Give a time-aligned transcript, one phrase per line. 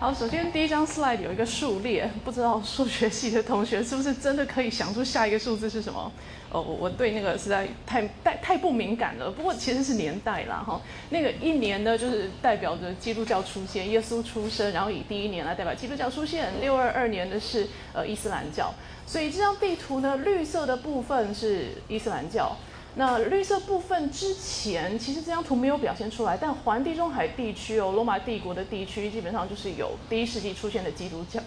[0.00, 6.12] 好，首先第一张 slide 有一个数列，不知道数学系的同学是不是真的可以想出下一个数字是什么？
[6.52, 9.28] 哦，我对那个实在太太太不敏感了。
[9.28, 10.80] 不过其实是年代啦，哈，
[11.10, 16.60] 那个一年呢就是代表着基督教出现，耶稣出生，然后以第一年来代表基督教出现。
[16.60, 18.72] 六二二年的是呃伊斯兰教，
[19.04, 22.56] 所以这张地图呢，绿色的部分是伊斯兰教。
[22.98, 31.40] 那绿色部分之前，其实这张图没有表现出来，但环地中海地区哦，罗马帝国的地区基本上就是有第一世纪出现的基督教。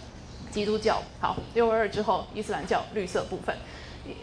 [0.50, 3.54] 基督教好，六二二之后，伊斯兰教绿色部分。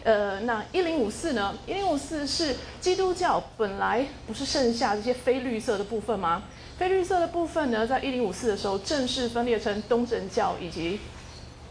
[0.02, 1.56] 呃，那一零五四呢？
[1.68, 6.42] 一零五四是基督教本来不是剩下这些非绿色的部分吗？
[6.78, 10.98] 非绿色的部分呢，在一零五四的时候正式分裂成东正教以及。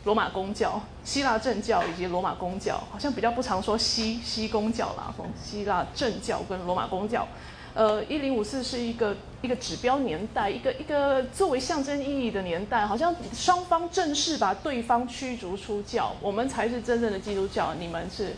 [0.05, 5.13] 罗马公教、希腊正教以及罗马公教，好像比较不常说西西公教啦。
[5.15, 7.27] 从希腊正教跟罗马公教，
[7.73, 18.35] 呃，一零五四是一个一个指标年代，一个一个作为象征意义的年代，好像双方正式把对方驱逐出教，我们才是真正的基督教，你们是，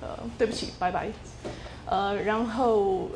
[0.00, 1.08] 呃，对不起，拜拜，
[1.86, 3.08] 呃，然后。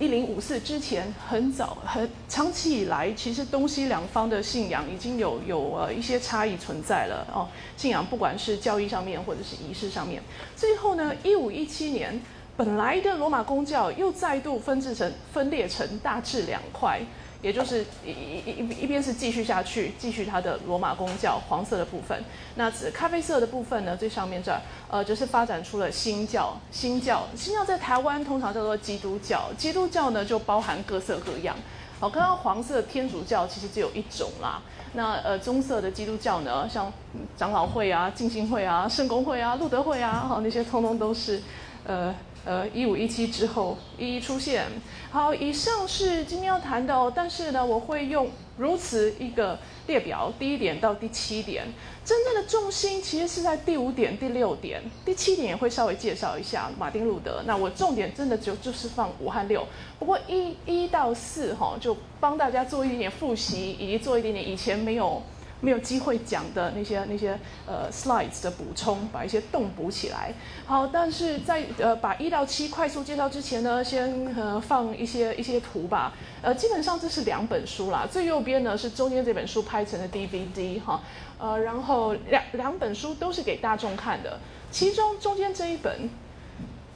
[0.00, 7.46] 一零五四之前很早很长期以来，其实东西两方的信仰已经有有呃一些差异存在了哦。
[7.76, 10.22] 信仰不管是教义上面或者是仪式上面，
[10.56, 12.18] 最后呢，一五一七年，
[12.56, 16.98] 本来的罗马公教又再度分制成分裂成大致两块。
[17.42, 22.22] 也就是一一一一边是继续下去，继续它的罗马公教黄色的部分，
[22.56, 23.96] 那咖啡色的部分呢？
[23.96, 24.60] 最上面这儿，
[24.90, 26.54] 呃，就是发展出了新教。
[26.70, 29.50] 新教，新教在台湾通常叫做基督教。
[29.56, 31.56] 基督教呢，就包含各色各样。
[31.98, 34.60] 好，刚刚黄色天主教其实只有一种啦。
[34.92, 36.92] 那呃，棕色的基督教呢，像
[37.36, 41.40] 长老会啊、浸信会啊、圣公会啊、路德会啊，好，那些通通都是，
[41.84, 42.14] 呃。
[42.44, 44.64] 呃，一五一七之后一一出现。
[45.10, 47.12] 好，以上是今天要谈的哦。
[47.14, 51.66] 但是呢，我会用如此一个列表，第一点到第七点，
[52.04, 57.42] 真正的重心其实是在第五点、第六点、第七点也会稍微介绍一下马丁路德。
[57.44, 59.66] 那我重点真的就就是放五和六。
[59.98, 65.22] 不过一一到四哈，就帮大家做一点点复习，以及做一点点以前没有。
[65.60, 70.32] 没有机会讲的那些那些呃 slides 的补充，把一些洞补起来。
[70.66, 76.12] 好，但是在呃把一到七快速介绍之前呢，先呃放一些一些图吧。
[76.42, 81.02] 呃，基本上这是两本书啦，最右边呢是中间这本书拍成的 DVD 哈，
[81.38, 86.08] 呃，然后两两本书都是给大众看的，其中中间这一本，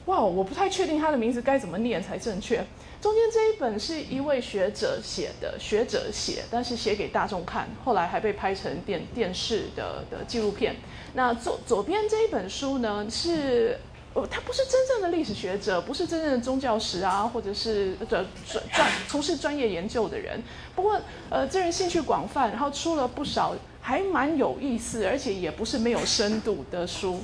[0.06, 2.64] 哇，我不太确定它的名字该怎么念才正确。
[3.04, 10.75] 中间这一本是一位学者写的，学者写，但是写给大众看，后来还被拍成电电视的的纪录片。
[11.12, 13.78] 那左左边这一本书呢，是
[14.15, 20.42] 呃，他不是真正的历史学者，不是真正的宗教史啊，或者是专专专从事专业研究的人。
[20.75, 20.98] 不过
[21.28, 27.21] 呃，这人兴趣广泛，然后出了不少还蛮有意思，而且也不是没有深度的书。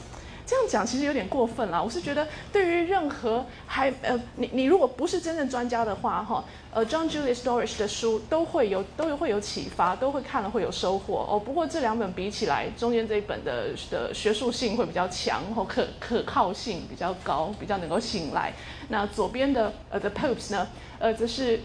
[0.50, 1.80] 这样讲其实有点过分啦。
[1.80, 11.38] 我是觉得，对于任何还呃，你你如果不是真正专家的话，哈，呃，John Julius Dorich 的书都会有都会有启发，都会看了会有收获哦。
[11.38, 18.52] 不过这两本比起来，中间这一本的的学术性会比较强，或可可靠性比较高，比较能够信赖。
[18.88, 20.66] 那左边的呃 The Popes 呢，
[20.98, 21.60] 呃，则是。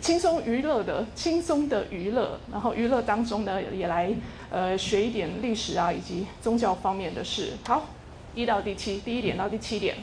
[0.00, 4.14] 轻松娱乐的，轻松的娱乐，然后娱乐当中呢，也来
[4.52, 7.54] 呃学一点历史啊，以及宗教方面的事。
[7.66, 7.88] 好，
[8.34, 9.96] 一到第七，第一点到第七点，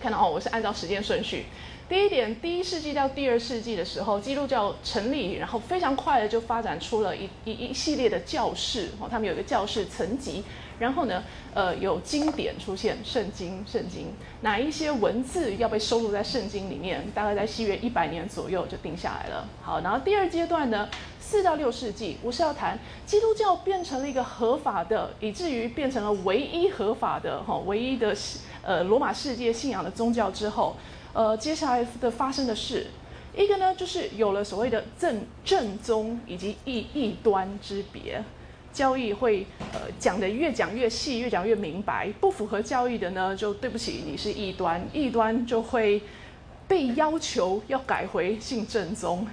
[0.00, 1.46] 看到哦，我是按照时间顺序。
[1.88, 10.44] 第一点，第一世纪到第二世纪的时候，基督教成立，然后非常快的就发展出了一一一系列的教士，哦，他们有一个教士层级。
[10.78, 14.12] 然后呢，呃，有经典出现，圣经，圣经，
[14.42, 17.02] 哪一些文字要被收录在圣经里面？
[17.14, 19.48] 大概在西元一百年左右就定下来了。
[19.62, 20.86] 好，然后第二阶段呢，
[21.28, 28.14] 四到六世纪，我是要谈基督教变成了一个合法的，以至于变成了唯一合法的，哈，唯一的，
[28.62, 30.76] 呃，罗马世界信仰的宗教之后，
[31.12, 32.86] 呃，接下来的发生的事，
[33.36, 38.22] 一个呢，就是有了所谓的正正宗以及异异端之别。
[38.72, 42.08] 教义会呃讲的越讲越细，越讲越明白。
[42.20, 46.00] 不符合教义的呢，就对不起，你是异端，异端就会
[46.68, 49.26] 被要求要改回信正宗。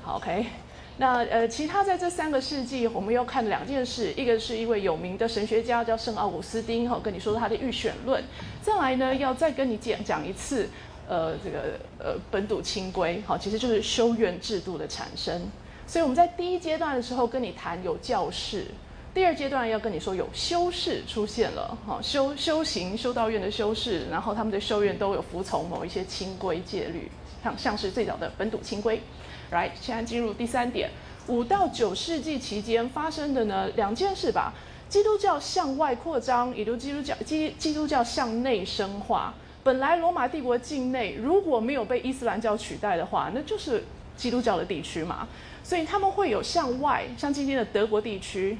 [0.00, 0.46] 好，OK。
[0.96, 8.22] 那呃，其他在这三个世纪，我们要看两件事，一个是一位有名的神学家叫圣奥古斯丁，哈，跟你说他的预选论。
[8.62, 10.68] 再来呢，要再跟你讲讲一次，
[11.08, 15.42] 呃，这个呃本笃清规，好，其实就是修院制度的产生。
[15.84, 18.66] 所以我们在第一阶段的时候跟你谈有教士，
[19.12, 27.10] 第二阶段要跟你说有修士出现了，哈，修修行修道院的修士，然后他们的修院都有服从某一些清规戒律，
[27.42, 29.02] 像像是最早的本笃清规，
[29.50, 30.90] 来，现在进入第三点，
[31.28, 34.52] 五到九世纪期间发生的呢两件事吧。
[34.88, 39.34] 基督教向外扩张，也就基督教基基督教向内深化。
[39.62, 43.82] 本来罗马帝国境内如果没有被伊斯兰教取代的话，那就是
[44.16, 45.26] 基督教的地区嘛。
[45.62, 48.58] 所以他们会有向外，像今天的德国地区，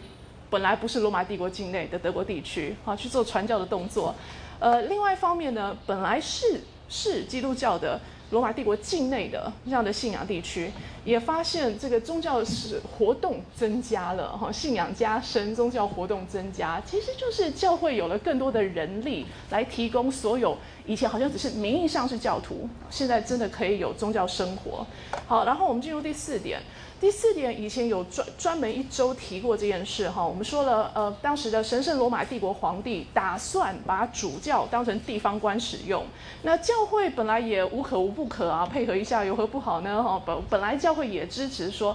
[0.48, 4.14] 本来不是罗马帝国境内的德国地区，啊，去做传教的动作。
[4.58, 8.00] 呃，另外一方面呢，本来是是基督教的。
[8.30, 10.70] 罗马帝国境内的这样的信仰地区，
[11.04, 20.56] 也发现这个宗教是活动增加了哈，信仰加深，宗教活动增加，其实就是教会有了更多的人力来提供所有
[20.86, 24.84] 以前好像只是名义上是教徒，现在真的可以有宗教生活。
[25.26, 26.60] 好，然后我们进入第四点。
[27.04, 30.26] 第四点，以前有专专门一周提过这件事哈。
[30.26, 36.02] 我们说了，呃，当时的神圣罗马帝国皇帝打算把主教当成地方官使用。
[36.44, 40.02] 那教会本来也无可无不可啊，配合一下有何不好呢？
[40.02, 41.94] 哈，本本来教会也支持说，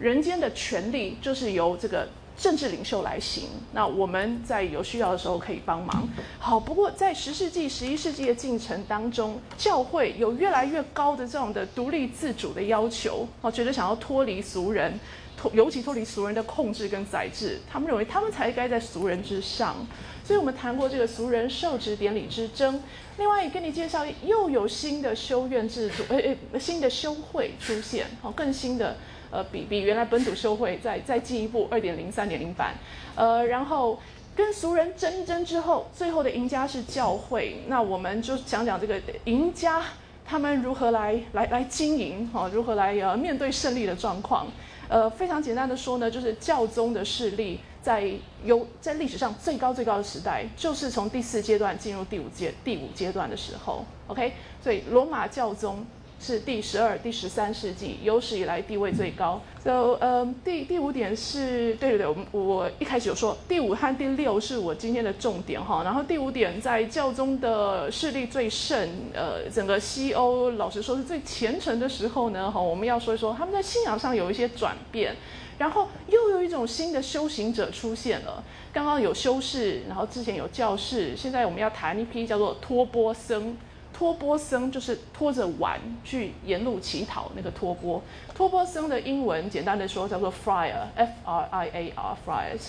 [0.00, 2.08] 人间的权力就是由这个。
[2.40, 6.08] 政治领袖来行，那我们在有需要的时候可以帮忙。
[6.38, 14.98] 好，不过在十世纪、十一世纪的进程当中，教会有越来越高的这种的独立自主的要求，哦，觉得想要脱离俗人，
[15.36, 19.76] 脱尤其脱离俗人的控制跟宰制，他们认为他们才该在俗人之上。
[20.24, 22.82] 所以我们谈过这个俗人受职典礼之争。
[23.18, 28.96] 另外，也跟你介绍，又有新的修院制度，诶诶，新的修会出现，哦，更新的。
[29.30, 32.74] 呃，比比原来本土社会再再进一步二点零、三点零版，
[33.14, 34.00] 呃，然后
[34.34, 37.62] 跟俗人争一争之后，最后的赢家是教会。
[37.68, 39.80] 那我们就讲讲这个赢家
[40.26, 44.48] 他们如何来来来经营，哈，如何来呃面对胜利的状况。
[44.88, 48.10] 呃，非常简单的说呢，就是教宗的势力在
[48.44, 53.84] 有在历史上最高最高的时代，就是从第四阶段进入第五阶第五阶段的时候。
[54.08, 55.86] OK，所以罗马教宗。
[56.20, 59.40] 是第十二、第十三世纪有史以来地位最高。
[59.64, 65.82] So，呃，第第五点是对对对，我我一开始有说第五和第六是我今天的重点哈。
[65.82, 72.60] 然后第五点在教宗的势力最盛，呃，整个西欧老实说是最虔诚的时候呢哈。
[72.60, 75.16] 我们要说一说他们在信仰上有一些转变，
[75.56, 78.44] 然后又有一种新的修行者出现了。
[78.72, 83.56] 刚刚有修士，然后之前有教士，现在我们要谈一批叫做托钵僧。
[84.00, 88.02] 托钵僧就是拖着碗去沿路乞讨那个托钵。
[88.34, 92.60] 托钵僧的英文简单的说叫做 friar，f r i a r friars。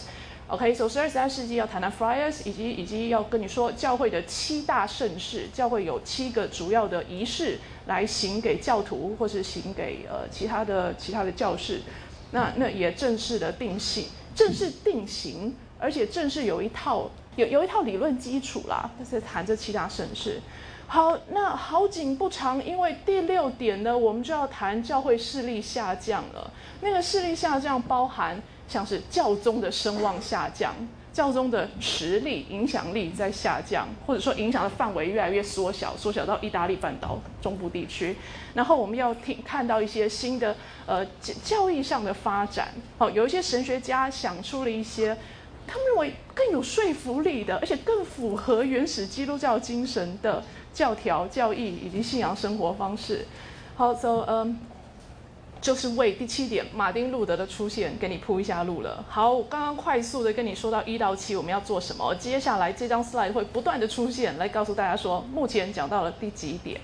[0.49, 5.47] OK，所以十二十三世纪要谈谈 friars，以及以及要跟你说教会的七大盛事。
[5.53, 11.79] 教会有七个主要的仪式来行给教徒，或是行给呃其他的其他的教士。
[12.31, 18.91] 那那也正式的定性，正式定型，而且正式有一套有有一套理论基础啦。
[18.99, 20.41] 就是谈这七大盛事。
[20.93, 26.51] 好，那好景不长，因为第六点呢，我们就要谈教会势力下降了。
[26.81, 30.75] 那个势力下降包含像是教宗的声望下降，
[31.13, 38.17] 教宗的实力、影响力在下降，或者说影响的范围越来越缩小，缩小到意大利半岛中部地区。
[38.53, 40.53] 然后我们要听看到一些新的
[40.85, 41.05] 呃
[41.41, 42.67] 教义上的发展。
[42.97, 45.17] 好，有一些神学家想出了一些。
[45.67, 53.25] 他们认为更有说服力的，而且更符合原始基督教精神的教条、教义以及信仰生活方式。
[53.75, 54.59] 好，so 嗯，
[55.59, 59.03] 就是为第七点马丁路德的出现给你铺一下路了。
[59.09, 66.79] 好，我刚刚快速的跟你说到一到七我们要做什么，接下来这张 slide 会不断的出现，来告诉大家说目前讲到了第几点。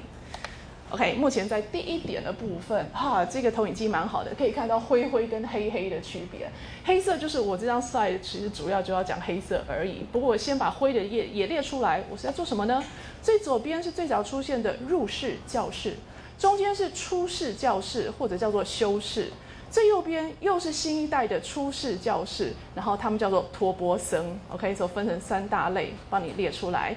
[0.90, 6.50] OK，目前在第一点的部分，哈，这个投影机蛮好的，可以看到灰灰跟黑黑的区别。
[6.86, 10.06] 黑色就是我这张 slide 其实主要就要讲黑色而已。
[10.14, 12.82] 不过我先把灰的也也列出来，我是在做什么呢？
[13.22, 15.96] 最左边是最早出现的入室教室，
[16.40, 19.30] 中间是出室教室或者叫做修饰。
[19.70, 26.96] 最右边又是新一代的出世教士，然后他们叫做托钵僧，OK，所以分成三大类，帮你列出来。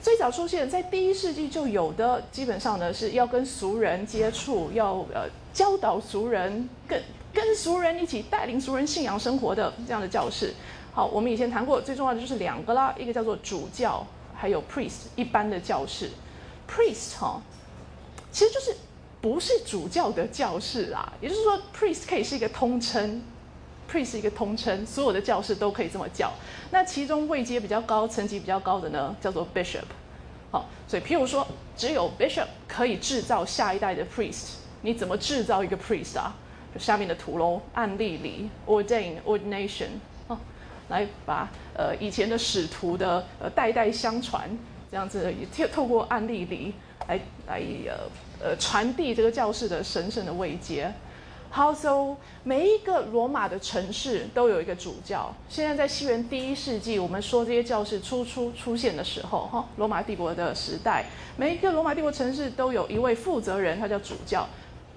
[0.00, 7.02] 最早出现在第一世纪就有的，基本上呢是要跟俗人接触，要呃教导俗人，跟
[7.34, 10.54] 跟俗人一起带领俗人信仰生活的这样的教士。
[10.92, 16.10] 好，我们以前谈过，最重要的就是两个啦，一个叫做主教，还有 priest，一般的教士。
[16.70, 17.42] priest 哈，
[18.30, 18.76] 其实就是。
[19.22, 23.22] 不是主教的教士啊，也就是说，priest 可以是一个通称
[23.88, 26.32] ，priest 是一个通称，所有的教士都可以这么叫。
[26.72, 29.84] 那其中位阶比较高、层级比较高的呢，叫做 bishop。
[30.50, 34.54] 好，所以譬如说，只有 bishop 可以制造下一代的 priest。
[34.80, 36.34] 你怎么制造一个 priest 啊？
[36.74, 39.90] 就下面的图喽，案例里 ordain ordination
[40.26, 40.36] 啊，
[40.88, 44.50] 来把呃以前的使徒的呃代代相传
[44.90, 46.74] 这样子，透透过案例里
[47.06, 48.10] 来来呃。
[48.42, 50.92] 呃，传递这个教士的神圣的位阶。
[51.48, 55.30] 好，so 每一个罗马的城市都有一个主教。
[55.50, 61.04] 现在在西元第一世纪，我们说这些教士初初出现的时候，哈，罗马帝国的时代，
[61.36, 64.48] 每一个罗马帝国城市都有一位负责人，他叫主教，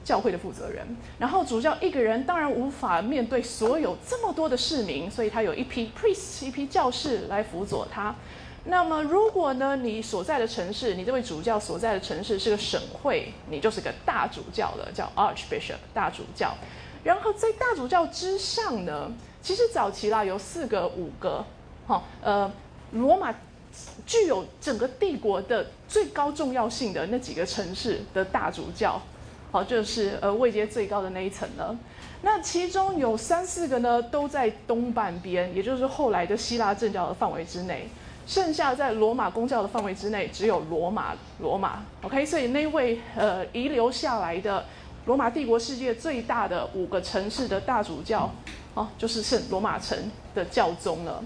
[0.06, 0.88] 教会的负责人。
[1.20, 8.16] 然后主教一个人当然无法面对所有这么多的市民，所以他有一批 priest，一批教士来辅佐他。
[8.68, 16.56] 那么，如果呢，你所在的城市，你这位主教所在的城市是个省会，你就是个大主教了，叫 Archbishop 大主教。
[17.04, 21.46] 然后在大主教之上呢，其实早期啦有四个、五个，
[21.86, 22.52] 哈，呃，
[22.94, 23.32] 罗马
[24.08, 29.00] 具有整个帝国的最高重要性的那几个城市的大主教，
[29.52, 31.78] 好，就是呃位阶最高的那一层了。
[32.24, 37.88] 那其中有三四个呢，都在东半边，也就是后来的希腊正教的范围之内。
[38.25, 44.65] 剩下在罗马公教的范围之内，只有罗马，罗马，OK，所以那位呃遗留下来的
[45.05, 48.32] 罗马帝国世界最大的五个城市的大主教，
[48.74, 49.98] 哦，就是圣罗马城
[50.34, 51.24] 的教宗了。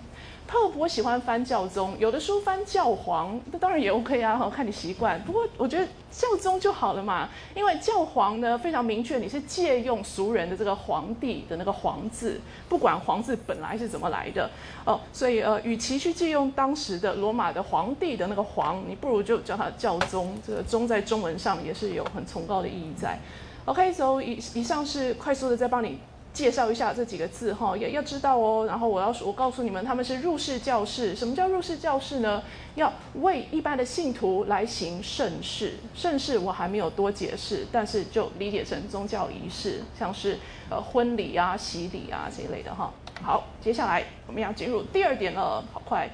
[0.49, 5.21] 特普喜欢翻教宗，有的书翻教皇，那当然也 OK 啊，看你习惯。
[5.21, 14.49] 不过我觉得教宗就好了嘛，因为教皇呢非常明确，你是借用俗人的这个皇帝的那个皇字，不管皇字本来是怎么来的
[14.85, 20.35] 哦，所以呃，与其去借用当时的罗马的皇帝的那个皇，你不如就叫他教宗。
[20.43, 23.19] 这个宗在中文上也是有很崇高的意义在。
[23.65, 25.99] OK，所以以以上是快速的在帮你。
[26.31, 28.65] 介绍一下这几个字哈，也要知道哦。
[28.67, 31.15] 然后我要我告诉你们，他们是入世教士。
[31.15, 32.43] 什么叫入世教士呢？
[32.75, 35.73] 要为一般的信徒来行圣事。
[35.93, 40.37] 圣事我还没有多解释，但是就理解成宗教仪式，像是
[40.69, 42.93] 呃婚礼啊、洗礼啊这一类的哈。
[43.21, 46.09] 好，接下来我们要进入第二点了，好快。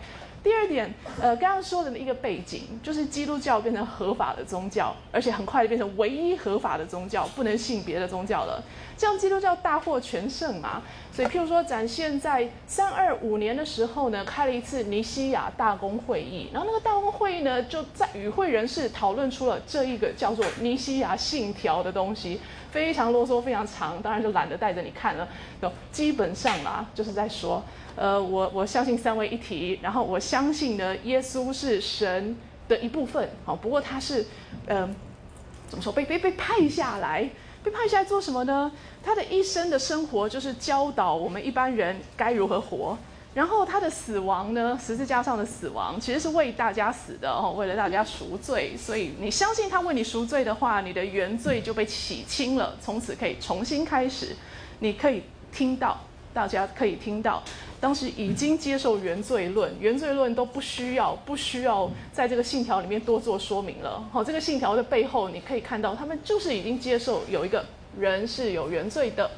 [0.45, 8.63] 第二点，呃，刚刚说的一个背景，就是基督教变成合法的宗教，而且很快就变成唯一合法的宗教，不能信别的宗教了。
[8.95, 10.83] 这样基督教大获全胜嘛？
[11.11, 22.39] 所以，譬如说，展现在三二五年的时候呢，开了一次尼西亚大公会议，然后那个大公会议呢，就在与会人士讨论出了这一个叫做尼西亚信条的东西，
[22.75, 25.25] 非常啰嗦，非常长，当然就懒得带着你看了。
[25.61, 27.63] 都基本上啦，就是在说。
[27.95, 32.35] 呃，我我相信三位一体，然后我相信呢，耶稣是神
[32.67, 34.25] 的一部分，好，不过他是，
[34.65, 34.93] 呃，
[35.69, 37.29] 怎么说被被被派下来，
[37.63, 38.69] 被派下来做什么呢？
[39.01, 42.97] 他的一生的生活就是教导我们一般人该如何活，
[43.35, 54.33] 然后他的死亡呢，十字架上的死亡其实是为大家死的哦，为了大家赎罪，所以你相信他为你赎罪的话，你的原罪就被洗清了，从此可以重新开始，
[54.79, 55.99] 你可以听到，
[56.33, 57.43] 大家可以听到。
[57.81, 64.01] 当时已经接受原罪论，原罪论都不需要不需要在这个信条里面多做说明了。
[64.13, 67.63] 好，这个信条的背后，你可以看到他们就是已经接受有一个
[67.99, 69.29] 人是有原罪的，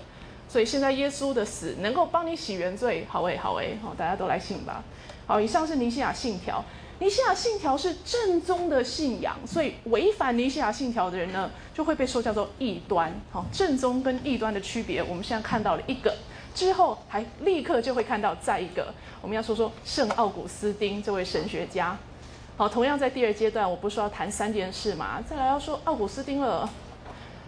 [0.49, 3.05] 所以现在耶稣的死能够帮你洗原罪。
[3.09, 4.83] 好诶，好诶，好，大家都来信吧。
[5.25, 6.63] 好，以上是尼西亚信条。
[6.99, 13.13] 尼西亚信条是正宗的信仰，所以违反尼西亚信条的人呢，就会被说叫做异端。
[13.31, 16.15] 好，正宗跟异端的区别，我们现在看到了一个。
[16.55, 21.95] 之后还立刻就会看到再一个，我们要说说圣奥古斯丁这位神学家。
[22.55, 25.21] 好，同样在第二阶段，我不是要谈三件事嘛？
[25.21, 26.67] 再来要说奥古斯丁了。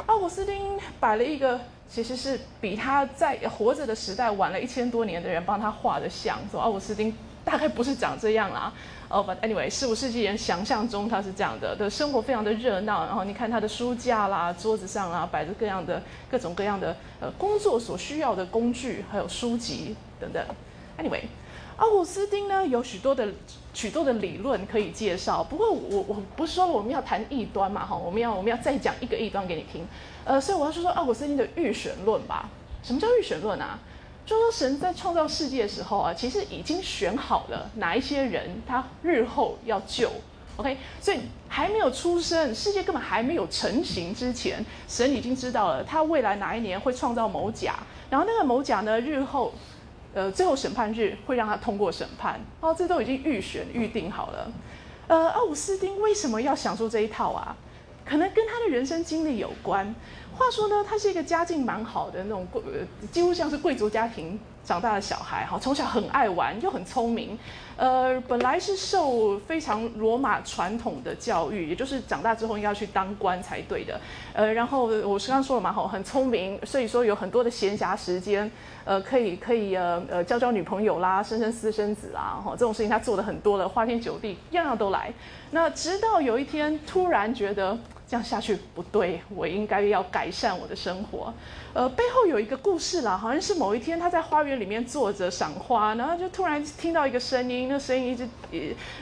[0.05, 1.59] 奥古斯丁摆了一个，
[1.89, 8.71] 其实是比他在活着的时代晚了一千多年的人帮他画的像，说奥古斯丁大概不是长这样啦。
[9.09, 13.07] 哦，But anyway，十五世纪人想象中他是这样的，的生活非常的热闹。
[13.07, 20.45] 然后你看他的书架啦，桌子上啊摆着各样的各种各样的呃工作所需要的工具，还有书籍等等。
[20.99, 21.23] Anyway，
[21.77, 23.29] 奥古斯丁呢有许多的
[23.73, 25.43] 许多的理论可以介绍。
[25.43, 29.87] 不过我我不是说了我们要谈异端嘛哈，我们要我们要再讲一个异端给你听。
[30.29, 32.47] 呃，所以我要说说奥古斯丁的预选论吧。
[32.83, 33.79] 什么叫预选论啊？
[34.27, 40.11] 就说神在创造世界的时候啊，其实已经选好了哪一些人他日后要救
[40.57, 40.77] ，OK？
[41.01, 47.79] 所以还没有出生，世界根本还没有成型之前，神已经知道了他未来哪一年会创造某甲，
[48.11, 49.51] 然后那个某甲呢，日后
[50.13, 54.51] 呃最后审判日会让他通过审判，哦，这都已经预选预定好了。
[55.07, 57.57] 呃，奥古斯丁为什么要想出这一套啊？
[58.09, 59.93] 可能跟他的人生经历有关。
[60.35, 62.61] 话说呢，他是一个家境蛮好的那种贵，
[63.11, 67.37] 几乎像是贵族家庭长大的小孩哈，从小很爱玩又很聪明，
[67.75, 73.99] 呃，本来是受非常罗马传统的教育，也就是长大之后应该要去当官才对的，
[74.31, 78.49] 呃，然后我刚刚说了嘛，哈，很聪明，所以说有很多的闲暇时间，
[78.85, 85.11] 呃，可以可以呃呃交交女朋友啦，生生私生子啦，哈，这种事情他做的很多了，花天酒地样样都来。
[85.51, 87.77] 那直到有一天突然觉得。
[88.09, 91.31] 这样下去不对，我应该要改善我的生活。
[91.75, 98.27] 呃，背后有一个故事啦，好像是某一天他在花园里面坐着赏花，然后就突然听到一个声音，那声音一直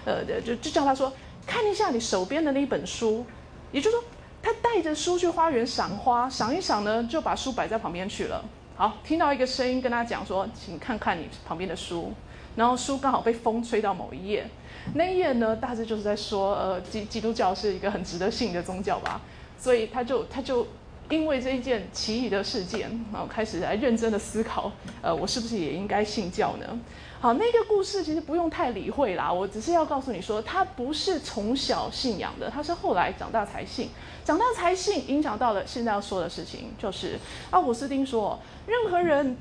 [0.05, 1.13] 呃呃就就叫他说
[1.45, 3.25] 看一下你手边的那一本书，
[3.71, 4.03] 也就是说
[4.43, 8.43] 他带着书去花园赏花，赏一赏呢就把书摆在旁边去了。
[8.75, 12.11] 好，听到一个声音跟他讲说，请看看你旁边的书，
[12.57, 14.45] 然后书刚好被风吹到某一页。
[14.93, 19.21] 那一页呢，大致就是在说，呃，基基督教是一个很值得信的宗教吧，
[19.59, 20.65] 所以他就他就
[21.09, 26.79] 因为这一件奇异的事件，然后开始来认真的思考，呃，我是不是也应该信教呢？
[27.19, 33.89] 好，那个故事其实不用太理会啦，我只是要告诉你说，他不是从小信仰的，他是后来长大才信，
[34.23, 37.19] 长大才信，影响到了现在要说的事情，就是
[37.51, 39.37] 奥古斯丁说，任何人。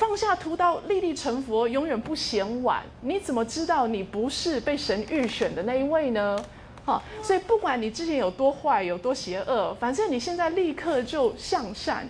[0.00, 2.82] 放下屠刀，立地成佛，永远不嫌晚。
[3.02, 6.42] 你怎么知道你不是被神预选的那一位呢？
[6.86, 12.08] 好，所以不管你之前有多坏、有多邪恶，反正你现在立刻就向善，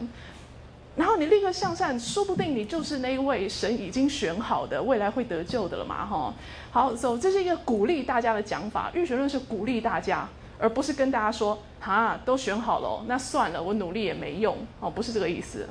[0.95, 6.07] 然后你立刻向善，说不定你就是那一位神已经选好的未来会得救的了嘛？
[6.07, 6.33] 哈，
[6.71, 8.89] 好，走，这是一个鼓励大家的讲法。
[8.95, 10.29] 预选论是鼓励大家，
[10.61, 14.57] 而不是跟大家说，哈，都选好了，那算了，我努力也没用。
[14.79, 15.69] 哦，不是这个意思。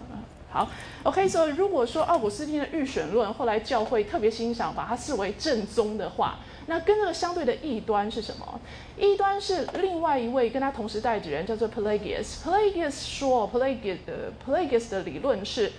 [0.51, 0.67] 好
[1.03, 8.59] ，OK，所以如果说奥古斯丁的预选论后来教会特别欣赏，把它视为正宗的话，那跟这个相对的异端是什么？
[8.97, 12.41] 异端是另外一位跟他同时代的人，叫做 Pelagius。
[12.43, 15.71] Pelagius 说，Pelagius 的 Pelagius 的理论是，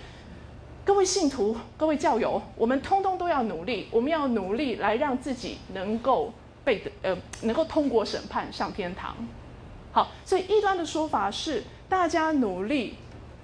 [0.85, 6.31] 各位信徒、各位教友，我们通通都要努力，我们要努力来让自己能够
[6.63, 9.17] 被呃能够通过审判上天堂。
[9.91, 12.95] 好，所以异端的说法是大家努力。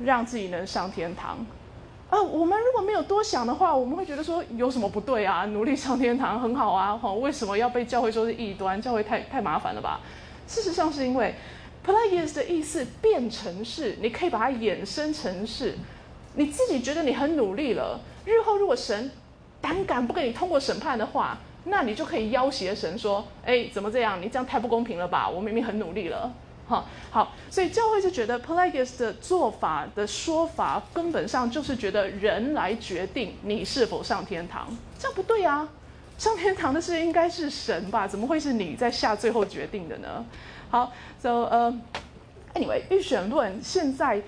[0.03, 1.37] 让自己能上天堂，
[2.09, 5.45] 啊，我们如果没有多想的话，我们会觉得说有什么不对啊？
[5.47, 8.81] 努力上天堂很好啊，哈，为什么要被教会说是异端？
[8.81, 9.99] 教会太太麻烦了吧？
[10.47, 11.33] 事实上是因为
[11.83, 15.75] p l a g i s 的意思变成是，你可以把它衍生成是，
[16.35, 19.09] 你自己觉得你很努力了，日后如果神
[19.59, 24.21] 胆敢不给你通过审判的话，那你就可以要挟神说，哎，怎么这样？
[24.21, 25.27] 你这样太不公平了吧？
[25.27, 26.31] 我明明很努力了。
[26.67, 34.67] 好，好，所以教会就觉得 Pelagius 的做法的说法，根本上就是觉得人来决定你是否上天堂，
[34.99, 35.69] 这样不对啊！
[36.17, 38.05] 上天堂的事应该是神吧？
[38.05, 40.25] 怎么会是你在下最后决定的呢？
[40.69, 41.73] 好，So 呃
[42.53, 44.21] ，Anyway，预选论现在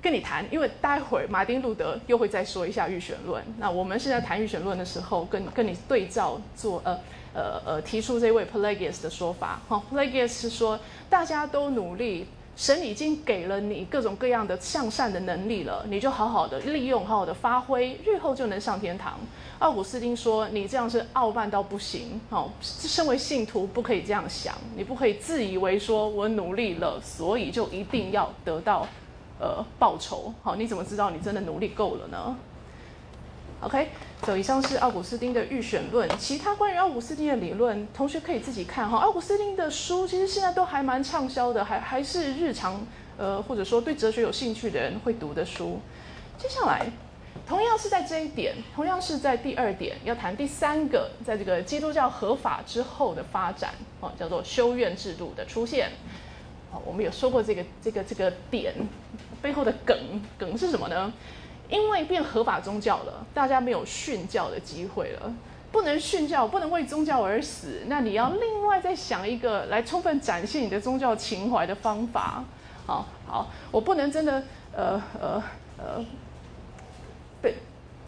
[0.00, 3.42] 跟你谈，因为待会儿马丁路德又会再说一下预选论。
[3.58, 6.96] 那我们现在谈预选论的时候，跟跟你对照做呃。
[7.32, 19.18] 呃呃，提出这位 Pelagius 的说法，哈，Pelagius 是说大家都努力，神已经给了你各种各样的向善的能力了，你就好好的利用，好好的发挥，日后就能上天堂。
[19.60, 28.86] 奥古斯丁说，你这样是傲慢到不行，哦，身为信徒不可以这样想，你不可以自以为说我努力了，所以就一定要得到
[29.38, 32.36] 呃报酬，好，你怎么知道你真的努力够了呢？
[33.60, 33.88] ？OK，
[34.24, 36.08] 所以上是奥古斯丁的预选论。
[36.18, 38.96] 其他关于奥古斯丁的理论，同学可以自己看哈。
[38.98, 42.86] 奥古斯丁的书其实现在都还蛮畅销的，还还是日常
[43.18, 45.78] 呃或者说对哲学有兴趣的人会读的书。
[46.38, 46.90] 接下来，
[47.46, 55.90] 同样是在这一点，同样是在第二点要谈第三个，在这个基督教合法之后的发展哦，叫做修院制度的出现。
[56.72, 58.72] 好，我们有说过这个这个这个点
[59.42, 59.94] 背后的梗
[60.38, 61.12] 梗是什么呢？
[61.70, 65.32] 因为变合法宗教了，大家没有训教的机会了，
[65.70, 67.82] 不能训教，不能为宗教而死。
[67.86, 72.44] 那你要另外再想一个来充分展现你的宗教情怀的方法。
[72.86, 74.42] 好好，我不能真的
[74.74, 75.42] 呃呃
[75.78, 76.04] 呃
[77.40, 77.54] 被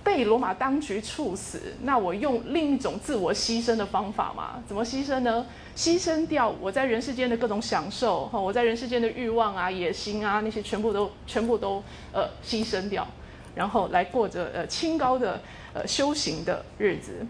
[0.03, 4.61] 被罗马当局处死，那我用另一种自我牺牲的方法嘛？
[4.67, 5.47] 怎么牺牲呢？
[5.77, 11.81] 牺牲掉我在人世间的各种享受，哈，我在人世间的欲望啊、野心啊那些全部都全部都
[12.13, 13.07] 呃牺牲掉。
[13.55, 15.41] 然后来过着呃清高的
[15.75, 17.27] 呃修行的日子。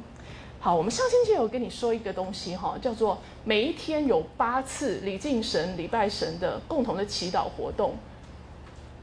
[0.61, 7.97] 好，我们上星期有跟你说一个东西哈，叫做每一天有八次礼敬神、礼拜神的共同的祈祷活动。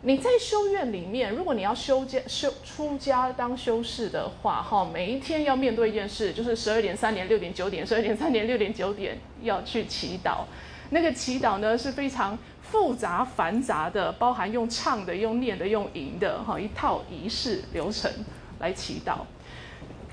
[0.03, 10.45] 你在修院里面，如果你要修家修出家当修士的话，哈，每一天要面对一件事，就是十二点、三点、六点、九点，十二点、三点、六点、九点要去祈祷。
[10.91, 12.37] 那个祈祷呢是非常。
[12.71, 18.11] 复杂繁杂的，包含用唱的、用念的、用吟的，哈，一套仪式流程
[18.59, 19.17] 来祈祷。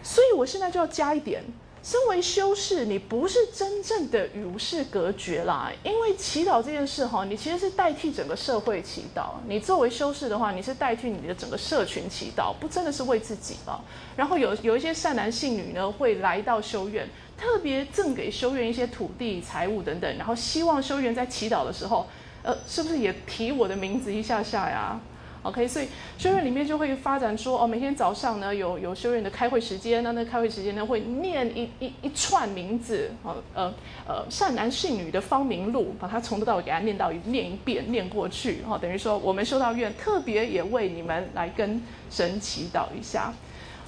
[0.02, 1.42] 所以我现在就要加一点：，
[1.82, 5.70] 身为修士，你不是真正的与世隔绝啦。
[5.82, 9.32] 因为祈祷这件事，哈，你其实是代替整个社会祈祷。
[9.46, 13.84] 你作为修士的话，你是代替你的整个社群祈祷，不真的是为自己了。
[14.16, 22.06] 然后有有一些善男信女呢，会来到修院，特别赠给修院一些土地、财物等等，然后希望修院在祈祷的时候。
[22.46, 25.00] 呃，是不是也提我的名字一下下呀
[25.42, 33.74] ？OK，所以修院里面就会发展说，哦，每天早上呢有有修院的开会时间，那那开会时间呢会念一一一串名字，哦，呃
[34.06, 43.32] 呃善男信女的芳名录，把它从头到尾给它念到念一遍，念过去，哈，等于说我们修道院特别也为你们来跟神祈祷一下。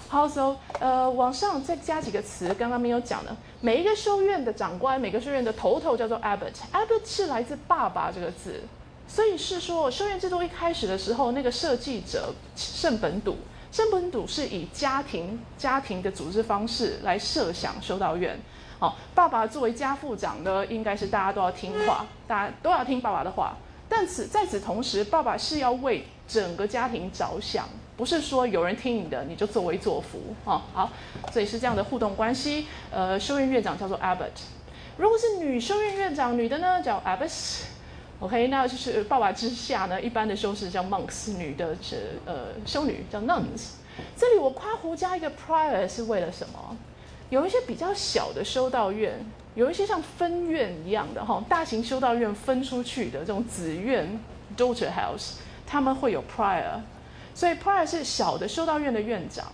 [0.09, 8.63] 好，so 呃往上再加几个词，刚刚没有讲的，每一个修院的长官，每个修院的头头叫做 abbot，abbot 是来自爸爸这个字。
[9.07, 13.37] 所以是说，修院制度一开始的时候，那个设计者圣本笃，
[13.71, 18.39] 圣本笃是以家庭家庭的组织方式来设想修道院。
[18.79, 23.57] 好，爸爸作为家父长呢，应该是大家都要听话，大家都要听爸爸的话。
[23.89, 27.67] 但此在此同时，爸爸是要为整个家庭着想，
[27.99, 30.35] 不是说有人听你的你就作威作福。
[30.45, 30.91] 哦，好，
[31.33, 32.67] 所以是这样的互动关系。
[32.91, 34.31] 呃，修院院长叫做 abbot，
[34.97, 37.65] 如果是女修院院长，女的呢叫 abbess。
[38.21, 43.73] OK，那就是爸爸之下呢，一般的修士叫 monks，女的是呃修女叫 nuns。
[44.17, 46.77] 这里我夸胡加一个 prior 是为了什么？
[47.31, 54.19] 有一些比较小的修道院，有一些像分院一样的哈，大型修道院分出去的这种子院
[54.57, 55.35] daughter house，
[55.67, 56.81] 他们会有 prior，
[57.39, 59.45] 所以 prior 是小的修道院的院长，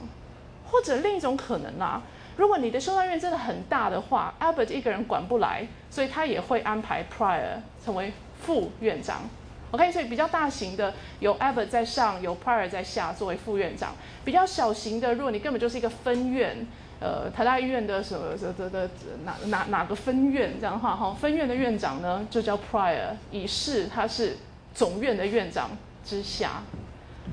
[0.70, 2.00] 或者另一种可能啦，
[2.38, 8.12] 如果你的修道院真的很大的话，Albert 一个人管不来，所以他也会安排 prior 成为。
[8.44, 9.22] 副院长
[9.70, 13.94] ，OK，所以比较大型的有 Albert 在上，有 Prior 在下作为副院长。
[14.22, 16.54] 比较小型的，如果你根本就是一个分院，
[17.00, 18.90] 呃，台大医院的什么的的的
[19.24, 24.36] 哪哪哪个分院这样的话，哈，分院的院长呢就叫 Prior，以示他是
[24.74, 25.70] 总院的院长
[26.04, 26.62] 之下。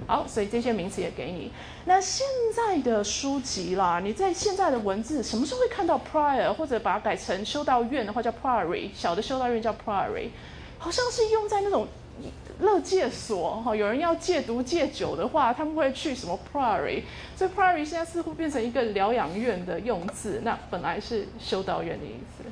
[0.08, 1.52] 好，所以这些名词也给你。
[1.86, 2.26] 那现
[2.56, 10.30] 在的书籍啦，你在现在的文字什么时候会看到 Prior，或者把它改成修道院的话叫 Priory，小的修道院叫 Priory。
[10.78, 11.88] 好像是用在那种
[12.60, 17.04] 乐戒所哈，有人要戒毒戒酒的话，他们会去什么 priory？
[17.36, 22.44] 所以 priory 现在似乎变成一个疗养院的用字，那本来是修道院的意思。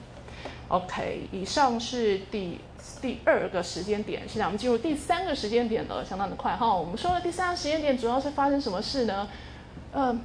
[0.67, 2.59] OK，以上是第
[3.01, 6.73] 第二个时间点，现在我们进入第三个时间点了，相当的快哈。
[6.73, 9.27] 我们说的第三个时间点主要是发生什么事呢？
[9.91, 10.17] 呃，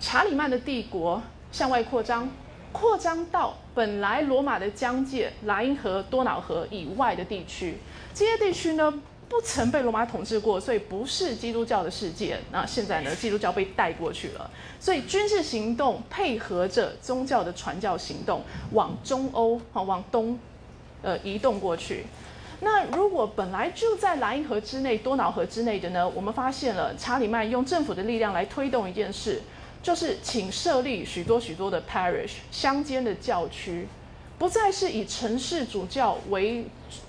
[0.00, 2.28] 查理曼的帝国向外扩张。
[2.72, 7.78] 扩张到本来罗马的疆界莱茵河、多瑙河以外的地区，
[8.12, 8.92] 这些地区呢
[9.28, 12.36] 不曾被罗马统治过，所以不是基督教的世界。
[12.50, 20.36] 那现在呢，基督教被带过去了，所以军事行动配合着宗教的传教行动，往中欧啊往东，
[21.04, 22.06] 呃移动过去。
[22.60, 29.42] 那如果本来就在莱茵河之内、多瑙河之内的呢，我们发现了查理曼用政府的力量来推动一件事。
[29.82, 33.86] 就是请设立许多许多的 parish 乡间的教区，
[34.38, 36.64] 不再是以城市主教为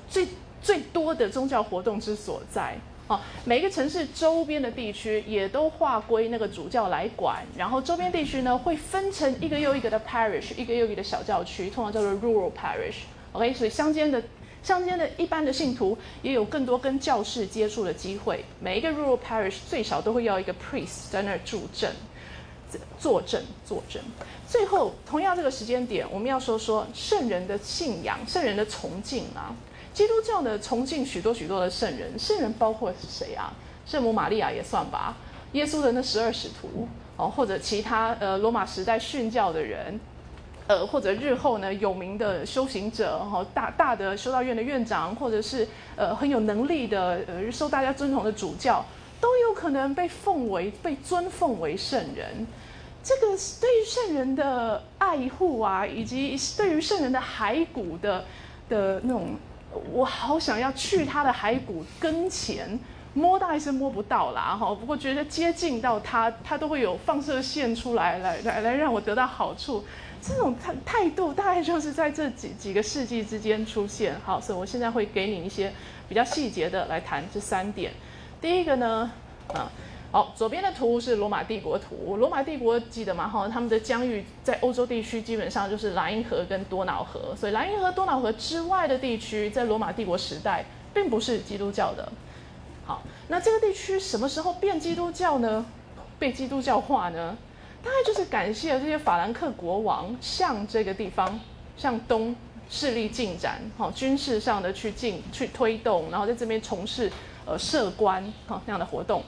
[0.10, 0.28] 最
[0.62, 2.76] 最多的宗教活动之所在。
[3.08, 13.06] 哦，每个城市周边的地区也都划归那个主教来管，然后周边地区呢会分成一个又一个的 parish，一个又一个的小教区，通常叫做 rural parish。
[13.36, 14.24] OK，所以乡间的
[14.64, 18.44] 乡间的一般的信徒也有更多跟教士接触的机会。
[18.60, 21.92] 每一个 rural parish 最少都会要一个 priest 在那儿助阵。
[23.00, 24.02] 作证，作证。
[24.50, 29.56] 最后，同样这个时间点，我们要说说圣人的信仰、圣人的崇敬啊。
[29.94, 33.54] 基督教的，崇敬许多许多的圣人，圣人包括是谁啊？
[33.86, 35.16] 圣母玛利亚也算吧。
[35.54, 39.98] 耶稣的那十二使徒哦，或者其他呃罗马时代殉教的人，
[40.68, 48.86] 呃，或者日后呢有名的修行者哈，大大的修道院的院长，或者是呃很有能力的呃受大家尊崇的主教。
[49.22, 52.46] 都有可能被奉为、被尊奉为圣人。
[53.02, 53.28] 这个
[53.60, 58.26] 对于圣人的爱护啊，以及对于圣人的骸骨的
[58.70, 59.30] 的那种，
[59.92, 62.78] 我好想要去他的骸骨跟前
[63.14, 64.76] 摸，大概是摸不到啦哈。
[64.76, 69.84] 不过觉得接近到他，他都会有放射线出来，来来来让我得到好处。
[70.28, 74.20] 这种态态度大概就是在这几几个世纪之间出现。
[74.26, 75.72] 好，所以我现在会给你一些
[76.10, 77.92] 比较细节的来谈这三点。
[78.42, 79.12] 第一个呢，
[79.54, 79.72] 啊，
[80.12, 82.18] 好，左边的图是罗马帝国图。
[82.18, 83.28] 罗马帝国记得吗？
[83.28, 92.12] 哈，他们的疆域在欧洲地区基本上就是莱茵河跟多瑙河，所以莱茵河、多瑙河之外的地区，在罗马帝国时代并不是基督教的。
[92.84, 95.66] 好，那这个地区什么时候变基督教呢？
[96.18, 97.38] 被基督教化呢？
[97.86, 101.40] 大概就是感谢这些法兰克国王向这个地方
[101.78, 102.36] 向东
[102.70, 107.10] 势力进展，好，军事上的去进去推动，然后在这边从事。
[107.48, 109.22] 呃，设官哈那样的活动，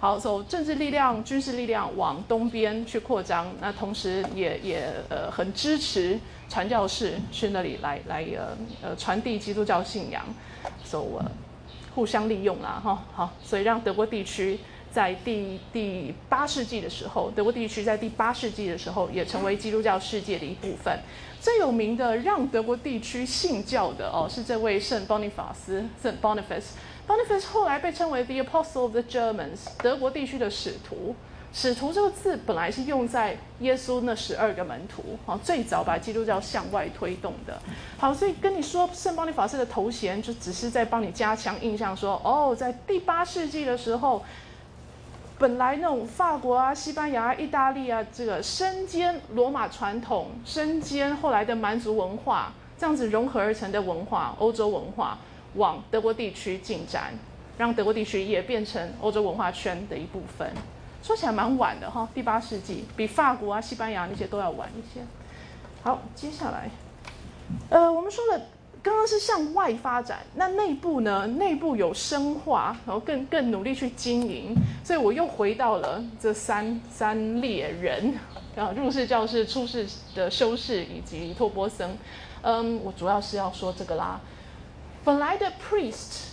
[0.00, 6.18] 好，走政治力量、军事力量往东边去扩张，那同时也也呃很支持
[6.48, 10.24] 传教士去那里来来呃呃传递基督教信仰，
[10.82, 11.30] 走呃
[11.94, 13.04] 互相利用啦哈。
[13.14, 14.58] 好，所以让德国地区
[14.92, 20.98] 在第第八世纪的时候，德国地区在第八世纪的时候也成为基督教世界的一部分。
[21.40, 26.72] 最有名的让德国地区信教的哦，是这位圣邦尼法斯，圣 Boniface。
[27.06, 31.14] Boniface 后来被称为 The Apostle of the Germans，德国地区的使徒。
[31.52, 37.60] 使徒这个字本来是用在耶稣那十二个门徒，好，最早把基督教向外推动的。
[37.98, 44.22] 好，所以跟你说圣邦尼法师的头衔，就只是在帮你加强印象，说哦，在第八世纪的时候，
[45.40, 55.16] 本来那种法国啊、西班牙、意大利啊，这个身兼罗马传统、身兼后来的蛮族文化，这样子融合而成的文化，欧洲文化。
[55.54, 57.14] 往德国地区进展，
[57.56, 60.48] 让德国地区也变成欧洲文化圈的一部分。
[61.02, 65.00] 说起来蛮晚的哈，第八世纪比法国啊、西班牙那些都要晚一些。
[65.82, 66.68] 好，接下来，
[67.70, 68.42] 呃，我们说了，
[68.82, 71.26] 刚刚是向外发展，那内部呢？
[71.26, 74.54] 内部有深化，然后更更努力去经营。
[74.82, 78.14] 所以我又回到了这三三列人
[78.56, 81.96] 啊，入世、教士、出世的修士以及托波僧。
[82.42, 84.18] 嗯，我主要是要说这个啦。
[85.04, 86.29] 本来的 priest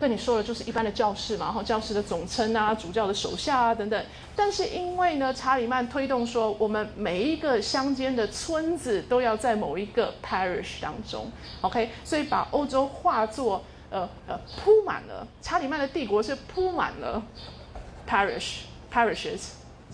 [0.00, 4.04] 跟你说的就是一般的教士嘛，然后教士的总称啊，主教的手下啊等等。
[4.34, 15.26] 但是因为呢，查理曼推动说，我们每一个乡间的村子都要在某一个 parish 当中，OK，所以把欧洲化作呃呃铺满了。
[15.42, 17.22] 查理曼的帝国是铺满了
[18.08, 18.60] parish
[18.90, 19.50] parishes，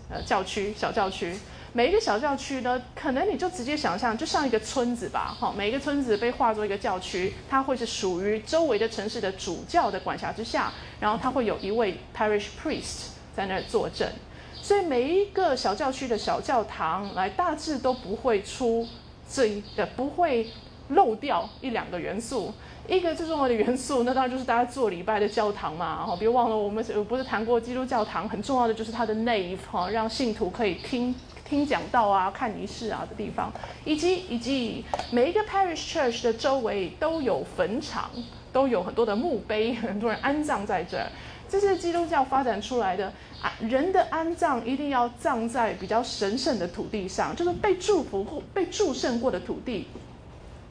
[0.08, 1.36] 呃教区小教区。
[1.76, 14.10] 每一个小教区呢，可能你就直接想象，就像一个村子吧，哈，每一个村子被划作一个教区，它会是属于周围的城市的主教的管辖之下，然后它会有一位 parish priest 在那儿坐镇，
[14.54, 18.88] 所以每一个小教区的小教堂，来大致都不会出
[19.30, 20.46] 这一呃不会
[20.88, 22.54] 漏掉一两个元素，
[22.88, 31.14] 一个最重要的元素，那当然就是大家做礼拜的教堂嘛，哈，别忘了我们不是谈过基督教堂很重要的就是它的 nave 哈，让信徒可以听。
[31.48, 33.52] 听讲道啊、看仪式啊的地方，
[33.84, 38.10] 以及以及每一个 parish church 的周围都有坟场，
[38.52, 41.06] 都有很多的墓碑， 很多人安葬在这儿。
[41.48, 49.86] 这是基督教发展出来的啊，人的安葬一定要葬在比较神圣的土地上，就是被祝福或被祝圣过的土地，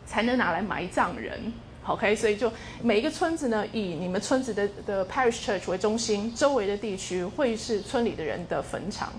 [0.05, 1.53] 才能拿来埋葬人。
[1.85, 9.13] OK，所以就每一个村子呢，以你们村子的的 parish church 为中心，周围的地区会是村里的人的坟场。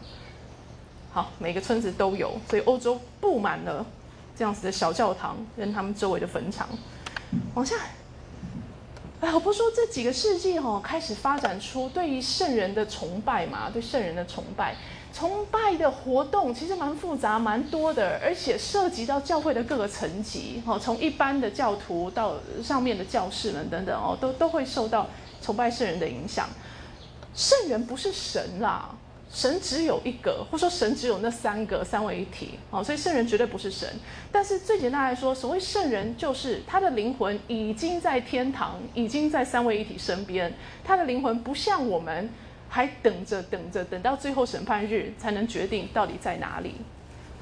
[1.16, 3.83] 好，每个村子都有，所以欧洲布满了
[4.37, 6.68] 这样子的小教堂跟他们周围的坟场。
[7.55, 7.74] 往下，
[9.22, 14.76] 哎，我不说这几个世纪哦，开始发展出对于圣人的崇拜嘛，对圣人的崇拜，
[15.11, 25.09] 崇拜的活动其实蛮复杂、蛮多的，而且涉及到教会的各个层级，哈，从一般的教徒到上面的教士们等等哦，都都会受到
[25.40, 26.46] 崇拜圣人的影响。
[27.35, 28.94] 圣人不是神啦。
[29.37, 33.87] 神只有一个，或者说神只有那三个三位一体，哦，所以圣人绝对不是神。
[34.33, 40.51] 但是最简单来说，所谓圣人就是他的灵魂已经在天堂，已经在三位一体身边。
[40.83, 42.31] 他的灵魂不像我们，
[42.70, 46.77] 还等着等着，等到最后审判日才能决定到底在哪里。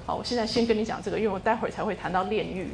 [0.04, 2.70] 好，我现在先跟你讲这个，因为我待会儿才会谈到炼狱。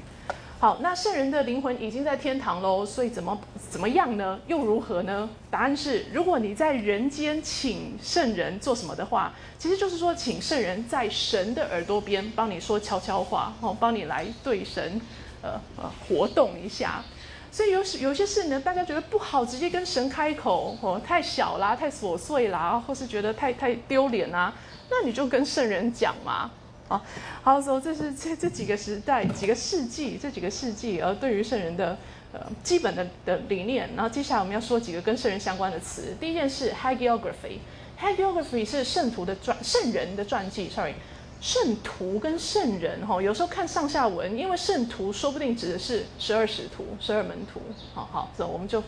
[0.61, 4.39] 好，那圣人的灵魂已经在天堂喽，所以怎么怎么样呢？
[4.47, 5.27] 又如何呢？
[5.51, 15.01] 答案是，如果你在人间请圣人做什么的话，其实就是说，请圣人在神的耳朵边帮你说悄悄话，哦，帮你来对神，
[15.41, 17.03] 呃呃活动一下。
[17.51, 24.53] 所以有时有些事呢，大家觉得不好直接跟神开口，哦，太小啦，太琐碎啦，或是觉得太太丢脸啊，
[24.91, 26.51] 那你就跟圣人讲嘛。
[26.91, 27.01] 好，
[27.45, 31.97] 好，说这是这这几个时代、几个世纪、这几个世纪，而对于圣人的
[32.33, 33.91] 呃基本的的理念。
[33.95, 36.17] 然后接下来我们要说几个跟圣人相关的词。
[36.19, 40.69] 第一件事，hagiography，hagiography 是圣徒的传、圣人的传记。
[40.69, 40.95] Sorry，
[41.41, 47.61] 圣徒跟圣人哈，有时候看上下文，因为圣徒说不定指的是十二使徒、十二门徒。
[47.95, 48.83] 好好，这我们就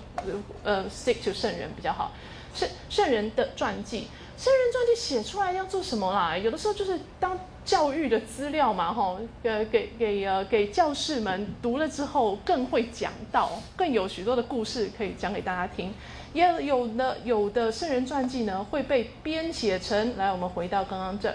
[0.64, 2.10] 呃 stick to 圣人比较好。
[2.52, 6.36] 圣圣人的传记，圣人传记写出来要做什么啦？
[6.36, 7.38] 有的时候就是当。
[7.64, 15.92] 教育的资料嘛，哈，呃，给给呃给教士们读了之后，更会讲到，更有许多的故事可以讲给大家听。
[16.32, 20.32] 也有的有的圣人传记呢，会被编写成来。
[20.32, 21.34] 我们回到刚刚这，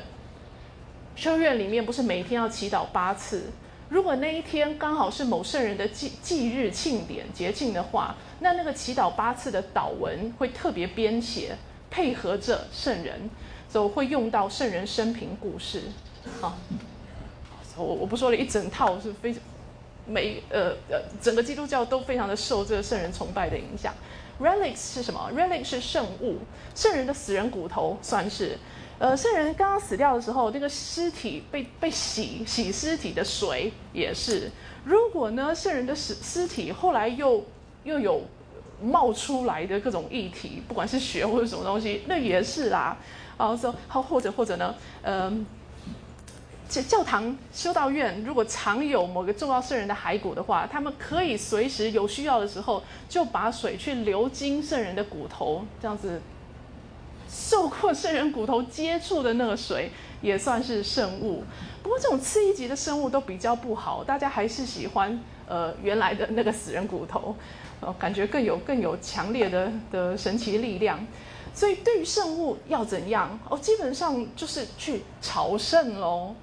[1.16, 3.52] 修院里面不是每天要祈祷八次？
[3.90, 11.56] 如果那一天刚好是某圣人的忌忌日、庆典、节庆的话，那那个祈祷八次的祷文会特别编写。
[11.90, 13.30] 配合着圣人，
[13.70, 15.84] 所以会用到圣人生平故事。
[16.42, 16.58] 好，
[17.78, 19.42] 我我不说了一整套是非常
[20.06, 23.94] 每呃呃整个基督教都非常的受这个圣人崇拜的影响。
[24.40, 26.38] Relics 是什么？Relic 是圣物，
[26.76, 28.58] 圣人的死人骨头算是。
[29.00, 34.52] 呃，圣人刚刚死掉的时候，那个尸体被被洗洗尸体的水也是。
[34.86, 37.44] 如果呢，圣人的尸尸体后来又
[37.84, 38.22] 又有
[38.82, 42.98] 冒出来的各种液体，不管是血或者什么东西，那也是啦。
[43.38, 45.46] 啊，说好或者或者呢，嗯。
[46.69, 56.21] 教教堂修道院如果藏有某个重要圣人的骸骨的话，他们可以随时有需要的时候就把水去流经圣人的骨头，这样子
[57.30, 61.43] 受过圣人骨头接触的那个水也算是圣物。
[61.82, 67.34] 不过这种次一级的生物都比较不好，大家还是喜欢呃原来的那个死人骨头，
[67.80, 70.99] 呃感觉更有更有强烈的的神奇力量。
[71.53, 76.36] 所以对于圣物要怎样哦，基本上就是去朝圣喽。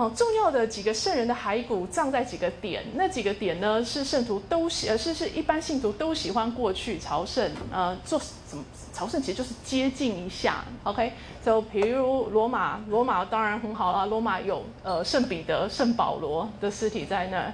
[0.00, 11.12] 哦，重要的几个圣人的骸骨葬在几个点，那几个点呢是圣徒都喜，呃是是一般信徒都喜欢过去朝圣，呃做什么朝圣其实就是接近一下，OK？
[11.44, 17.52] 就比如罗马，罗马当然很好啦，罗马有呃圣彼得、圣保罗的尸体在那，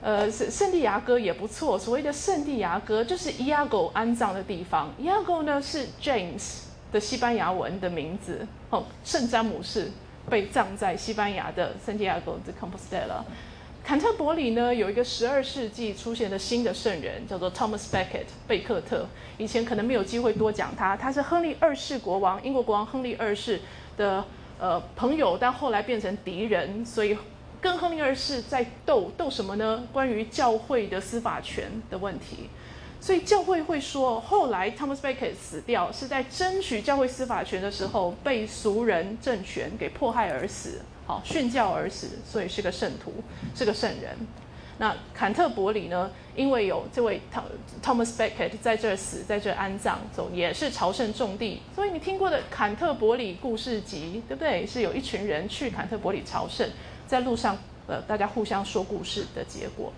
[0.00, 6.60] 呃圣圣地亚哥也不错，所谓的圣地亚哥就是伊亚狗安葬的地方，伊亚狗呢是 James
[6.92, 9.90] 的西班牙文的名字，哦圣詹姆士。
[10.28, 13.22] 被葬在西班牙的圣地亚哥的 Compostela。
[13.84, 19.06] 坎特伯里呢，有一个十二世纪出现的新的圣人，叫做 Thomas Becket 贝克特。
[19.38, 23.60] 以前可能没有机会多讲他，他是亨利二世国王，英国国王亨利二世
[23.96, 24.22] 的
[24.58, 27.16] 呃朋友，但后来变成敌人，所以
[27.62, 29.84] 跟亨利二世在斗斗什么呢？
[29.90, 32.50] 关于教会的司法权的问题。
[33.08, 43.14] 所以教会会说，后来 Thomas Becket 死掉是在争取教会司法权的时候被俗人政权给迫害而死，好殉教而死，所以是个圣徒，
[43.54, 44.14] 是个圣人。
[44.76, 46.10] 那坎特伯里呢？
[46.36, 47.18] 因为有这位
[47.82, 51.62] Thomas Becket 在这死，在这安葬，走也是朝圣重地。
[51.74, 54.66] 所以你听过的坎特伯里故事集，对不对？
[54.66, 56.68] 是有一群人去坎特伯里朝圣，
[57.06, 59.90] 在路上，呃，大家互相说故事的结果。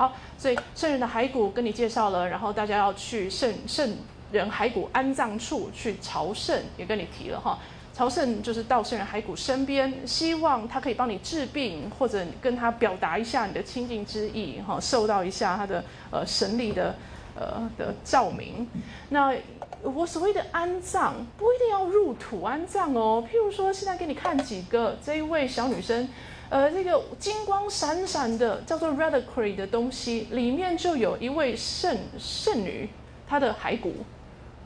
[0.00, 3.94] 好，所以圣人的骸骨跟你介绍了，然后大家要去圣圣
[4.32, 7.58] 人骸骨安葬处去朝圣，也跟你提了哈。
[7.92, 16.94] 朝圣就是到圣人骸骨身边，希望他可以帮你治病，或者跟他表达一下你的亲近之意，哈，受到一下他的呃神力的
[17.38, 18.66] 呃的照明。
[19.10, 19.34] 那
[19.82, 23.22] 我所谓的安葬，不一定要入土安葬哦。
[23.30, 26.08] 譬如说，现在给你看几个这一位小女生。
[26.50, 32.88] 呃，这个金光闪闪的叫做 reliquary 的东西，里面就有一位圣圣女，
[33.28, 33.94] 她的骸骨，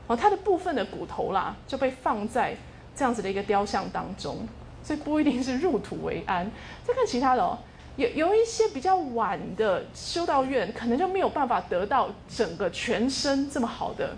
[0.07, 2.57] 哦，她的部分的骨头啦，就被放在
[2.95, 4.47] 这样子的一个雕像当中，
[4.81, 6.49] 所以不一定是入土为安。
[6.83, 7.55] 再看其他的哦，
[7.97, 14.17] 有有一些比较晚的修道院，可能就没有办法得到整个全身这么好的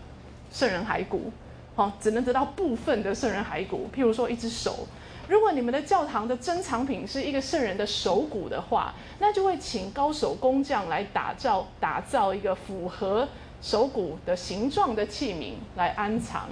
[0.53, 1.33] 圣人骸骨，
[1.75, 4.87] 哦，只能得到部分的圣人骸骨，譬如说一只手。
[5.27, 13.27] 如果你们的教堂的珍藏品是一个圣人的手骨的话，那就会请高手工匠来打造打造一个符合
[13.61, 16.47] 手骨的形状的器皿来安藏。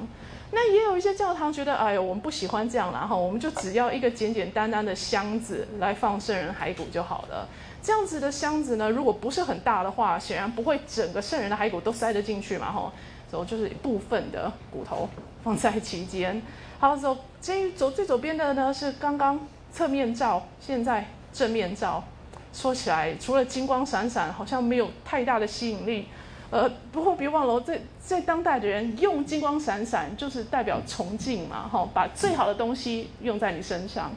[0.51, 7.47] 那也有一些教堂觉得，哎呦，我们不喜欢这样然后我们就只要一个简简单单的箱子来放圣人骸骨就好了。
[7.81, 12.91] 这样子的箱子呢，如果不是很大的话，显然不会整个圣人的骸骨都塞得进去嘛，吼，
[13.29, 15.09] 所以就是部分的骨头
[15.43, 16.41] 放在其间。
[16.79, 19.39] 好，走这走最左边的呢是刚刚
[19.71, 22.03] 侧面照，现在正面照。
[22.51, 26.08] 说起来，除了金光闪闪，好像没有太大的吸引力。
[26.49, 34.12] 呃，不过别忘了， 在在当代的人用金光闪闪，就是代表崇敬嘛，哈，把最好的东西用在你身上。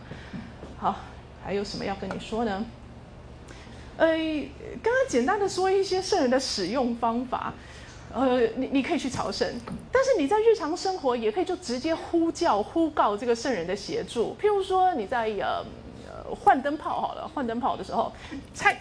[0.78, 0.96] 好，
[1.44, 2.64] 还有什么要跟你说呢？
[3.98, 4.16] 呃，
[4.82, 7.52] 刚刚简单的说一些圣人的使用方法。
[8.14, 9.46] 呃，你你可以去朝圣，
[9.92, 14.34] 但是你在日常生活也可以就直接呼叫、呼告这个圣人的协助。
[14.40, 15.64] 譬如说你在呃
[16.06, 18.10] 呃换灯泡好了，换灯泡的时候，
[18.54, 18.80] 菜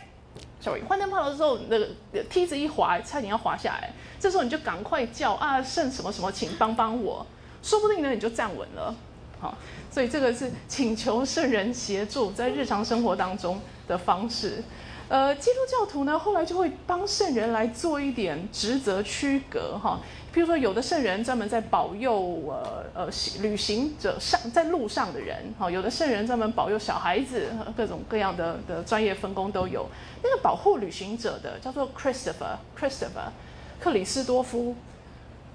[0.61, 1.89] ，sorry，换灯泡的时候那个
[2.29, 7.25] 梯子一滑，差点要滑下来，这时候你就赶快叫啊圣什么什么，请帮帮我，
[7.61, 8.95] 说不定呢你就站稳了。
[9.39, 9.55] 好，
[9.91, 14.63] 所以这个是请求圣人协助在日常生活当中的方式。
[15.09, 20.01] 呃，基督教徒呢，后来就会帮圣人来做一点职责区隔哈。
[20.33, 29.87] 譬如说，有的圣人专门在保佑呃呃旅行者上在路上的人哈，有的圣人专门保佑小孩子，各种各样的的专业分工都有。
[30.21, 33.31] 那个保护旅行者的叫做 Christopher Christopher
[33.79, 34.75] 克里斯多夫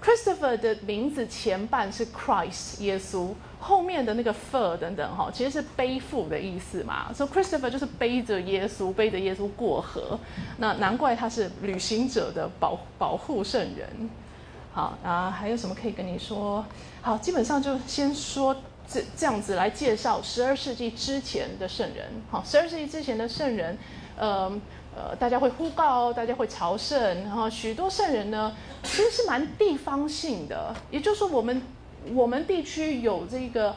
[0.02, 3.28] Christopher 的名字前半是 Christ 耶稣，
[3.62, 7.12] 后面的那个 fur 等等哈，其实是背负的意思嘛。
[7.14, 10.18] 所以 Christopher 就是背着耶稣，背着耶稣过河。
[10.58, 14.10] 那难怪他是旅行者的保保护圣人。
[14.72, 16.64] 好啊，还有什么可以跟你说？
[17.00, 18.56] 好，基本上就先说
[18.88, 22.06] 这这样子来介绍十二世纪之前的圣人。
[22.30, 23.78] 好，十二世纪之前的圣人，
[24.16, 24.52] 呃
[24.96, 28.52] 呃，大家会呼告，大家会朝圣，然后许多圣人呢。
[28.84, 31.62] 其实是蛮地方性的，也就是说，我们
[32.14, 33.74] 我们地区有这个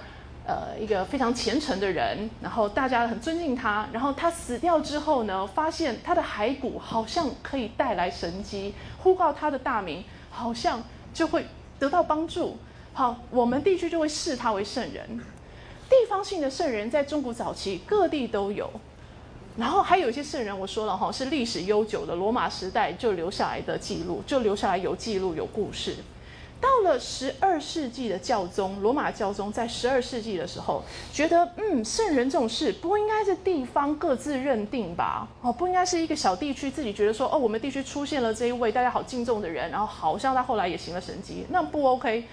[0.47, 11.45] 呃一个非常虔诚的人，然后大家很尊敬他，然后他死掉之后呢，发现他的骸骨好像可以带来神迹，呼告他的大名，好像就会
[11.77, 12.57] 得到帮助。
[12.93, 15.19] 好，我们地区就会视他为圣人。
[15.87, 18.69] 地方性的圣人在中古早期各地都有。
[19.57, 25.97] 然后还有一些圣人，我说了哈，是历史悠久的罗马时代就留下来的记录，就留下来有记录有故事。
[26.61, 30.83] 到了十二世纪的教宗，罗马教宗在十二世纪的时候，
[31.13, 35.27] 觉得嗯，圣人这种事不应该是地方各自认定吧？
[35.41, 42.23] 哦，不应该是一个小地区自己觉得说，哦，我们地区出现了这一位大家好敬重的人，然后好像他后来也行了神迹，那不 OK，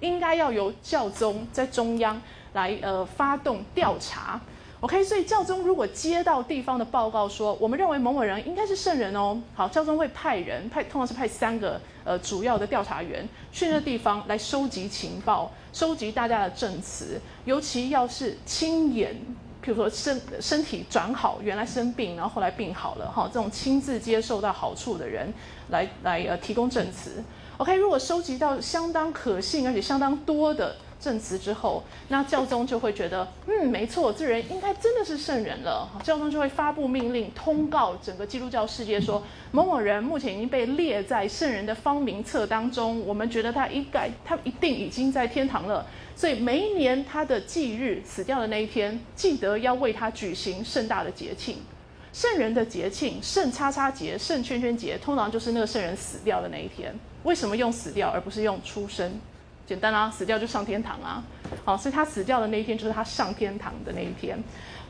[0.00, 2.20] 应该要由教宗在中央
[2.54, 4.40] 来呃发动调查。
[4.84, 19.14] OK，所以教宗如果接到地方的报告说，我们认为某某人应该是圣人哦，好，教宗会派人派，通常是派三个呃主要的调查员去那地方来收集情报，收集大家的证词，尤其要是亲眼，
[19.64, 25.32] 譬如说身身体转好，原来生病，然后后来病好了，哈，这种亲自接受到好处的人
[25.70, 27.24] 来来呃提供证词。
[27.56, 30.76] OK，如果收集到相当可信而且相当多的。
[31.04, 35.86] 证词之后，那教宗就会觉得，嗯，没错，这人应该真的是圣人了。
[36.02, 43.06] 教宗就会发布命令，通告整个基督教世界说，某某人目前已经被列在圣人的方名册当中。
[43.06, 45.84] 我们觉得他应该，他一定已经在天堂了。
[46.16, 51.58] 所以每一年他的忌日死掉的那一天，记得要为他举行盛大的节庆。
[52.14, 56.94] 圣人的节庆，圣叉叉节、圣圈圈节，通常就是那个圣人死掉的那一天。
[57.24, 59.20] 为什么用死掉而不是用出生？
[59.66, 61.24] 简单啊，死掉就上天堂啊！
[61.64, 64.38] 好，所以他死掉的那一天就是他上天堂的那一天。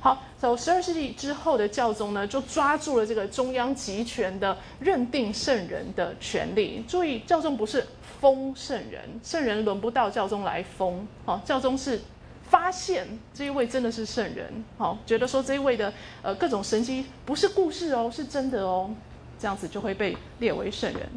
[0.01, 6.85] 好，走十二世纪之后的教宗呢，就抓住了这个中央集权的认定圣人的权利。
[6.87, 7.87] 注意，教宗不是
[8.21, 11.07] 封圣人，圣人轮不到教宗来封。
[11.25, 12.01] 好，教宗是
[12.43, 18.91] 发现这一位真的是圣人，好，觉得说这一位的呃各种神迹不是故事哦，是真的哦，
[19.39, 21.09] 这样子就会被列为圣人。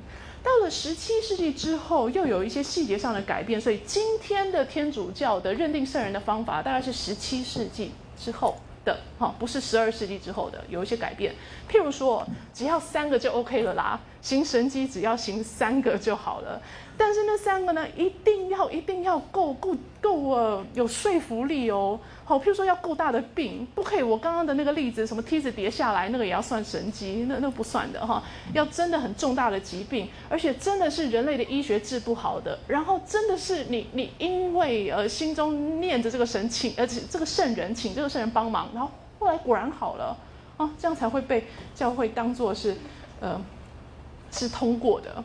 [0.44, 11.36] 到了十七世纪之后，又有一些细节上的改变，所以今天的天主教的认定圣人的方法，大概是十七世纪之后的，哈，不是十二世纪之后的，有一些改变。
[11.70, 16.62] 譬如说，只要三个就 OK 了啦，行神迹只要行三个就好了。
[16.98, 22.00] 但是那三个呢，一定要一定要够够够呃有说服力哦。
[22.30, 24.04] 好，譬如说要够大的病，不可以。
[24.04, 28.22] 我刚刚的那个例子，什么梯子跌下来，那个也要算神迹，那那不算的哈。
[28.54, 40.18] 要真的很重大的疾病，而且真的是人类的医学治不好的，然后真的是你你因为呃心中念着这个神请，而且这个圣人请这个圣人帮忙，然后后来果然好了
[40.58, 42.76] 啊，这样才会被教会当做是
[43.22, 43.42] 呃
[44.32, 45.24] 是通过的。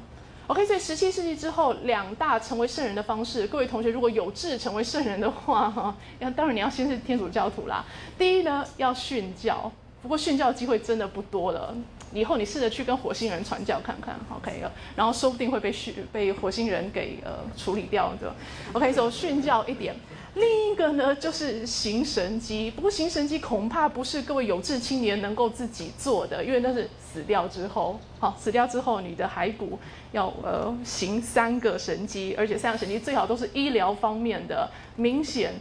[0.53, 7.83] OK，在十七世纪之后，两大成为圣人的方式，各位同学如果有志成为圣人的话， 哈，要当然你要先是天主教徒啦。
[8.19, 9.73] 第一呢，要训教，
[10.03, 11.75] 不过训教机会真的不多了。
[12.13, 14.63] 以后你试着去跟火星人传教看看，OK，
[14.95, 18.31] 然后说不定会被训被火星人给呃处理掉的。
[18.75, 19.97] OK，所以训教一点。
[20.35, 22.71] 另一个呢，就是行神机。
[22.71, 29.79] 不过行神机恐怕不是各位有志青年能够自己做的，因为那是死掉之后，好，死掉之后你的骸骨
[30.13, 35.53] 要呃行三个神机，而且三个神机最好都是医疗方面的，明显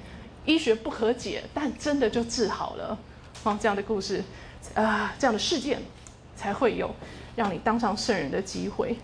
[0.45, 2.97] 医学不可解，但真的就治好了，
[3.43, 4.23] 哦，这样的故事，
[4.73, 5.81] 啊，这样的事件
[6.37, 6.89] 才会有
[7.35, 8.95] 让你当上圣人的机会。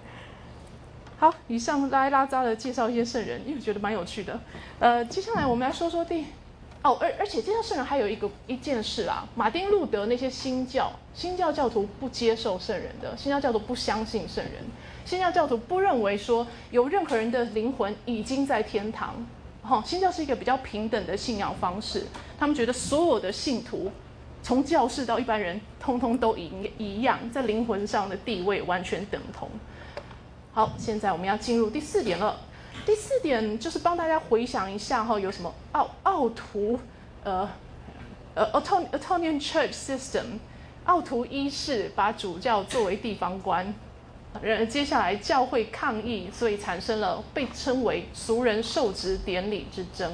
[1.19, 4.39] 好，以上拉拉扎的介绍一些圣人，因为觉得蛮有趣的。
[4.77, 6.25] 呃，接下来我们来说说第，
[6.83, 14.63] 哦，而而且介绍圣人还有一个一件事啊，马丁路德那些新教新教教徒不接受圣人的，新教教徒不相信圣人，
[15.05, 19.15] 新教教徒不认为说有任何人的灵魂已经在天堂。
[19.63, 22.05] 哈，新教是一个比较平等的信仰方式，
[22.37, 23.91] 他们觉得所有的信徒，
[24.43, 29.49] 从教士到一般人，通通都一一样，在灵魂上的地位完全等同。
[30.57, 32.35] 好，现在我们要进入第四点了。
[32.83, 36.79] 第四点就是帮大家回想一下哈，有什么奥奥图，
[37.23, 37.47] 呃
[38.33, 40.39] 呃，Autonomian Church System，
[40.85, 43.71] 奥图一世把主教作为地方官，
[44.41, 50.11] 然而接下来教会抗议，所以产生了被称为俗人受职典礼之争。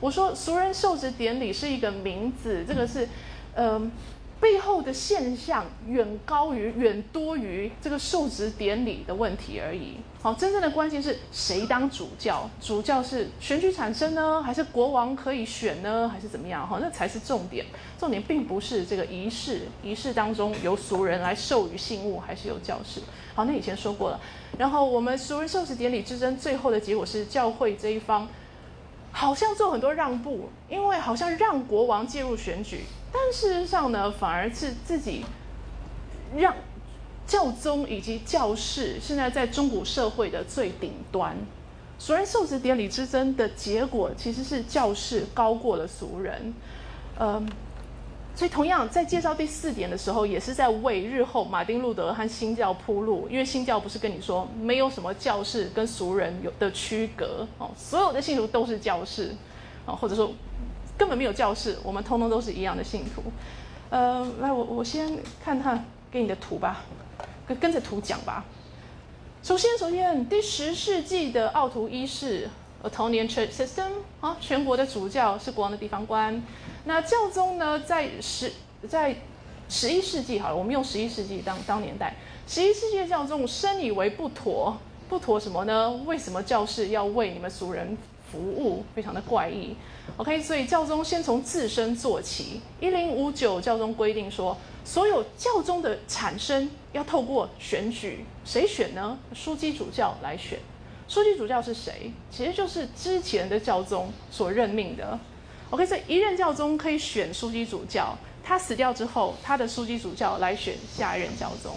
[0.00, 3.08] 我说俗人受职典礼是一个名字，这个是，
[3.54, 3.92] 嗯。
[4.38, 9.96] 背后的现象远高于、远多于这个受职典礼的问题而已。
[10.20, 12.48] 好，真正的关键是谁当主教？
[12.60, 16.68] 主教是选举产生呢，还是国王可以选呢，还是怎么样？
[16.68, 17.64] 哈，那才是重点。
[17.98, 23.00] 重点并不是这个仪式，仪式当中由俗人来授予信物，还是由教士。
[23.34, 24.20] 好，那以前说过了。
[24.58, 28.28] 然后我们俗人受职典礼之争，最后的结果是教会这一方
[29.12, 32.80] 好像做很多让步，因为好像让国王介入选举。
[33.18, 35.24] 但事实上呢，反而是自己
[36.36, 36.54] 让
[37.26, 41.34] 教宗以及教士现在在中古社会的最顶端。
[41.98, 46.52] 俗人受职典礼之争的结果，其实是教士高过了俗人。
[47.18, 47.48] 嗯，
[48.34, 53.26] 所以同样在介绍第四点的时候，也是在为日后马丁路德和新教铺路。
[53.30, 59.34] 因为新教不是跟你说没有什么教士跟俗人有的区隔哦，所有的信徒都是教士
[59.86, 60.30] 哦，或者说。
[60.98, 63.22] 根本没有教室，我们通通都是一样的信徒。
[63.90, 66.82] 呃，来，我我先看看给你的图吧，
[67.46, 68.44] 跟跟着图讲吧。
[69.42, 72.48] 首先，首先，第十世纪的奥图一世
[72.82, 73.90] （Antonian Church System）
[74.20, 76.42] 啊，全国的主教是国王的地方官。
[76.84, 78.52] 那教宗呢，在十
[78.88, 79.14] 在
[79.68, 82.14] 十一世纪，好了，我们用十一世纪当当年代。
[82.48, 84.76] 十一世纪的教宗深以为不妥，
[85.08, 85.92] 不妥什么呢？
[86.06, 87.96] 为什么教士要为你们俗人
[88.30, 88.84] 服务？
[88.94, 89.76] 非常的怪异。
[90.16, 92.60] OK，所以教宗先从自身做起。
[92.80, 99.18] 一零五九教宗规定说，所有教宗的产生要透过选举，谁选呢？
[99.34, 100.58] 枢机主教来选。
[101.08, 102.10] 枢机主教是谁？
[102.30, 105.18] 其实就是之前的教宗所任命的。
[105.70, 111.76] OK，所以一任教宗可以选枢机主教，他死掉之后，他的枢机主教来选下一任教宗。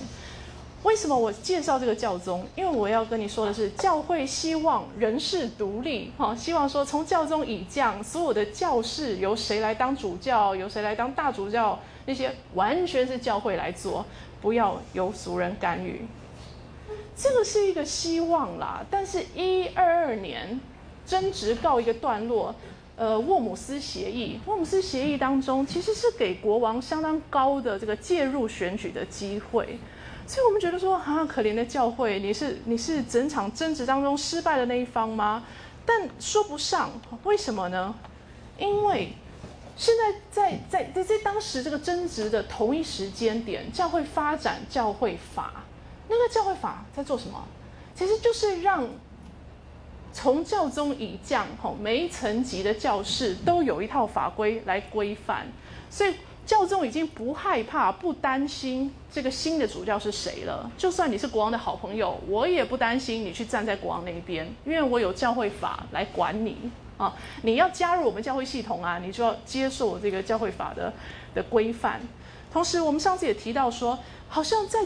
[0.84, 2.45] 为什么我介绍这个教宗？
[2.55, 14.05] 因为我要跟你说的是，教会希望人事独立，哈，希望说从教宗以降，所有的教士由谁来当主教，由谁来当大主教，那些完全是教会来做，
[14.41, 16.05] 不要由俗人干预。
[17.13, 20.61] 这个是一个希望啦，但是，一二二年
[21.05, 22.55] 争执告一个段落，
[22.95, 29.77] 呃，沃姆斯协议，沃姆斯协议当中其实是给国王相当高的这个介入选举的机会。
[30.30, 35.43] 所以我们觉得说，啊，可怜的教会，你是你是整场争执当中失败的那一方吗？
[35.88, 36.91] 但说不上，
[37.23, 37.95] 为什么呢？
[38.59, 39.13] 因为
[39.75, 45.63] 现在在在在在当时这个争执的同一时间点，教会发展教会法，
[46.07, 47.47] 那个教会法在做什么？
[47.95, 48.88] 其实就是让
[50.13, 55.47] 从教宗以降，吼每一层级的教士都有一套法规来规范，
[55.89, 56.13] 所以。
[56.50, 60.68] 教宗已经不害怕、不担心这个新的主教是谁了。
[60.76, 66.58] 就算你是国王的好朋友，我也不担心你去站在国王那一边，因为我有教会法来管你
[66.97, 67.14] 啊！
[67.43, 70.91] 你要加入我们教会系统啊，你就要接受这个教会法的
[71.36, 72.02] 的规范。
[72.52, 74.80] 同时，我们上次也提到说，好像在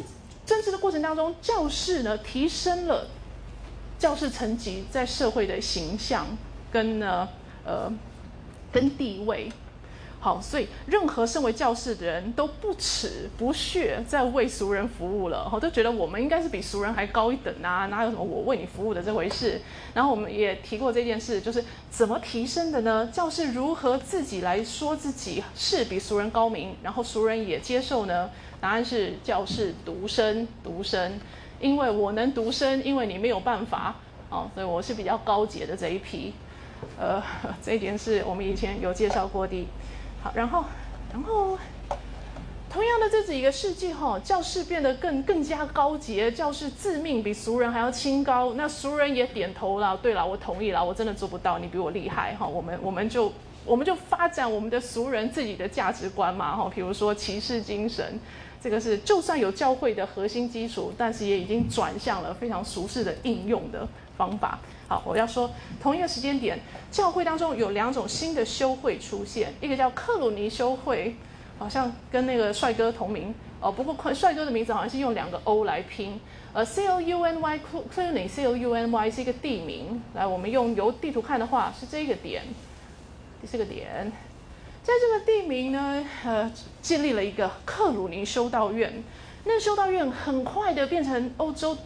[0.45, 3.07] 政治的过程当中，教士呢提升了
[3.97, 6.27] 教士层级在社会的形象
[6.69, 7.29] 跟呢
[7.65, 7.89] 呃
[8.69, 9.49] 跟地位。
[10.23, 19.59] 好，所以任何身为教士的人都不耻不屑在为俗人服务了，哈，都觉得我们应该是比俗人还高一等啊，哪有什么我为你服务的这回事？
[19.93, 23.09] 然后我们也提过这件事，就是怎么提升的呢？
[23.11, 28.29] 教士如何自己来说自己是比俗人高明，然后俗人也接受呢？
[28.61, 31.19] 答案是教士独身，独身，
[31.59, 33.95] 因为我能独身，因为你没有办法，
[34.29, 36.31] 哦，所以我是比较高洁的这一批，
[36.97, 37.21] 呃，
[37.61, 39.67] 这一点是我们以前有介绍过的。
[40.23, 40.63] 好，然后，
[41.11, 41.57] 然后，
[42.69, 53.33] 同样的这几个世纪哈，教士变得更更加高洁，教士自命比俗人还要清高，那俗人也点头了，对了，我同意了，我真的做不到，你比我厉害哈，我们我们就
[53.65, 58.17] 我们就发展我们的俗人自己的价值观嘛哈，比如说骑士精神，
[58.61, 64.57] 这个是就算有教会的核心基础，但是也已经转向了非常俗世的应用的方法。
[65.05, 65.49] 我要说，
[65.81, 66.59] 同一个时间点，
[66.91, 71.15] 教会当中有两种新的修会出现，一个叫克鲁尼修会，
[71.57, 73.71] 好像跟那个帅哥同名哦。
[73.71, 76.19] 不过帅哥的名字好像是用两个 O 来拼，
[76.53, 77.63] 呃，C O U N Y c
[78.03, 80.01] l u n y C O U N Y 是一个地名。
[80.13, 82.43] 来，我们用由地图看的话，是这个点，
[83.41, 84.11] 第四个点，
[84.83, 89.03] 在这个地名呢，呃，建立了一个克鲁尼修道院。
[89.45, 91.77] 那修道院很快的变成欧洲。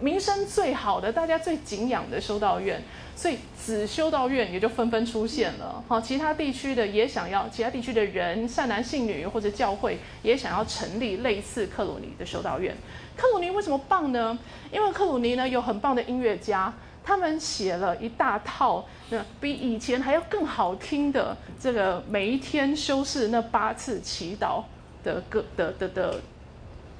[0.00, 2.82] 名声最好的、大家最敬仰的修道院，
[3.16, 5.82] 所以子修道院也就纷纷出现了。
[5.86, 12.76] 好，其他地区的也想要，其他地区的人善男信女或者教会也想要成立类似克鲁尼的修道院。
[13.16, 14.36] 克鲁尼为什么棒呢？
[14.72, 16.72] 因为克鲁尼呢有很棒的音乐家，
[17.04, 24.64] 他们写了一大套，那比以前还要更好听的这个每一天修饰那八次祈祷
[25.04, 26.20] 的歌的的的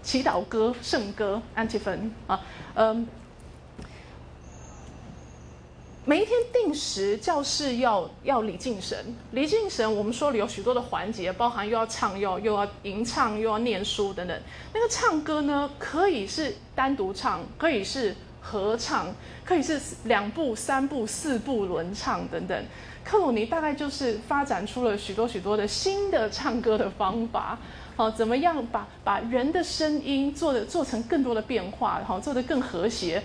[0.04, 2.38] 祈祷歌圣歌安提芬啊，
[2.74, 3.08] 嗯，
[6.04, 14.38] 每一天定时教室要要礼敬神，礼敬神我们说有许多的环节，包含又要唱又要又要吟唱又要念书等等。
[14.74, 19.06] 那个唱歌呢，可以是单独唱，可以是合唱，
[19.42, 22.64] 可以是两部、三部、四部轮唱等等。
[23.02, 27.58] 克鲁尼大概就是发展出了许多许多的新的唱歌的方法。
[27.96, 33.22] 好，怎么样把把人的声音做的做成更多的变化，好做的更和谐，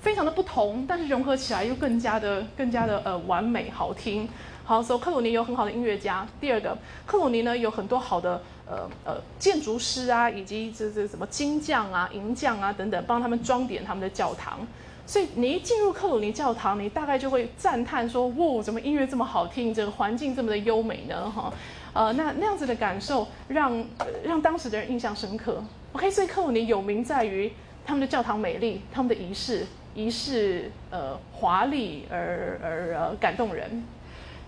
[0.00, 4.28] 非常的不同，但是融合起来又更加的更加的呃完美好听。
[4.62, 6.26] 好，所以克鲁尼有很好的音乐家。
[6.40, 14.60] 第二个，克鲁尼呢有很多好的呃呃建筑师啊，以及这这什么金匠啊、银匠啊等等，帮他们装点他们的教堂。
[15.06, 21.30] 所以你一进入克鲁尼教堂，你大概就会赞叹说：哇，怎么音乐这么好听，这个环境这么的优美呢？
[21.30, 21.52] 哈。
[21.94, 23.84] 呃，那那样子的感受让
[24.24, 25.62] 让当时的人印象深刻。
[25.92, 27.52] OK，所以克鲁尼有名在于
[27.86, 29.64] 他们的教堂美丽，他们的仪式
[29.94, 33.84] 仪式呃华丽而而呃感动人。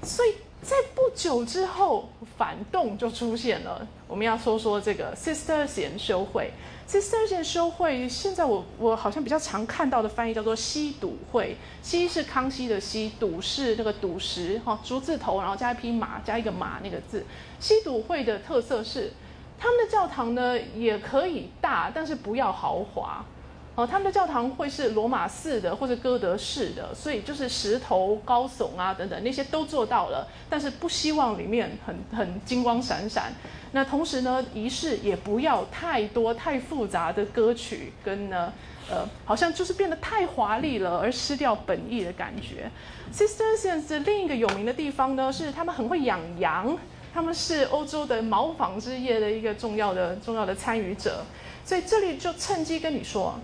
[0.02, 3.86] 所以在不久之后，反动就出现了。
[4.08, 6.50] 我们要说说这个 Sister 贤修会。
[6.88, 17.26] 这三线修会现在我我好像比较常看到的翻译叫做西笃会，西是康熙的西，笃是那个笃实哈，竹字头，然后加一匹马，加一个马那个字。
[17.58, 19.12] 西笃会的特色是，
[19.58, 23.24] 他们的教堂呢也可以大，但是不要豪华。
[23.76, 33.34] 哦，他们的教堂会是罗马式的或者哥德式的，所以就是石头高耸啊等等那些都做到了，但是不希望里面很 很金光闪闪。
[33.72, 38.50] 那同时呢，仪式也不要太多太复杂的歌曲跟呢，
[38.88, 42.70] 呃，好像就是变得太华丽了，而失掉本意的感觉。
[43.12, 46.74] Cistercians 另一个有名的地方呢，是他们很会养羊，
[47.12, 51.22] 他们是欧洲的毛纺织业的一个重要的重要的参与者，
[51.62, 53.38] 所以这里就趁机跟你说。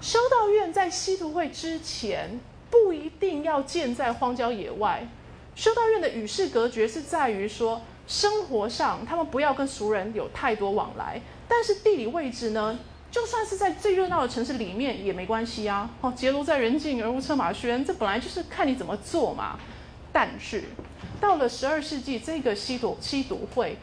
[0.00, 2.40] 修道院在西图会之前
[2.70, 5.06] 不一定要建在荒郊野外。
[5.54, 12.78] 修道院的与世隔绝是在于说，生活上他们不要跟俗人有太多往来，但是地理位置呢，
[13.10, 15.90] 就算是在最热闹的城市里面也没关系啊。
[16.00, 19.58] 哦，结庐在人境而无车马喧，这本来就是看你怎么做嘛。
[20.12, 20.64] 但是
[21.20, 23.76] 到了十二世纪，这个西毒西毒会。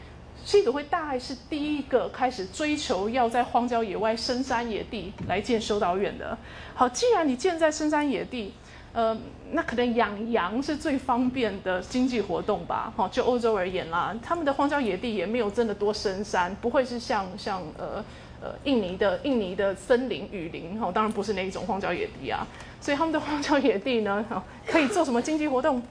[0.48, 6.38] 西笃会大概是第一个开始追求要在荒郊野外、深山野地来建修道院的。
[6.74, 8.54] 好，既然你建在深山野地，
[8.94, 9.14] 呃，
[9.50, 12.90] 那可能养羊是最方便的经济活动吧。
[12.96, 18.02] 好，就欧洲而言啦，他们的荒郊野地也没有真的多深山，不会是像像呃
[18.40, 20.80] 呃印尼的印尼的森林雨林。
[20.80, 22.46] 哈，当然不是那一种荒郊野地啊。
[22.80, 24.24] 所以他们的荒郊野地呢，
[24.66, 25.82] 可以做什么经济活动？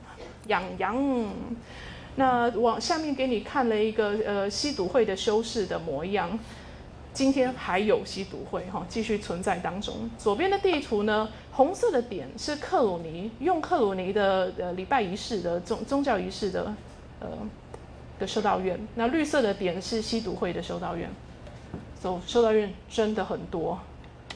[0.48, 0.98] 养羊。
[2.20, 6.38] 那往下面给你看了一个呃西笃会的修饰的模样，
[7.14, 10.10] 今天还有西笃会哈继续存在当中。
[10.18, 16.74] 左边的地图呢，红色的点是克鲁尼用克鲁尼的呃礼拜仪式的宗宗教仪式的
[17.20, 17.28] 呃
[18.18, 21.08] 的修道院，那绿色的点是西笃会的修道院。
[22.00, 23.80] 走修道院真的很多，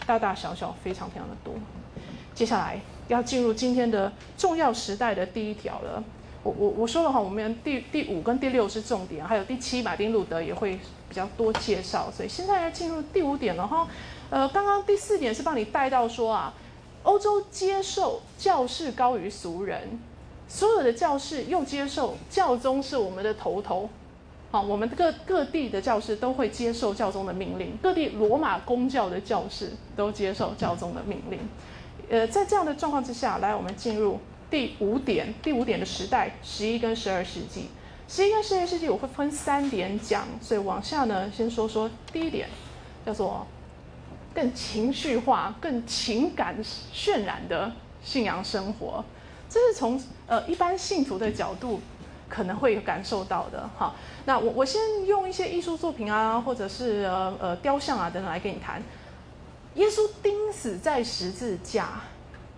[0.05, 1.55] 大大小小非常非常的多。
[2.35, 6.03] 接下来要进入今天的重要时代的第一条了。
[6.43, 13.87] 我我我说的话，我们第第五跟第六是重点，还有第七马丁路德也会比较多介绍，所以现在要进入第五点了哈。
[14.31, 16.51] 呃，刚刚第四点是帮你带到说啊，
[17.03, 19.99] 欧洲接受教士高于俗人，
[20.47, 23.87] 所有的教士又接受教宗是我们的头头，
[24.49, 31.39] 好，我们各各地的教士都会接受教宗的命令，各地罗马公教的教士都接受教宗的命令。
[32.09, 34.19] 呃，在这样的状况之下，来我们进入。
[34.51, 37.69] 第五点，第五点的时代，十一跟十二世纪，
[38.07, 42.49] 十一跟十二世纪我会分三点讲，所以往下呢，先说说第一点，
[43.05, 43.47] 叫做
[44.33, 46.61] 更情绪化、更情感
[46.93, 47.71] 渲染的
[48.03, 49.03] 信仰生活，
[49.49, 49.97] 这是从
[50.27, 51.79] 呃一般信徒的角度
[52.27, 53.69] 可能会感受到的。
[53.79, 53.95] 哈，
[54.25, 58.83] 那我我先用一些艺术作品啊，或者是呃呃雕像啊等等来跟你谈，
[59.75, 62.01] 耶稣钉死在十字架。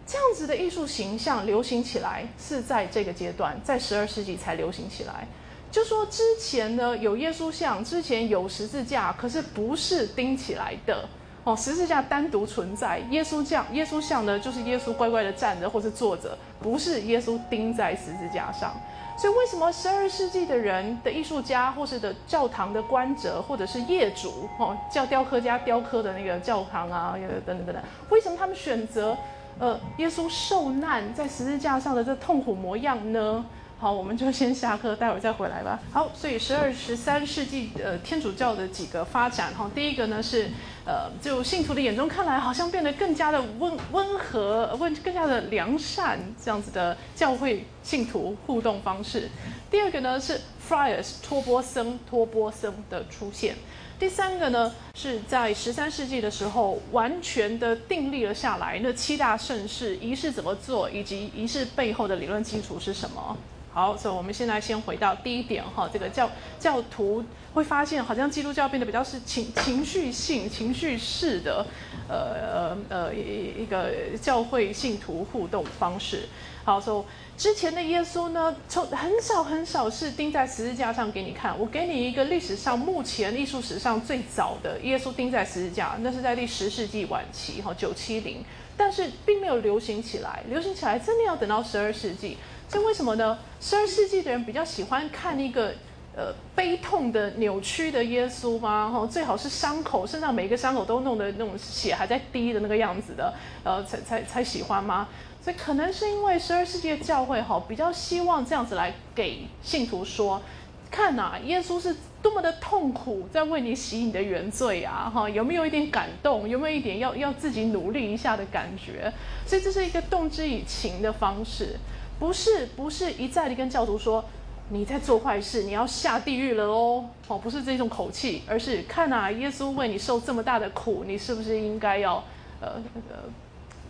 [0.06, 5.28] 这样子的艺术形象流行起来是在这个阶段，在十二世纪才流行起来。
[5.72, 11.08] 就说之前呢有耶稣像，之前有十字架，可是不是钉起来的。
[11.46, 18.74] 哦，十字架单独存在，耶稣像耶稣像呢，就是耶稣乖乖的站着或是坐着，不是耶稣钉在十字架上。
[19.18, 29.18] 所以为什么十二世纪的人的艺术家，或是的教堂的官者，或者是业主，哦，叫雕刻家雕刻的那个教堂啊，等等等等，为什么他们选择
[29.60, 33.46] 呃耶稣受难在十字架上的这痛苦模样呢？
[33.80, 35.78] 好，我们就先下课，待会再回来吧。
[35.92, 40.50] 好，所以十二、十三世纪呃天主教的几个发展哈，第一个呢是
[40.86, 49.30] 呃就信徒的眼中看来好像变得更加的温温和，温更加的良善这样子的教会信徒互动方式。
[49.72, 53.56] 第二个呢是 friars 托波僧托波僧的出现。
[54.00, 63.38] 第三个呢是在十三世纪的时候完全的订立了下来，那七大盛事仪式怎么做，以及仪式背后的理论基础是什么。
[63.74, 67.24] 好，所以我们现在先回到第一点哈，这个教教徒
[67.56, 71.66] 会发现，好像基督教变得比较是情情绪性、情绪式的，
[72.08, 73.90] 呃呃呃一一个
[74.22, 76.30] 教会信徒互动方式。
[76.64, 77.04] 好，说
[77.36, 81.58] 之前的耶稣呢，从很少很少是钉在十字架上给你看。
[81.58, 88.46] 我给你一个历史上目前艺术史上最早的耶稣钉在十字架，那是在第十世纪晚期哈，九七零，
[88.78, 92.38] 但是并没有流行起来，流行起来真的要等到十二世纪。
[92.74, 93.38] 这为什么呢？
[93.62, 95.76] 十二世纪的人比较喜欢看一个
[96.16, 98.90] 呃悲痛的、扭曲的耶稣吗？
[98.90, 103.32] 哈，最好是伤口身上每一个伤口都弄得那种血还在滴的那个样子的，
[103.64, 105.08] 呃，才才才喜欢吗？
[105.40, 110.42] 所以可能是因为十二世纪的教会哈，比较希望这样子来给信徒说，
[110.90, 115.12] 看呐，耶稣是多么的痛苦，在为你洗你的原罪啊！
[115.14, 116.50] 哈，有没有一点感动？
[116.50, 119.14] 有没有一点要要自己努力一下的感觉？
[119.46, 121.78] 所以这是一个动之以情的方式。
[122.24, 124.24] 不是不是一再的跟教徒说
[124.70, 132.24] 你在做坏事，你要下地狱了哦哦，不是这种口气，而是看啊，耶稣为你受这么大的苦，你是不是应该要
[132.62, 133.18] 呃呃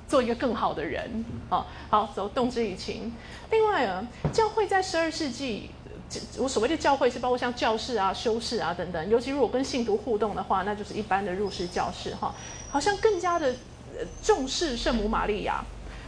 [0.07, 1.67] 做一个更好的人啊？
[1.91, 3.13] 好，走动之以情。
[3.51, 4.03] 另外啊，
[4.33, 5.69] 教会在十二世纪，
[6.39, 12.33] 我所谓的教会是包括像教士啊、修士啊等等，尤其如果跟信徒互动的话，那就是一般的入室教士哈，
[12.71, 13.53] 好像更加的
[14.23, 15.63] 重视圣母玛利亚。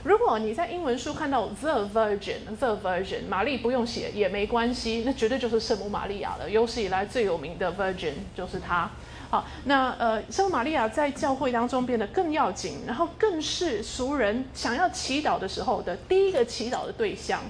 [0.06, 6.48] 如果你在英文书看到 the virgin，the virgin，玛丽不用写也没关系，那绝对就是圣母玛利亚了。
[6.48, 8.88] 有史以来最有名的 virgin 就是她。
[9.32, 17.42] 好，那呃，圣母玛利亚在教会当中变得更要紧，然后更是俗人想要祈祷的时候的第一个祈祷的对象。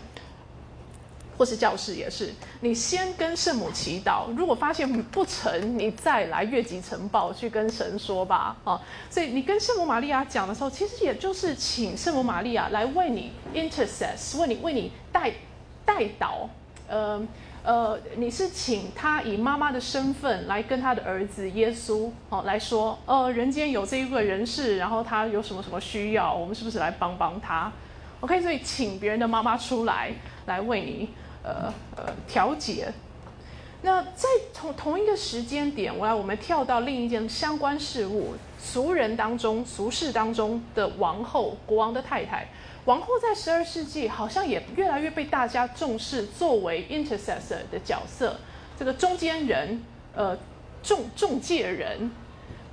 [1.38, 8.80] 或是教室也是，你先跟圣母祈祷，如果发现不成，你再来越级呈报去跟神说吧，啊，
[9.10, 15.32] 所以你跟圣母玛利亚讲的时候，其实也就是请圣母玛利亚来为你 intercess，为你为你代
[15.84, 16.48] 代祷，
[16.88, 17.22] 呃
[17.64, 27.72] 呃，你是请他以妈妈的身份来跟他的儿子耶稣哦来说，呃，人间有这一个人士，然后他有什么什么需要，我们是不是来帮帮他
[28.22, 30.12] ？OK，所以请别人的妈妈出来
[30.46, 31.10] 来为你。
[31.46, 32.92] 呃呃，调解。
[33.84, 42.48] 那在同同一个时间点，我来我们跳到另一件相关事物，俗人当中、俗世当中的王后、国王的太太。
[42.86, 48.38] 王后在十二世纪好像也越来越被大家重视，作为 intercessor 的角色，
[48.80, 49.84] 这个中间人，
[50.16, 50.36] 呃，
[50.82, 52.10] 中中介人。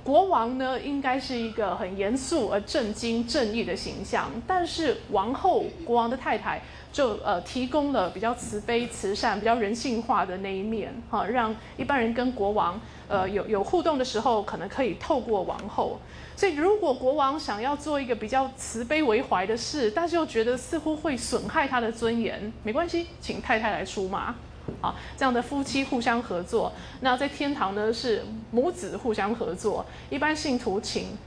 [0.03, 6.61] 国王呢，应该是一个很严肃而正经、正义的形象，但是王后、国王的太太。
[6.93, 12.79] 就呃提供了比较慈悲、慈善、比较人性化的那一面，哈，让一般人跟国王
[13.09, 15.99] 呃有有互动的时候，可能可以透过王后。
[16.35, 24.35] 所以，如果国王想要做一个比较慈悲为怀的事，但是又觉得似乎会损害他的尊严，没关系，请太太来出马，
[24.81, 26.71] 啊，这样的夫妻互相合作。
[27.01, 29.85] 那在天堂呢，是母子互相合作。
[30.09, 31.17] 一般信徒请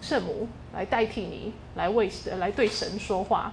[0.00, 3.52] 圣母来代替你，来为来对神说话。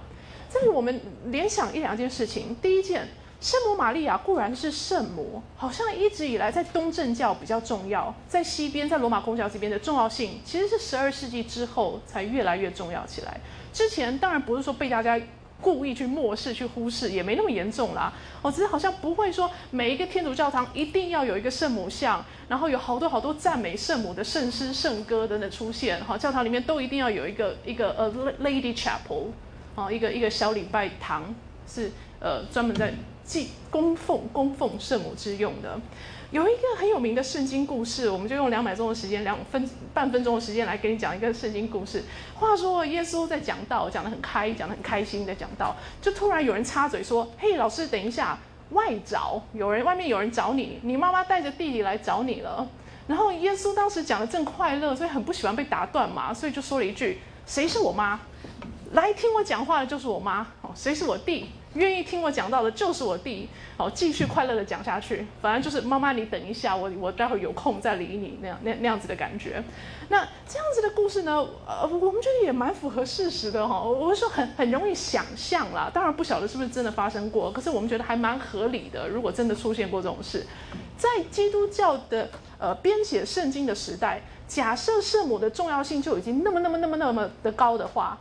[0.50, 2.56] 这里我们联想一两件事情。
[2.62, 3.06] 第一件，
[3.40, 13.40] 圣母玛利亚固然是圣母，好像一直以来在东正教比较重要，在西边，在罗马公教这边的重要性，其实是十二世纪之后才越来越重要起来。
[13.72, 15.20] 之前当然不是说被大家
[15.60, 18.12] 故意去漠视、去忽视，也没那么严重啦。
[18.40, 26.02] 哦，只是好像不会说每一个天主教堂一定要有一个圣母像，然后有好多好多赞美圣母的圣诗、圣歌等等出现。
[26.02, 28.10] 哈，教堂里面都一定要有一个一个呃
[28.42, 29.26] Lady Chapel。
[29.78, 31.32] 哦，一个一个小礼拜堂
[31.64, 35.80] 是呃专门在祭供奉供奉圣母之用的。
[36.32, 42.02] 有一个很有名的圣经故事，我们就用两百钟的时间，两分半分钟的时间来给你讲一个圣经故事。
[42.34, 48.36] 话说耶稣在讲道，讲得很开，讲得很开心在讲道，就突然有人插嘴说：“嘿，老师，等一下，
[48.70, 52.68] 外找有人，外面有人找你，你妈妈带着弟弟来找你了。”
[53.06, 58.20] 然后耶稣当时讲的正快乐，所以很不喜欢被打断嘛，所以就说了一句：“谁是我妈？
[58.92, 60.46] 来听我讲话的就是我妈。
[60.62, 61.50] 哦，谁是我弟？
[61.74, 63.48] 愿意听我讲到的就是我弟。
[63.76, 65.26] 好，继续快乐的讲下去。
[65.42, 69.62] 反正就是妈妈，你等一下，我我待会有空再理你那样那那样子的感觉。
[70.08, 73.82] 那这样子的故事呢，呃，我们觉得也蛮符合事实的哈。
[73.82, 79.06] 我是说很很容易想象啦，当然不晓得是不是真的发生过，可是我们觉得还蛮合理的。
[79.08, 80.46] 如果真的出现过这种事。”
[80.98, 82.28] 在基督教的
[82.58, 88.18] 呃编写圣经的时代，假设圣母的重要性就已经那么那么那么那么的高的话，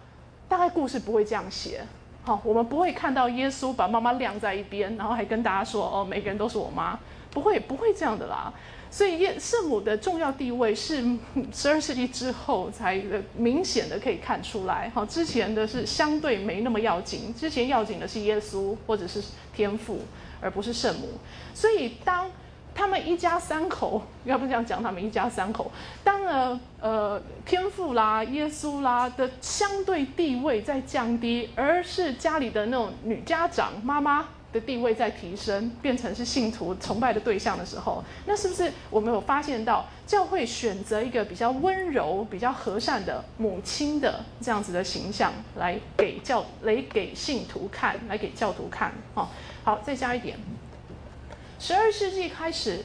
[0.47, 1.81] 大概故事不会这样写。
[2.23, 6.99] 好，我们不会看到耶稣把妈妈晾在一边，然后还跟大家说哦，每个人都是我妈，
[7.31, 8.51] 不会不会这样的啦。
[8.89, 11.03] 所以耶圣母的重要地位是
[11.53, 13.01] 十二世纪之后才
[13.35, 14.89] 明显的可以看出来。
[14.93, 19.21] 好，之前的是相对没那么要紧，之前要紧的是耶稣或者是
[19.53, 19.99] 天父，
[20.41, 21.07] 而不是圣母。
[21.53, 22.29] 所以当
[22.77, 25.71] 他们一家三口， 要不这样讲，他们一家三口，
[26.03, 48.93] 当然呃天父啦、耶稣啦的相对地位在降低，而是家里的那种女家长妈妈的地位在提升，变成是信徒崇拜的对象的时候，那是不是我们有发现到教会选择一个比较温柔、比较和善的母亲的这样子的形象来给教来给信徒看，来给教徒看？
[49.15, 49.27] 哦，
[49.63, 50.37] 好，再加一点。
[51.59, 52.83] 十二世纪开始，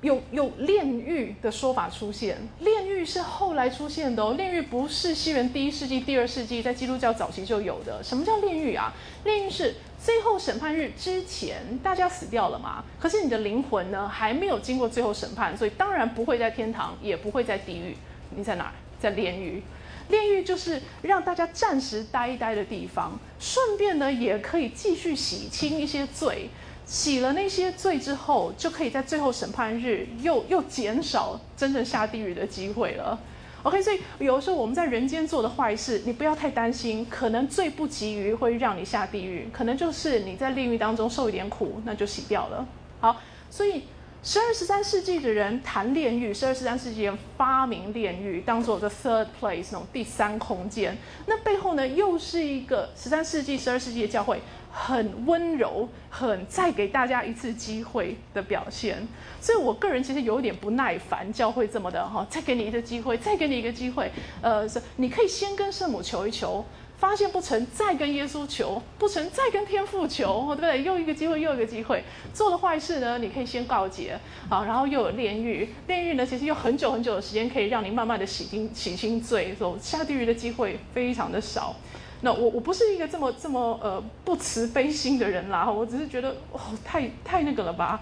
[0.00, 2.38] 有有炼狱的说法出现。
[2.60, 8.02] 炼狱是后来出现的哦，炼狱不是西元第一世纪、第二世纪在基督教早期就有的。
[8.02, 8.92] 什么叫炼狱啊？
[9.24, 12.84] 炼狱是最后审判日之前，大家死掉了嘛？
[13.00, 17.96] 可是你的灵魂呢，还没有经过最后审判，所以当然不会在天堂，也不会在地狱。
[18.30, 18.72] 你在哪儿？
[19.00, 19.62] 在炼狱。
[20.08, 26.48] 炼狱就是让大家暂时待一待的地方，顺便呢，也可以继续洗清一些罪。
[26.92, 33.18] 洗了那些罪之后，就可以在最后审判日又又减少真正下地狱的机会了。
[33.62, 42.68] OK，所以有的时候我们在人间做的坏事，你不要太担心，可能罪不急于会让你下地狱，可能就是你在炼狱当中受一点苦，那就洗掉了。
[43.00, 43.16] 好，
[43.48, 43.84] 所以
[44.22, 54.42] 十二十三世纪的人谈炼狱，十二十三世纪人发明炼狱，当做 the third place 那种第三空间，那背后呢，又是一个十三世纪、十二世纪的教会。
[54.72, 59.06] 很温柔，很再给大家一次机会的表现，
[59.38, 64.10] 所以我个人其实有点不耐烦，教会这么的哈，再给你一次机会，再给你一个机会，
[64.40, 66.64] 呃，是你可以先跟圣母求一求，
[66.96, 70.82] 发现不成，再跟耶稣求，不成，再跟天父求，对不对？
[70.82, 72.02] 又一个机会，又一个机会，
[72.32, 74.18] 做了坏事呢，你可以先告诫，
[74.48, 81.76] 好，然后又有炼狱，炼狱呢，其实有很久很久的时间可以让你慢慢的洗清洗清罪，所以下地狱的机会非常的少。
[82.24, 88.00] 那我我不是一个这么这么呃不慈悲心的人啦，我只是觉得哦太太那个了吧，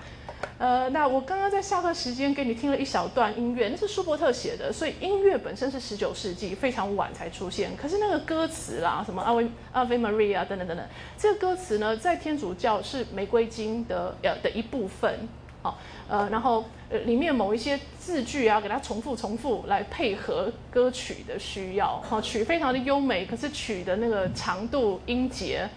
[0.59, 10.87] 呃，那我刚刚在下课时间给你听了一小段音乐，那是舒伯特写的，所以音乐本身是十九世纪非常晚才出现，可是那个歌词啦，什么阿维阿维玛利亚等等等等，
[11.19, 15.29] 这个歌词呢，在天主教是玫瑰经的呃的一部分。
[15.63, 22.01] 好，呃，然后呃，里面某一些字句啊，给它重复重复来配合歌曲的需要。
[22.01, 25.69] 好，曲非常的优美，可是曲的那个长度音节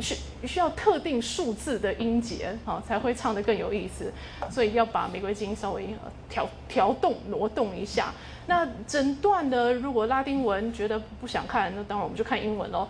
[0.00, 0.16] 需
[0.46, 4.10] 需要特定数字的音节，好才会唱得更有意思。
[4.50, 5.88] 所以要把玫瑰金稍微
[6.30, 8.12] 调调动挪动一下。
[8.46, 12.88] 那整段的如果拉丁文觉得不想看，那当然我们就看英文喽。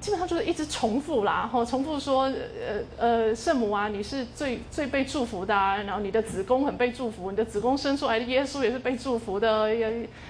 [0.00, 9.68] 基本上就是一直重复啦，然后重复说，呃呃，圣母啊，你是最最被祝福的，然后你的子宫很被祝福，你的子宫生出来的耶稣也是被祝福的，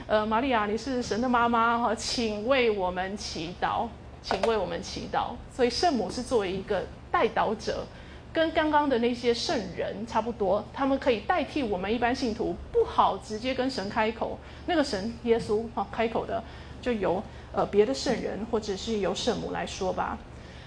[0.06, 3.86] 呃，玛利亚你是神的妈妈哈，请为我们祈祷，
[4.22, 5.30] 请为我们祈祷。
[5.54, 7.86] 所以圣母是作为一个代祷者，
[8.32, 16.42] 跟刚刚的那些圣人差不多，他们可以代替我们一般信徒，不好直接跟神开口，那个神耶稣哈开口的，
[16.80, 17.22] 就由。
[17.52, 20.18] 呃，别的圣人或者是由圣母来说吧。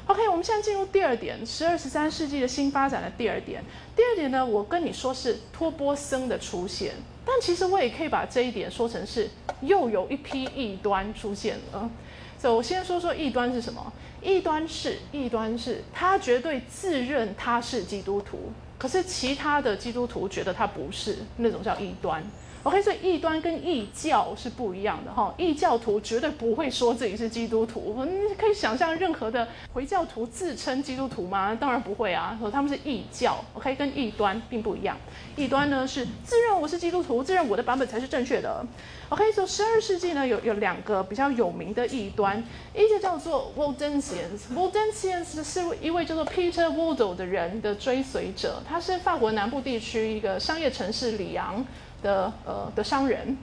[0.08, 3.64] OK，我们现在进入第二点，十二十三世纪的新发展的第二点。
[3.96, 6.94] 第二点呢，我跟你说是托波僧的出现，
[7.26, 9.28] 但其实我也可以把这一点说成是
[9.62, 11.90] 又有一批异端出现了。
[12.38, 13.92] 所以我先说说异端是什么？
[14.22, 22.24] 异端是异端是他绝对自认他是基督徒，可是其他的基督徒觉得他不是，那种叫异端。
[22.66, 25.32] OK，所以异端跟异教是不一样的哈。
[25.38, 31.56] 异教徒绝对不会说自己是基督徒，你可以想象任何的回教徒自称基督徒吗？
[31.62, 33.38] 当然不会啊，说他们是异教。
[33.54, 34.98] OK，跟异端并不一样。
[35.36, 38.66] 异端呢是自认我是基督徒，自认我的版本才是正确的。
[39.10, 42.44] OK，所以十二世纪呢有有两个比较有名的异端，
[42.74, 44.56] 一个叫做 Waldensians。
[44.56, 51.64] Waldensians 是一位叫做 Peter Wardle 的人的追随者，他是法国南部地区一个商业城市里昂。
[52.02, 53.38] 的呃的商人，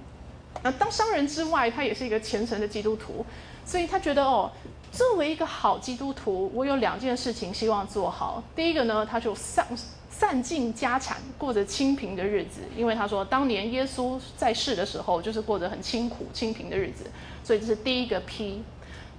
[0.63, 3.25] 那当商人之外，他也是一个虔诚的基督徒，
[3.65, 4.51] 所以他觉得哦，
[4.93, 8.43] 作为一个好基督徒，我有两件事情希望做好。
[8.55, 9.67] 第一个呢，他就散
[10.11, 17.07] 散尽家产，过着清贫的日子，因为他说当年耶稣在世的时候，就是过着很清苦清贫的日子，
[17.43, 18.63] 所以这是第一个 P。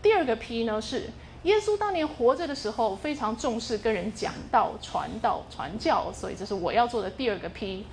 [0.02, 1.10] 第二个 P 呢是
[1.44, 7.86] 耶稣当年活着的时候，非常重视跟人讲道、传道、传教，所以这是我要做的第二个 P。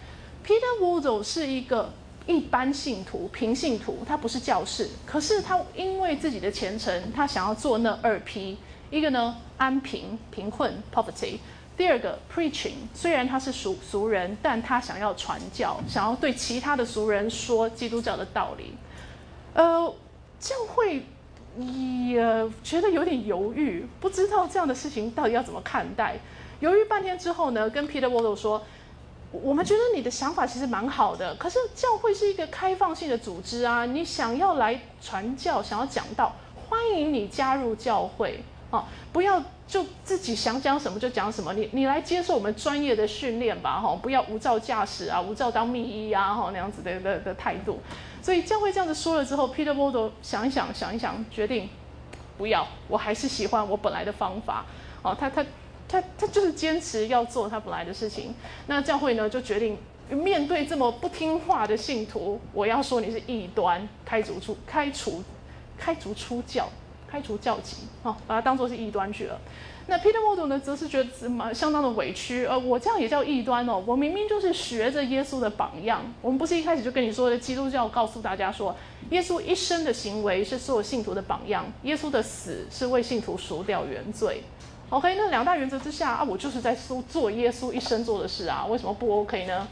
[0.45, 1.93] Peter Wardle 是一个
[2.26, 8.57] 一般信徒、平信徒，他不是教士，可是他因为自己的虔诚，他想要做那二批。
[8.91, 11.38] 一个呢，安贫、贫困 （poverty）；
[11.76, 12.72] 第二个，preaching。
[12.93, 18.74] 虽然他是俗俗人，但他想要传教，想要对其他的俗人说基督教的道理。
[19.55, 19.95] 呃，
[20.41, 21.05] 教会
[21.57, 26.16] 也觉得有点犹豫，不知道这样的事情到底要怎么看待。
[26.59, 28.62] 犹豫半天之后呢，跟 Peter Wardle 说。
[29.32, 36.34] 我们觉得你的想法其实蛮好的，可是教会是一个开放性的组织啊，你想要来传教，想要讲道，
[36.68, 38.84] 欢迎你加入教会啊！
[39.12, 43.96] 不要就自己想讲什么就讲什么，你你来接受我们专业的训练吧，哈！
[44.02, 47.78] 不要无照驾驶啊，无照当秘医啊，哈那样子的的的态度。
[48.20, 51.68] 所以教会这样子说了之后，Peter w a d 想一想，想一想，决定
[52.36, 54.66] 不要，我还是喜欢我本来的方法。
[55.02, 55.46] 哦，他他。
[55.91, 58.32] 他他就是坚持要做他本来的事情，
[58.68, 59.76] 那教会呢就决定
[60.09, 65.24] 面对这么不听话的信徒，我要说你是异端，开除出开除
[65.76, 66.68] 开除出教，
[67.09, 69.41] 开除教籍，哦，把它当做是异端去了。
[69.88, 78.76] 那 Peter Wardle 呢，则是觉得蛮相当的委屈，呃，我这样也叫异端哦，我明明就是学着耶稣的榜样，我们不是一开始就跟你说的，基督教告诉大家说，
[79.11, 84.45] 耶稣一生的行为是所有信徒的榜样，耶稣的死是为信徒赎掉原罪。
[84.91, 89.68] OK，那两大原则之下啊，我就是在做做耶稣一生做的事啊，为什么不 OK 呢？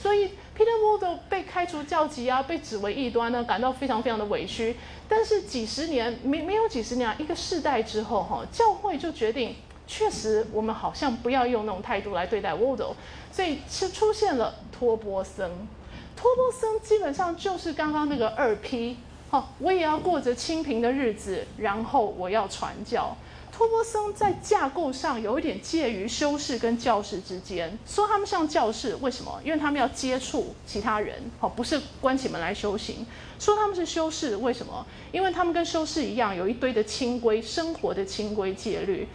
[0.00, 4.74] 所以 Peter Wardle 被开除教籍啊，被指为异端呢，感到非常非常的委屈。
[5.10, 9.54] 但是几十年没没有几十年啊，一个世代之后哈，教会就决定，
[9.86, 12.94] 确实我们好像不要用那种态度来对待 Wardle，
[13.30, 15.50] 所以是出现了托波森。
[16.16, 18.96] 托波森基本上就是刚刚那个二批，
[19.28, 23.14] 哦，我也要过着清贫的日子，然后我要传教。
[23.62, 29.40] 托波僧在架构上有一点介于修士跟教士之间，说他们像教士，为什么？
[29.44, 33.06] 因为他们要接触其他人，好，不是关起门来修行。
[33.38, 34.84] 说他们是修士，为什么？
[35.12, 39.06] 因为他们跟修士一样，有一堆的清规，生活的清规戒律。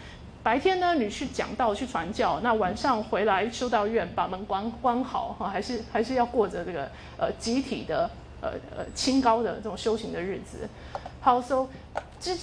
[0.41, 10.59] 白天呢，你去讲道、去传教，那晚上回来修道院把门关关好，哈，还是还是要过着这个呃集体的呃呃清高的这种修行的日子。
[11.27, 11.67] 好，so。
[12.21, 12.37] 之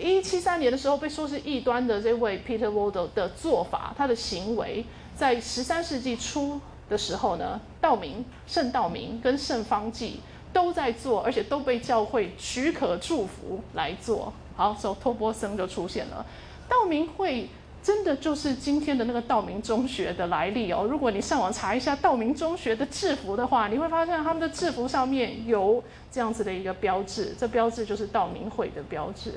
[0.00, 4.84] 一七三年的时候被说是异端的这位 Peter Wardle 的做法，他的行为，
[5.16, 10.20] 在十三世纪初的时候呢，道明、圣道明跟圣方济
[10.52, 14.32] 都在做，而且都被教会许可祝福来做。
[14.54, 16.24] 好，所以托波森就出现了，
[16.68, 17.48] 道明会。
[17.82, 20.86] 真的就是今天的那个道明中学的来历哦。
[20.88, 29.34] 如果你上网查一下道明中学的制服的话，你会发现他们的制服上面有这样子的一个标志，这标志就是道明会的标志。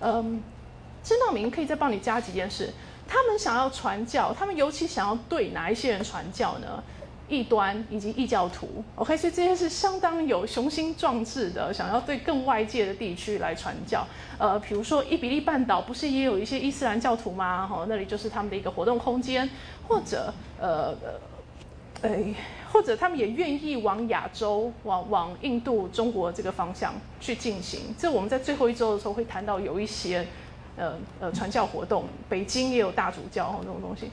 [0.00, 0.42] 嗯，
[1.02, 2.70] 真道明可以再帮你加几件事。
[3.08, 6.82] 他们想要传教，他们尤其想要对哪一些人传教呢？
[7.28, 14.06] 异端以及异教徒，OK，所以这些是相当有雄心壮志的，想要对更外界的地区来传教。
[14.38, 17.66] 呃，比如说伊比利半岛不是也有一些伊斯兰教徒吗？
[17.66, 19.48] 哈，那里就是他们的一个活动空间，
[19.86, 20.94] 或者呃
[22.00, 22.10] 呃，
[22.72, 27.94] 或者他们也愿意往亚洲、往往印度、中国这个方向去进行。
[27.98, 30.26] 这我们在最后一周的时候会谈到有一些
[30.76, 34.10] 呃呃传教活动，北京也有大主教哈这种东西。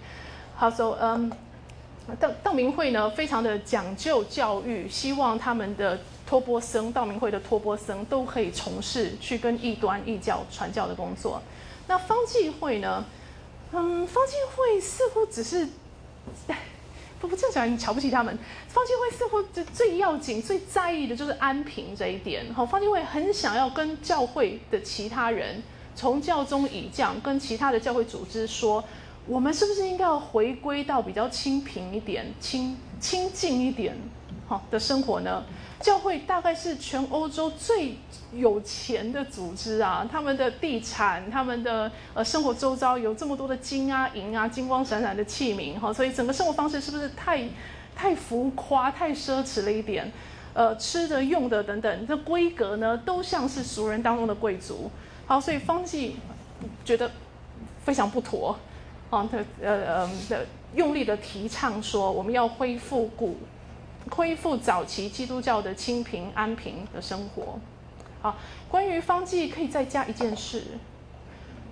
[0.56, 1.32] 好，so 嗯。
[2.20, 11.42] 道道明会呢，非常的讲究教育，希望他们的托钵僧，道明会的托钵僧都可以从事去跟异端异教传教的工作。
[11.88, 13.04] 那方济会呢，
[13.72, 15.68] 嗯，方济会似乎只是，
[17.20, 18.38] 不 不，正常你瞧不起他们。
[18.68, 22.54] 方济会似乎最最要紧、最在意的就是安平这一点。
[22.54, 25.64] 好，方济会很想要跟教会的其他人，
[25.96, 28.84] 从教宗以降，跟其他的教会组织说。
[29.28, 33.96] 我们是不是应该要回归到比较清贫一点、清清静一点
[34.48, 35.44] 好的生活呢？
[35.82, 37.98] 教会大概是全欧洲最
[38.34, 47.48] 有钱的组织啊，他们的地产，他们的呃生活周遭有这么多的金啊银啊，金光闪闪的器皿哈，所以整个生活方式是不是太
[47.96, 50.12] 太浮夸、太奢侈了一点？
[50.54, 54.90] 呃，吃的、用的等等，这规格呢，都像是俗人当中的贵族。
[55.26, 56.16] 好，所以方济
[56.86, 57.12] 觉得
[57.84, 58.58] 非常不妥，
[59.24, 60.46] 他呃呃的
[60.76, 63.38] 用力的提倡说，我们要恢复古。
[64.12, 67.60] 恢复早期基督教的清贫安平的生活。
[68.22, 68.38] 好，
[68.70, 70.62] 关于方剂可以再加一件事：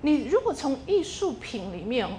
[0.02, 2.10] 你如果从艺术品里面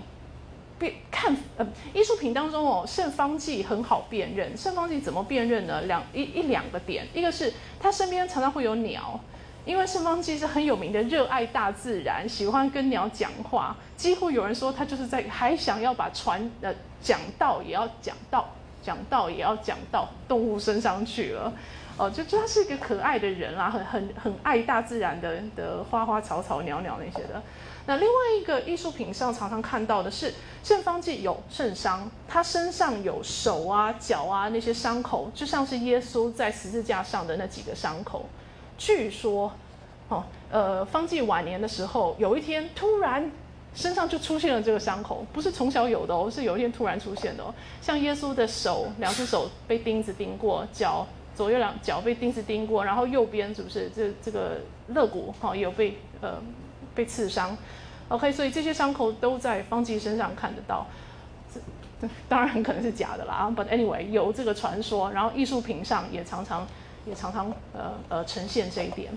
[0.79, 4.57] 辨看，呃，艺术品当中哦，圣方剂很好辨认。
[4.57, 5.83] 圣方剂怎么辨认呢？
[5.83, 9.19] 两一一两个点，一个是他身边常常会有鸟，
[9.65, 13.77] 因为圣方剂是很有名的，热爱大自然，喜欢跟鸟讲话。
[13.97, 18.49] 几乎有人说他就是在还想要把传呃讲道也要讲道。
[18.85, 21.51] 讲到也要讲到动物身上去了，
[21.97, 27.43] 哦，就就他是一个可爱的人啦，很很很爱大自然的的花花草草鸟鸟那些的。
[27.87, 38.29] 那另外一个艺术品上常常看到的是圣方济有圣伤，他身上有手啊脚啊那些伤口，就像是耶稣在十字架上的那几个伤口。
[38.79, 39.53] 据说，
[40.09, 43.31] 哦，呃，方济晚年的时候，有一天突然。
[43.77, 47.53] 身上就出现了这个伤口，不是从小有的哦，是有一天突然出现的哦。
[47.83, 51.05] 像耶稣的手，两只手被钉子钉过，脚
[51.35, 56.41] 左右两脚被钉子钉过，然后右边是不是这这个肋骨哈也有被呃
[56.95, 57.59] 被刺伤
[58.07, 60.87] ？OK，所以这些伤口都在方济身上看得到。
[61.53, 61.61] 这
[62.29, 66.65] 当然很可能是假的啦，But anyway，有这个传说，然后艺术品上也常常
[67.07, 69.13] 也常常呃呃呈现这一点。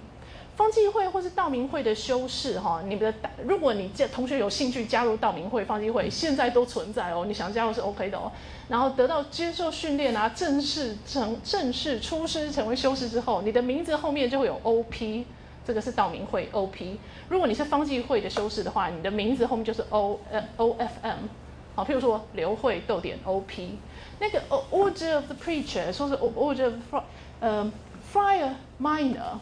[0.55, 3.13] 方济会或是道明会的修士哈，你们的
[3.45, 7.25] 如果你这同学有兴趣加入道明会、方济会，现在都存在哦。
[7.27, 8.31] 你想加入是 OK 的哦。
[8.67, 15.25] 然后得到接受训练啊，正式成正式出师成为修士之后，你的名字后面就会有 OP，
[15.63, 16.97] 这个是道明会 OP。
[17.29, 20.19] 如果你是方济会的修士的话，你的名字后面就是 O
[20.57, 21.27] OFM。
[21.75, 23.77] 好，譬如说刘慧逗点 OP，
[24.19, 27.03] 那个 Order of the Preacher 说是 Order of Fr
[27.39, 27.71] 呃
[28.13, 29.39] Friar Minor。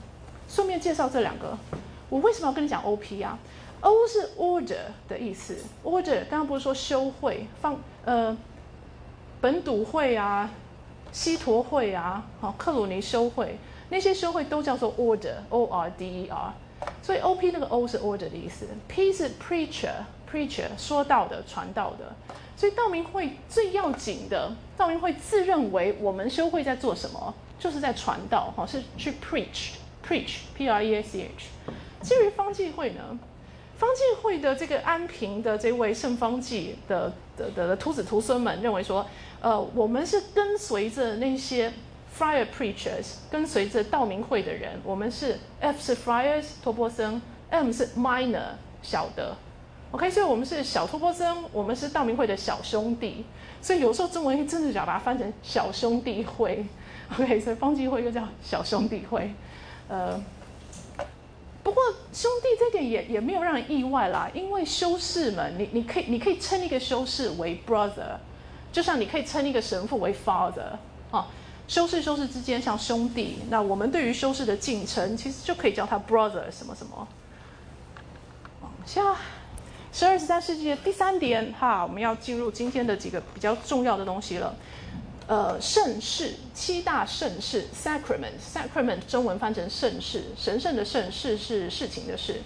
[0.47, 1.57] 顺便介绍这两个，
[2.07, 3.37] 我为什么要跟你讲 O P 啊
[3.81, 7.75] ？O 是 order 的意思，order 刚刚不是说修会放
[8.05, 8.37] 呃
[9.41, 10.51] 本笃会啊、
[11.11, 13.57] 西陀会啊、好克鲁尼修会。
[13.89, 16.53] 那些修会都叫做 order，O R D E R，
[17.01, 22.15] 所以 O P 那个 O 是 order 的意思，P 是 preacher，preacher 说到的、传道的，
[22.55, 29.71] 所以道明会最要紧的，道明会自认为我们修会在做什么，就是在传道，哈，是去 preach。
[30.07, 31.47] Preach, P-R-E-A-C-H。
[32.03, 33.17] 至于方济会呢？
[33.79, 39.03] 方济会的这个安平的这位圣方济的的的徒子徒孙们认为说，
[39.41, 41.73] 呃，我们是跟随着那些
[42.15, 44.79] Friar Preachers，跟随着道明会的人。
[44.83, 48.51] 我们是 F 是 Friars 托钵僧，M 是 Minor
[48.83, 49.35] 小的。
[49.95, 53.25] OK，所以我们是小托钵僧，我们是道明会的小兄弟。
[53.61, 56.65] 所以有时候中文真的要把它翻成小兄弟会。
[57.17, 59.33] OK，所以方济会又叫小兄弟会。
[59.87, 60.21] 呃，
[61.63, 61.81] 不过
[62.11, 68.17] 兄弟这点也也没有让人意外啦，因为修士们，你你可以你可以称一个修士为 brother，
[68.73, 70.75] 就像你可以称一个神父为 father
[71.09, 71.27] 啊，
[71.69, 77.07] 修士修士之间像兄弟，那我们对于修士的敬称，其实就可以叫他 brother 什么什么。
[78.61, 79.15] 往下，
[79.95, 84.53] 十二十三世纪的第三点哈，我们要进入今天的几个比较重要的东西了。
[85.25, 92.41] 呃，盛世七大盛世，sacrament，sacrament 中文翻成盛世，神圣的盛世是事情的事。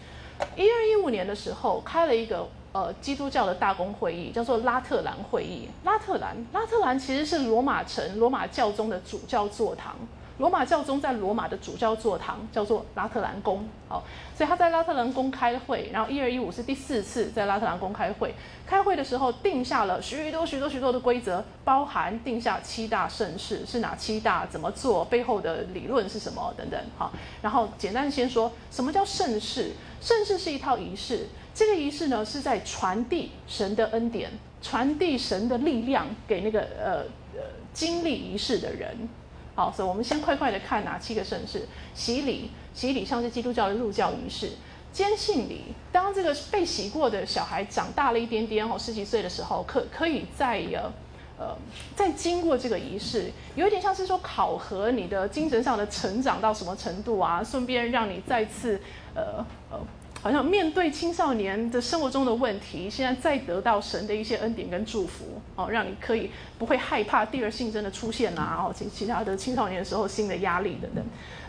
[0.56, 5.68] 一二一五年的时候，开了一个呃基督教的大公会议，叫做拉特兰会议。
[5.84, 9.96] 拉特兰，拉特兰其实是罗马城罗马教宗的主教座堂。
[10.40, 14.04] 罗马教宗在罗马的主教座堂叫做拉特兰宫，好，
[14.36, 18.34] 所以他在拉特兰宫开会，然后一二一五是第四次在拉特兰宫开会。
[18.66, 27.12] 开会的时候定下了许多许多许多的规则，包含定下七大盛事是哪七大，怎么做，背后的理论是什么等等，好。
[27.42, 29.74] 然后简单先说什么叫盛世？
[30.00, 34.32] 盛世是一套仪式，这个仪式呢是在传递神的恩典，
[34.62, 36.94] 传递神的力量给那个呃
[37.36, 39.10] 呃经历仪式的人。
[39.60, 44.52] 好，所以我们先快快的看哪七个盛世：洗礼，洗礼像是基督教的入教仪式；
[44.94, 50.90] 坚信礼，当这个被洗过的小孩长大了一点点哦，十几岁的时候，可可以再呃
[51.38, 51.58] 呃
[51.94, 58.80] 再经过这个仪式，有一点像是说考核你的精神上的成长到什么程度啊，顺便让你再次
[59.14, 59.78] 呃呃
[60.22, 71.04] 好像面对青少年的生活中的问题，现在再得到神的一些恩典跟祝福，哦，让你可以不会害怕第二性征的出现啊，哦，其其他的青少年的时候新的压力等等。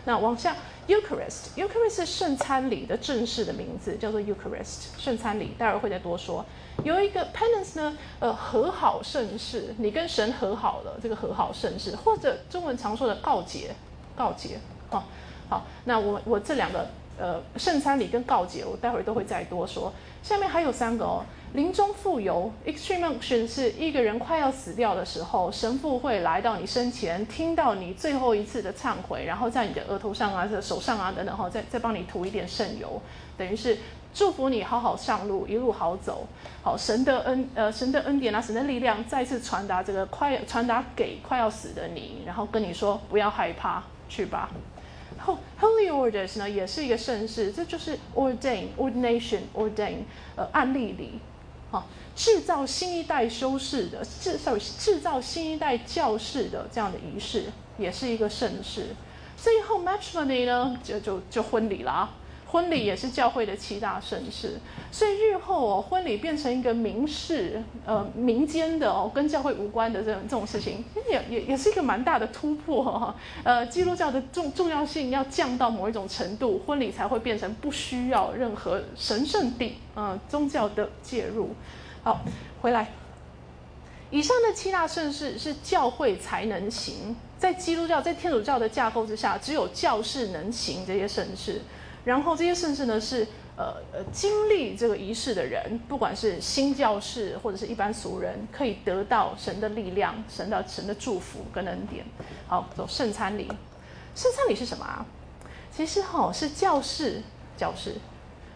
[0.05, 0.55] 那往下
[0.87, 6.45] ，Eucharist，Eucharist 是圣餐礼的正式的名字，叫做 Eucharist 圣餐礼，待会儿会再多说。
[6.83, 13.75] 有一个 Penance 呢，呃，和好盛世，你跟神和好了，这个和好盛世，或者中文常说的告解，
[14.15, 15.03] 告解，好，
[15.49, 16.89] 好，那我我这两个。
[17.21, 19.93] 呃，圣餐礼跟告解，我待会儿都会再多说。
[20.23, 21.23] 下面还有三个哦，
[21.53, 32.99] 临终复游 （Extreme Unction） 是一个人快要死掉的时候，神父会来到你身前，听到你最后一次的忏悔，然后在你的额头上啊、这手上啊等等哈，再再帮你涂一点圣油，
[33.37, 33.77] 等于是
[34.13, 36.27] 祝福你好好上路，一路好走。
[36.63, 44.49] 好，神的恩呃，神的恩典啊，神的力量再次传达这个快传达给快要死的你，然后跟你说不要害怕，去吧。
[45.25, 49.97] Holy Orders 呢，也是一个盛世，这就是 ordain ordination ordain
[50.35, 51.19] 呃案例里，
[51.69, 57.45] 好制造新一代修士的制造制造新一代教士的这样的仪式，
[57.77, 58.87] 也是一个盛世。
[59.37, 62.11] 最后 matrimony 呢，就就就婚礼了啊。
[62.51, 64.59] 婚礼也是教会的七大盛事，
[64.91, 73.15] 所以日后哦，婚礼变成一个民事，呃，民间的哦，跟教会无关的这种这种事情，也也也是一个蛮大的突破哈。
[73.43, 81.51] 呃，基督教的重重要性要降到某一种程度，婚礼才会变成不需要任何神圣地，呃，宗教的介入。
[82.03, 82.19] 好，
[82.61, 82.91] 回来，
[84.09, 91.61] 以上的七大盛事是教会才能行，在基督教在天主教的架构之下，只有教士能行这些盛事。
[92.03, 102.03] 然后这些圣事呢，是呃呃经历这个仪式的人，不管是新教士或者是一般俗人，可以得到神的力量、神的神的祝福跟恩典。
[102.47, 103.47] 好，走圣餐礼。
[104.15, 105.05] 圣餐礼是什么啊？
[105.71, 107.21] 其实哈是教士
[107.55, 107.95] 教士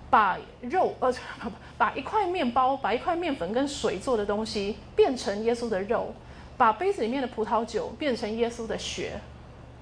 [0.10, 6.14] 把肉呃不不 把一块面包、把一块面粉跟水做的东西变成耶稣的肉，
[6.58, 9.20] 把杯子里面的葡萄酒变成耶稣的血。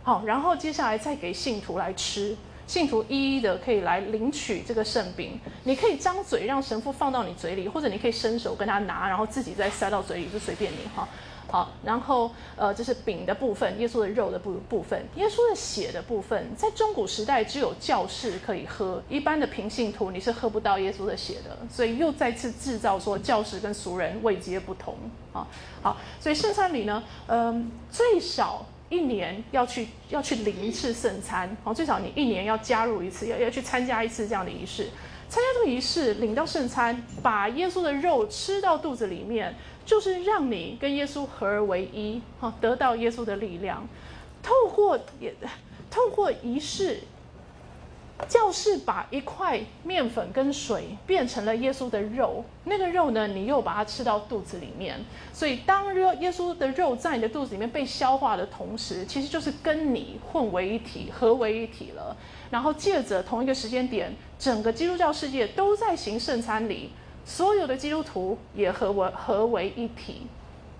[0.03, 2.35] 好，然后接下来再给信徒来吃。
[2.73, 11.07] 信徒一一的可以来领取这个圣饼，你可以张嘴让神父放到你嘴里，或者你可以伸手跟他拿，然后自己再塞到嘴里，就随便你哈。
[11.51, 24.95] 好，然后呃，这是饼的部分，耶稣的肉的部部分，耶稣的血的部分，在中古时代只有教士可以喝，一般的平信徒你是喝不到耶稣的血的，所以又再次制造说教士跟俗人位阶不同
[25.31, 25.45] 啊。
[25.83, 28.65] 好，所以圣餐礼呢，嗯，最少。
[28.93, 34.89] 一年要去要去领一次圣餐，哦，最少你一年要加入一次，要要去参加一次这样的仪式。
[35.27, 43.87] 参加这个仪式，领到圣餐，把耶稣的肉吃到肚子里面，就是让你跟耶稣合而为一，好，得到耶稣的力量。
[44.43, 45.33] 透过也
[45.89, 46.99] 透过仪式。
[48.25, 54.99] 教士把一块面粉跟水变成了耶稣的肉，那个肉呢，你又把它吃到肚子里面。
[55.31, 62.15] 所以，当热耶稣的肉在你的肚子里面被消化的同时，其实就是跟你混为一体、合为一体了。
[62.49, 66.91] 然后，借着同一个时间点，整个基督教世界都在行圣餐礼，
[67.25, 70.27] 所有的基督徒也合为合为一体。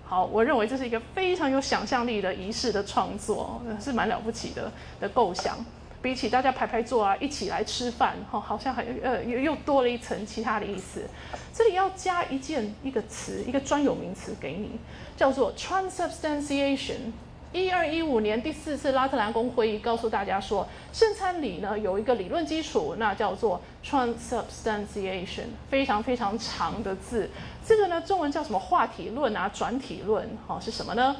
[0.06, 5.56] 好，我认为这是一个非常有想象力的仪式的创作，是蛮了不起的的构想。
[6.04, 11.08] 比起大家排排坐啊，一起来吃饭，哈，好像还呃又又多了一层其他的意思。
[11.54, 14.72] 这里要加一件一个词，一个专有名词给你，
[15.16, 17.12] 叫做 transubstantiation。
[17.54, 27.30] 一二一五年第四次拉特兰公会议告诉大家说，圣餐礼呢有一个理论基础，那叫做 transubstantiation，非常非常长的字。
[27.64, 31.16] 这个呢中文叫什么话题论啊，转体论，好是什么呢？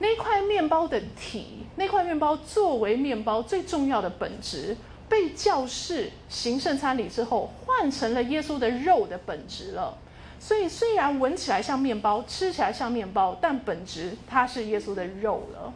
[0.00, 4.76] 那块面包的体，那块面包作为面包最重要的本质，
[5.08, 9.98] 被教士行圣餐礼之后，换成了耶稣的肉的本质了。
[10.40, 15.72] 所以虽然闻起来像面包，吃起来像面包，但本质它是耶稣的肉了。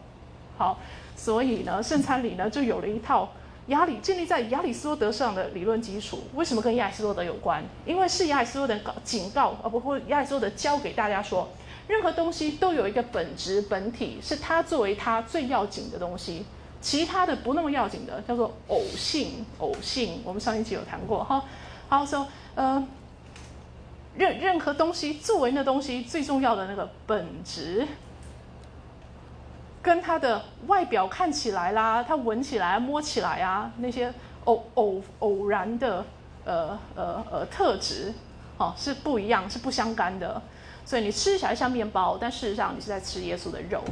[0.57, 0.79] 好，
[1.17, 3.29] 所以呢，圣餐礼呢就有了一套
[3.67, 6.21] 亚里建立在亚里士多德上的理论基础。
[6.35, 7.65] 为什么跟亚里士多德有关？
[7.85, 11.49] 因为是亚里士多德告警告，而不或亚里士多德教给大家说。
[11.89, 16.47] 任何东西都有一个本质本体，是它作为它最要紧的东西，
[16.81, 19.45] 其他的不那么要紧的叫做偶性。
[19.59, 21.45] 偶性，我们上一集有谈过哈。
[21.89, 22.87] 好，说呃，
[24.17, 27.87] 任任何东西作为那东西最重要的那个本质，
[29.83, 34.13] 跟它的外表看起来啦，它闻起来、摸起来啊，那些
[34.45, 36.05] 偶偶偶然的
[36.45, 38.15] 呃呃呃特质，
[38.57, 40.41] 哦，是不一样，是不相干的。
[40.85, 43.83] 所以你吃起来像面包，但事实上你是在吃耶稣的肉。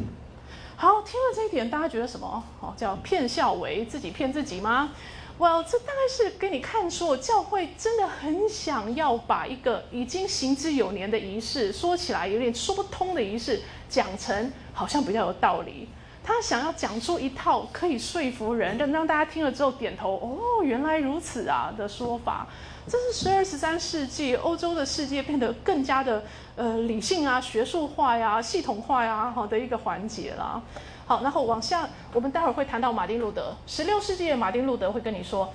[0.76, 2.42] 好，听了这一点，大家觉得什么？
[2.60, 4.90] 哦，叫骗笑为自己骗自己吗
[5.38, 15.88] ？well，这大概是给你看出，教会真的很想要把一个已经行之有年的仪式，说起来有点说不通的仪式，讲成好像比较有道理。
[16.22, 22.46] 他想要讲出一套可以说服人，让让大家听了之后点头，哦，原来如此啊的说法。
[22.90, 26.24] 这是十二十三世纪欧洲的世界变得更加的
[26.56, 30.60] 呃理性啊、学术化呀、系统化呀好的一个环节啦。
[31.06, 33.54] 好，然后往下，我们待会儿会谈到马丁路德。
[33.64, 35.52] 十六世纪的马丁路德会跟你说，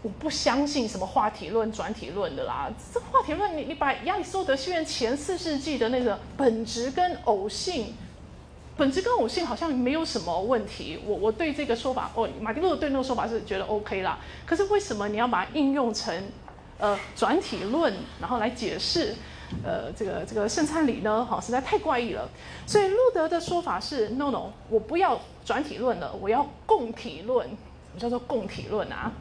[0.00, 2.70] 我不相信什么话题论、转体论的啦。
[2.94, 7.94] 这话题论，你你把亚里士多德西元前四世纪的那个本质跟偶性。
[8.74, 14.18] 本质跟偶性好像没有什么问题，我我对这个说法，哦，马丁路德对那个说法是觉得 OK 啦。
[14.46, 16.14] 可是为什么你要把它应用成，
[16.82, 19.14] 呃，转体论，然后来解释，
[19.62, 21.24] 呃，这个这个圣餐礼呢？
[21.24, 22.28] 哈，实在太怪异了。
[22.66, 27.48] 所以路德的说法是 No No，我不要转体论了，我要共体论。
[27.48, 29.12] 什么叫做共体论啊？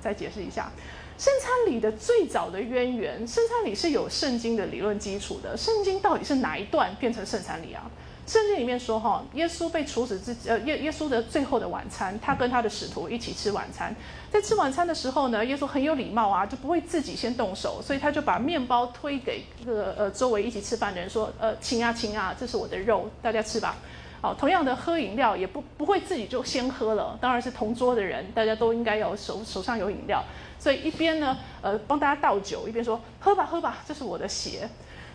[0.00, 0.70] 再解释一下，
[1.18, 5.56] 圣餐礼的最早的渊源，圣餐礼是有圣经的理论基础的。
[5.56, 7.90] 圣经到底是哪一段变成圣餐礼啊？
[8.30, 13.92] 圣经里面说，哈，耶稣被处死之，呃，耶耶稣的最后的晚餐，他跟他的使徒一起吃晚餐。
[14.30, 23.74] 在吃晚餐的时候呢，耶稣很有礼貌啊，就不会自己先动手，所以他就把面包推给这个呃周围一起吃饭的人，说，呃，请啊，请啊，这是我的肉，大家吃吧。
[24.20, 30.22] 好，同样的喝饮料也不不会自己就先喝了，当然是同桌的人，大家都应该有手手上有饮料，
[30.56, 34.68] 所以一边呢，呃，帮大家倒酒，一边说，喝吧，喝吧，这是我的血。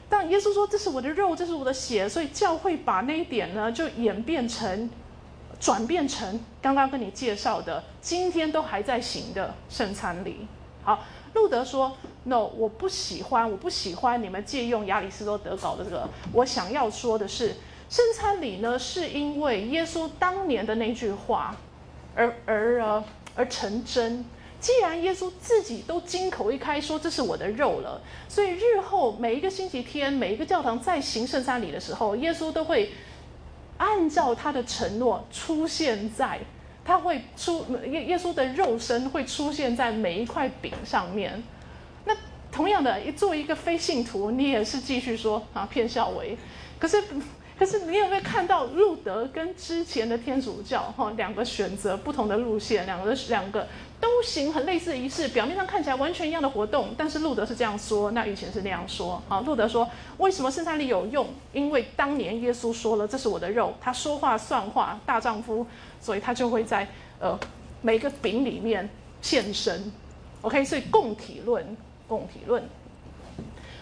[0.09, 4.89] 但耶稣说：“这是我的肉，这是我的血。”所以教会把那一点呢，就演变成、
[5.59, 10.47] 转变成刚刚跟你介绍的，今天都还在行的圣餐礼。
[10.83, 11.03] 好，
[11.33, 16.07] 路德说：“No，我不喜欢，我不喜欢你们借用亚里士多德搞的这个。
[16.33, 17.55] 我想要说的是，
[17.89, 21.55] 圣餐礼呢，是因为耶稣当年的那句话
[22.15, 23.03] 而而呃
[23.35, 24.23] 而成真。”
[24.59, 32.91] 既然耶稣自己都金口一开说这是我的肉了，所以日后每一个星期天，每一个教堂在行圣餐礼的时候，耶稣都会
[33.77, 36.39] 按照他的承诺出现在，
[36.83, 41.43] 他会出耶耶稣的肉身会出现在每一块饼上面。
[42.05, 42.15] 那
[42.51, 46.35] 同样的，作为一个非信徒，你也是继续说啊骗笑为，
[46.79, 47.03] 可是
[47.59, 53.67] 可是你有没有看到路德跟之前的天主教哈两个选择不同的路线，两个两个。
[54.05, 59.21] 都行很类似的仪式，表面上看起来完全一样的活动，但是路德是这样说，那以前是那样说。
[59.27, 61.27] 好，路德说为什么圣餐礼有用？
[61.51, 65.65] 因为当年耶稣说了这是我的肉，他说话算话，大丈夫，
[65.99, 66.87] 所以他就会在
[67.19, 67.37] 呃
[67.81, 68.87] 每个饼里面
[69.21, 69.91] 现身。
[70.41, 71.75] OK，所以共体论，
[72.07, 72.63] 共体论，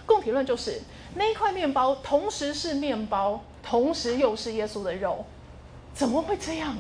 [0.06, 0.82] 共体论就是
[1.16, 5.26] 那一块面包同时是面包，同时又是耶稣的肉，
[5.94, 6.78] 怎么会这样？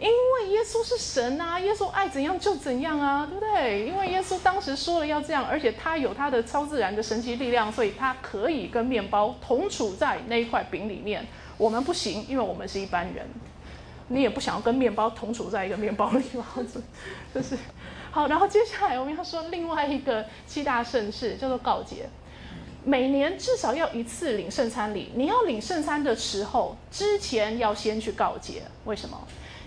[0.00, 3.86] 因为耶稣是神啊，耶稣爱怎样就怎样啊，对不对？
[3.86, 11.26] 因为耶稣当时说了要这样，而且他有他的超自然的神奇力量，所以他可以跟面包同处在那一块饼里面。
[11.58, 13.28] 我们不行，因为我们是一般人。
[14.08, 16.46] 你也不想要跟面包同处在一个面包里吗？
[17.34, 17.56] 就是
[18.10, 18.26] 好。
[18.26, 22.08] 然后接下来我们要说另外一个七大盛事，叫做告捷。
[22.82, 25.12] 每年至少要一次领圣餐礼。
[25.14, 28.62] 你要领圣餐的时候，之前要先去告捷。
[28.86, 29.16] 为什么？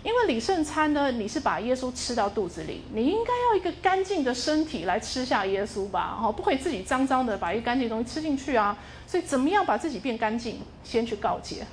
[0.04, 6.18] 因为礼圣餐呢，你是把耶稣吃到肚子里，你应该要一个干净的身体来吃下耶稣吧？
[6.22, 8.78] 哈，不可以自己脏脏的把一个干净的东西吃进去啊！
[9.08, 10.60] 所以怎么样把自己变干净？
[10.84, 11.66] 先去告解。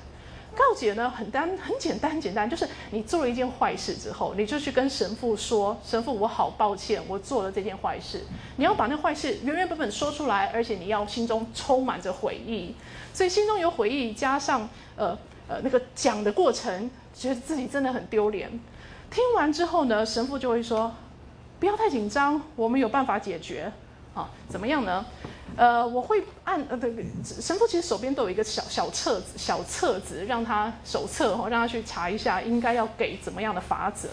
[0.55, 8.21] 告解呢，很单，很简单，很简单，就是你做了一件坏事之后，你就去跟神父说：“神父，我好抱歉，我做了这件坏事。”
[8.55, 12.75] 你要把那坏事原原本本说出来，而且你要心中充满着悔意。
[13.13, 15.17] 所以心中有悔意，加上呃
[15.49, 16.89] 呃那个讲的过程。
[17.13, 18.49] 觉得自己真的很丢脸。
[19.09, 20.91] 听完之后呢，神父就会说
[21.59, 23.71] ：“不要太紧张，我们有办法解决。”
[24.13, 25.05] 啊，怎么样呢？
[25.55, 26.93] 呃，我会按呃，对，
[27.23, 34.09] 神父其实手边都有一个小小册子，小册子让他手册哈，让他去查一下应该要给怎么样的法则。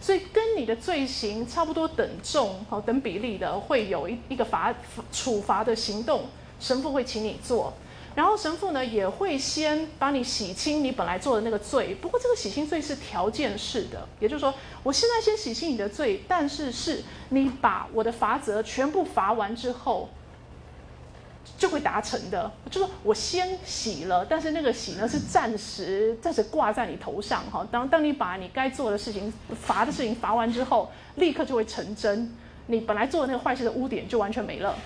[0.00, 4.74] 所以跟你的罪行差不多等重哈，等比例的，会有一一个罚
[5.10, 6.26] 处罚的行动，
[6.60, 7.72] 神父会请你做。
[8.18, 20.08] 然后神父呢也会先帮你洗清你本来做的那个罪，不过这个洗清罪是条件式的，也就是说，我现在先洗清你的罪，但是是你把我的罚则全部罚完之后，
[21.56, 22.50] 就会达成的。
[22.68, 27.64] 就是我先洗了，但是那个洗呢是暂时暂时挂在你头上哈。
[27.70, 29.32] 当当你把你该做的事情
[29.62, 32.34] 罚的事情罚完之后，立刻就会成真，
[32.66, 34.76] 你本来做的那个坏事的污点就完全没了。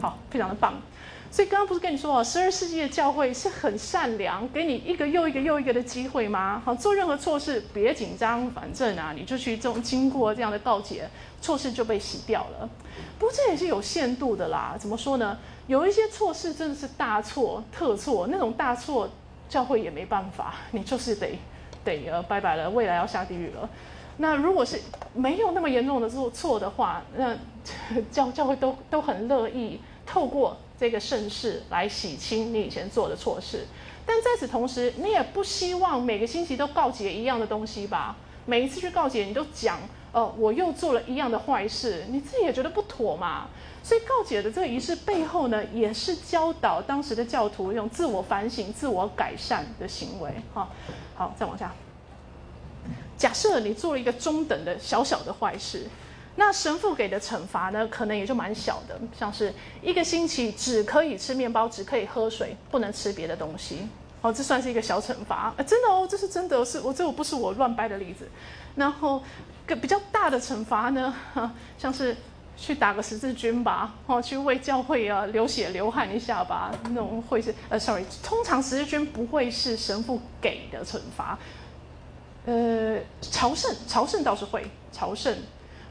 [0.00, 0.74] 好，非常的棒。
[1.28, 6.62] 所以刚刚不是跟你说啊，十二世纪的教会是很善良，给你一个又一个又一个的机会吗？
[6.64, 11.10] 好，做任何错事别紧张，反正啊，你就去这种经过这样的告解，
[11.42, 12.68] 错事就被洗掉了。
[13.18, 14.76] 不过这也是有限度的啦。
[14.78, 15.36] 怎么说呢？
[15.66, 19.10] 有一些错事真的是大错特错，那种大错
[19.48, 21.38] 教会也没办法，你就是得
[21.84, 23.68] 得呃拜拜了，未来要下地狱了。
[24.18, 24.80] 那如果是
[25.12, 27.36] 没有那么严重的错错的话，那
[28.12, 30.56] 教教会都都很乐意透过。
[30.78, 33.66] 这个盛世来洗清你以前做的错事，
[34.04, 38.14] 但在此同时，你也不希望每个星期都告诫一样的东西吧？
[38.44, 39.78] 每一次去告诫，你都讲，
[40.12, 43.46] 呃，我又做了一样的坏事，你自己也觉得不妥嘛？
[43.82, 50.30] 所以告解的这个仪式背后呢，也是教导当时的教徒用自我反省、自我改善的行为。
[50.52, 50.68] 哈，
[51.14, 51.72] 好，再往下。
[53.16, 55.88] 假设你做了一个中等的小小的坏事。
[56.38, 59.52] 那神父给的惩罚呢，可能也就蛮小的，像是
[59.82, 63.88] 一个星期只可以吃面包，只可以喝水，不能吃别的东西。
[64.20, 68.28] 哦，这算是一个小惩罚，真的哦，这是真的，是我这我不是我乱掰的例子。
[68.74, 69.22] 然后
[69.66, 71.14] 个比较大的惩罚呢，
[71.78, 72.14] 像是
[72.56, 81.38] 去打个十字军吧，哦，去为教会啊流血流汗一下吧，那种会是呃，sorry，通常十字军不会是神父给的惩罚。
[82.44, 85.34] 呃，朝圣朝圣倒是会朝圣。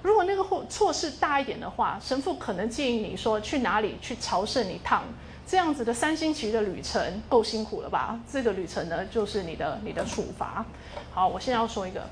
[0.06, 5.02] 如果那个错错事大一点的话，神父可能建议你说去哪里去朝圣一趟，
[5.48, 8.20] 这样子的三星期的旅程够辛苦了吧？
[8.32, 10.64] 这个旅程呢，就是你的你的处罚。
[11.12, 12.08] 好，我现在要说一个，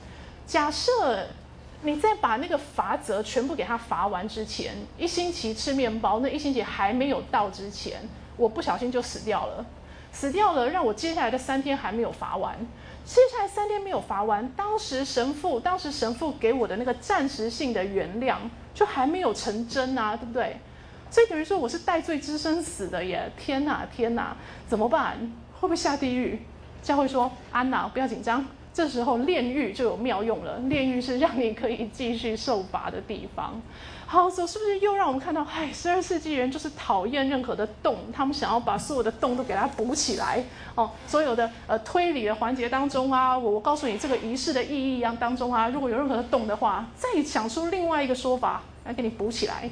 [0.47, 1.27] 假设
[1.83, 8.01] 你在把那个罚则全部给他罚完之前，一星期吃面包，那一星期还没有到之前，
[8.37, 9.63] 我不小心就死掉了，
[10.11, 12.57] 死掉了，让我接下来的三天还没有罚完。
[13.05, 18.37] 接下来三天没有罚完，当时神父当时神父给我的那个暂时性的原谅，
[18.73, 20.57] 就还没有成真啊，对不对？
[21.11, 23.29] 所以等于说我是戴罪之身死的耶！
[23.37, 24.35] 天哪，天哪，
[24.67, 25.17] 怎么办？
[25.53, 26.39] 会不会下地狱？
[26.81, 28.45] 教会说：安娜，不要紧张。
[28.73, 33.61] 这时候炼狱就有妙用了，炼狱是让你可以继续受罚的地方。
[34.13, 40.45] 好，走是不是又让我们看到，嗨，十二世纪人就是讨厌任何的洞，他们想要把所有的洞都给它补起来。
[40.75, 49.67] 哦，所有的呃推理的环节当中啊，我我告诉你这个仪式的意义样当中啊，如果有任何的洞的话，再想出另外一个说法来给你补起来。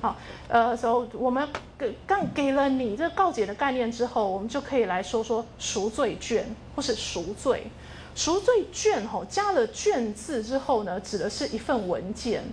[0.00, 0.16] 好，
[0.48, 1.46] 呃，所以我们
[1.76, 7.66] 给刚给了你这个告解的概念之后，我们就可以来说说赎罪券或是赎罪。
[8.14, 12.44] 赎罪券吼加了券字之后呢，指的是一份文件，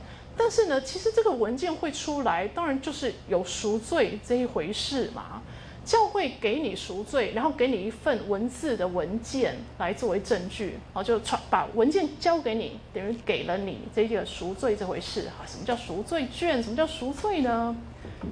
[0.44, 5.44] 但是呢，其实这个文件会出来，当然就是有赎罪这一回事嘛。
[5.86, 15.30] 教会给你赎罪，然后给你一份文字的文件来作为证据，然后，就传把文件交给你，等于给了你这个赎罪这回事。
[15.38, 16.62] 哈，什么叫赎罪券？
[16.62, 17.76] 什么叫赎罪呢？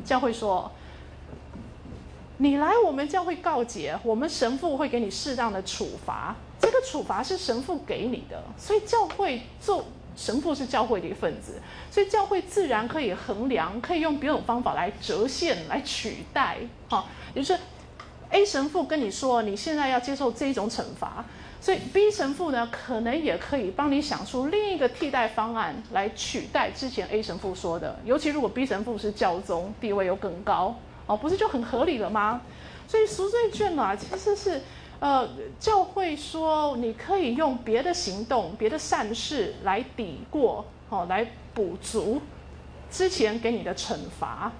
[0.03, 0.72] 教会说，
[2.38, 6.36] 你来我们教会告解，我们神父会给你适当的处罚。
[6.60, 9.86] 这个处罚是神父给你的，所以教会做
[10.19, 16.57] 神父是教会的一份子，所以教会自然可以衡量，可以用别种方法来折现来取代。
[16.89, 17.61] 哈，也就是
[18.29, 21.23] A 神父跟你说你现在要接受这一种惩罚，
[21.61, 27.97] 所以 B 神父呢可能也可以帮你想出另一个替代方案来取代之前 A 神父说的。
[28.03, 30.75] 尤其如果 B 神父是教宗，地位又更高，
[31.05, 32.41] 哦，不是就很合理了吗？
[32.85, 34.61] 所以赎罪券啊，其实是。
[34.99, 42.21] 呃，教会说你可以用别的行动、别的善事来抵过，哦，来补足
[42.91, 44.51] 之前给你的惩罚。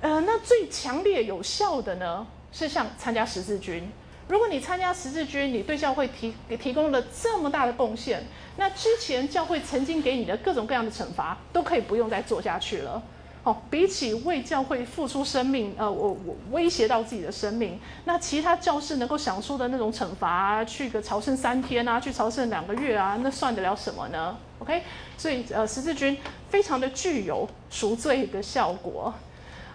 [0.00, 3.90] 呃，那最强烈有效的呢，是像参加十字军。
[4.28, 8.22] 如果你参加十字军，你对教会提提供了这么大的贡献，
[8.56, 13.02] 那之前教会曾经给你的各种各样的惩罚，都可以不用再做下去了。
[13.42, 24.82] 哦，比起为教会付出生命，呃，我我威胁到自己的生命，那其他教士能够想出的那种惩罚，去个朝圣三天啊，去朝圣两个月啊，那算得了什么呢？OK，
[25.16, 26.18] 所以呃，十字军
[26.50, 29.14] 非常的具有赎罪的效果。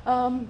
[0.03, 0.47] 嗯，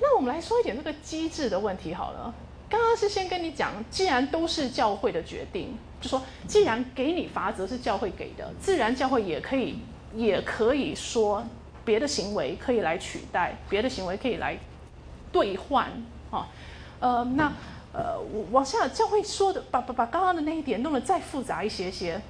[0.00, 2.34] 那我们来说一点这个机制的问题好了。
[2.68, 9.78] 刚刚是先跟你讲，既然都是教会的决定，就说既然给你罚则是教会给的，自然教会也可以
[10.16, 11.44] 也可以说。
[11.90, 14.56] 别的行为可以来取代，别的行为可以来
[15.32, 15.90] 兑换，
[16.30, 16.46] 哈，
[17.00, 17.52] 呃，那
[17.92, 18.16] 呃，
[18.52, 22.20] 往下教会说的，把把把刚刚的那一点弄得再复杂一些些，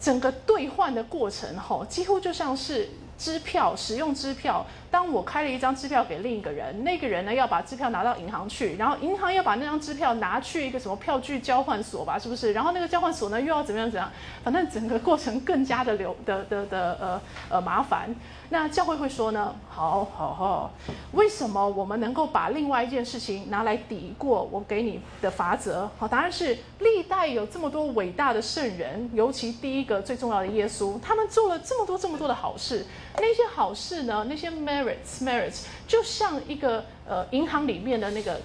[0.00, 12.52] 整个兑换的过程，吼，几乎就像是支票，使用支票，当我开了一张支票给另一个人，那个人呢要把支票拿到银行去，然后银行要把那张支票拿去一个什么票据交换所吧，是不是？
[12.52, 14.08] 然后那个交换所呢又要怎么样怎样？
[14.44, 18.14] 反正整个过程更加的流的的的呃呃麻烦。
[18.50, 19.52] 那教会会说呢？
[19.68, 20.70] 好好好，
[21.10, 25.90] 为什么我们能够把另外一件事情拿来抵过我给你的法则？
[25.98, 32.86] 好，答案是历代有这么多伟大的圣人，尤其第一个最重要的耶稣，他们做了这么多这么多的好事。
[33.16, 34.26] 那些好事呢？
[34.28, 34.50] 那些
[34.84, 38.40] merits merits 就像一个呃银行里面的那个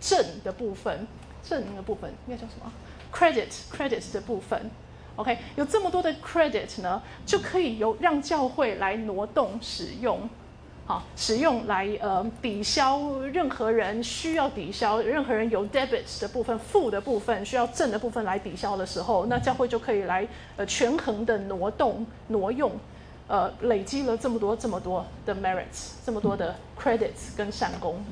[0.00, 1.06] 正的部分，
[1.42, 2.72] 正那个部分应该叫什么
[3.12, 4.70] ？credit credit 的部分。
[5.16, 10.30] OK，有这么多的 credit 呢，就可以由让教会来挪动使用，
[10.86, 20.24] 好，使用来呃抵消任何人需要抵消，任何人有 debit 的部分负的部分需要正的部分来抵消的时候，那教会就可以来
[20.56, 22.70] 呃权衡的挪动挪用，
[23.28, 28.04] 呃累积了这么多这么多的 merits，这么多的 credits 跟善功。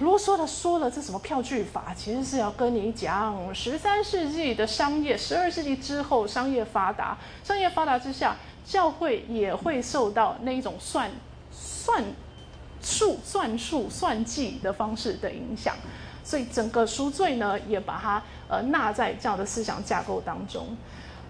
[0.00, 11.10] 啰嗦的说了，这什么票据法，其实是要跟你讲，十三世纪的商业，十二世纪之后商业发达，商业发达之下，教会也会受到那一种算
[11.52, 12.02] 算
[12.82, 15.76] 数、算数、算计的方式的影响，
[16.24, 20.76] 所以整个赎罪呢，也把它呃纳在这样的思想架构当中。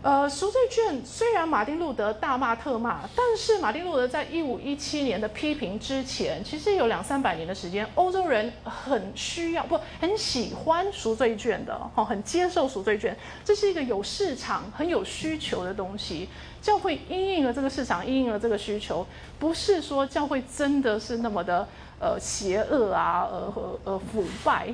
[0.05, 16.29] 呃，赎罪券虽然马丁路德大骂特骂，但是马丁路德在一五一七年的批评之前，其实有两三百年的时间，欧洲人很需要不很喜欢赎罪券的，哦，很接受赎罪券，这是一个有市场、很有需求的东西。
[16.61, 19.07] 教会因应了这个市场，因应了这个需求，
[19.39, 21.67] 不是说教会真的是那么的
[21.99, 24.69] 呃邪恶啊，呃呃腐败。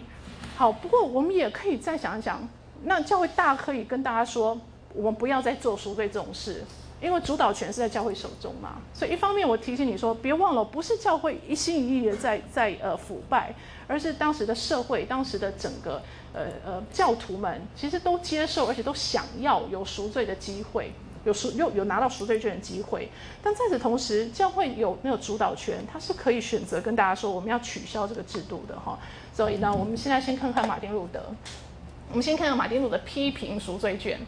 [0.57, 2.49] 好，不过我们也可以再想一想，
[2.83, 4.61] 那教会大可以跟大家说。
[4.95, 6.65] 我们不要再做赎罪这种事，
[7.01, 8.79] 因为主导权是在教会手中嘛。
[8.93, 13.55] 所以一方面我提醒你说，别忘了，不是教会一心一意的在在呃腐败，
[13.87, 16.03] 而是当时的社会，当时的整个
[16.33, 20.93] 呃呃教徒们其实都接受，而且都想要有赎罪的机会，
[21.25, 23.09] 有赎有有拿到赎罪券的机会。
[23.43, 25.87] 但在此同时，教会有没有主导权？
[25.91, 28.99] 他是可以选择跟大家说，我们要取消这个制度的哈。
[29.33, 31.23] 所以呢，我们现在先看看马丁路德，
[32.11, 34.19] 我们先看看马丁路德批评赎罪券。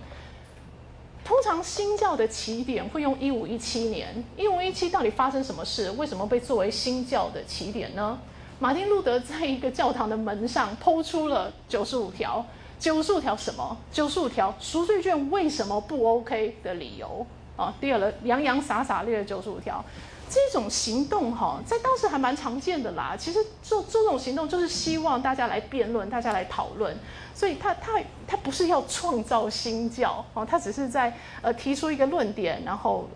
[1.24, 5.90] 通常新教的起点会用一五一七年，一五一七到底发生什么事？
[5.93, 8.19] 为什么被作为新教的起点呢？
[8.59, 12.44] 马丁路德在一个教堂的门上抛出了九十五条，
[12.78, 13.77] 九十五条什么？
[13.93, 17.27] 九十五条赎罪券为什么不 OK 的理由
[17.57, 17.74] 啊？
[17.81, 19.85] 第二了，洋洋洒洒列了九十五条。
[20.33, 23.15] 这种行动哈，在当时还蛮常见的啦。
[23.19, 26.97] 其实做做这种行动，就是希望大家来辩论，大家来讨论。
[27.35, 33.07] 所以他他他不是要创造新教哦，他只是在呃提出一个论点，然后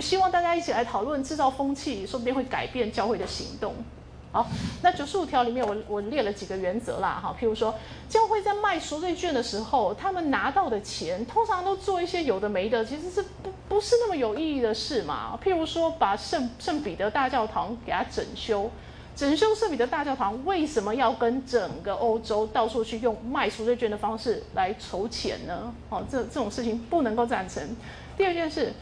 [0.00, 3.74] 希望大家一起来讨论，制造风气，说不定会改变教会的行动。
[4.34, 4.48] 好，
[4.82, 7.72] 那九十五条里面，我我列了几个原则啦，哈，譬如说，
[8.08, 15.38] 教会在卖赎罪券的时候，他们拿到的钱，通常都做一些有的没的，其实是不不是那么有意义的事嘛。
[15.40, 18.68] 譬如说，把圣圣彼得大教堂给它整修，
[19.14, 25.72] 整修圣彼得大教堂，为什么要跟整个欧洲到处去用卖赎罪券的方式来筹钱呢？
[25.90, 27.62] 哦，这这种事情不能够赞成。
[28.16, 28.72] 第二件事，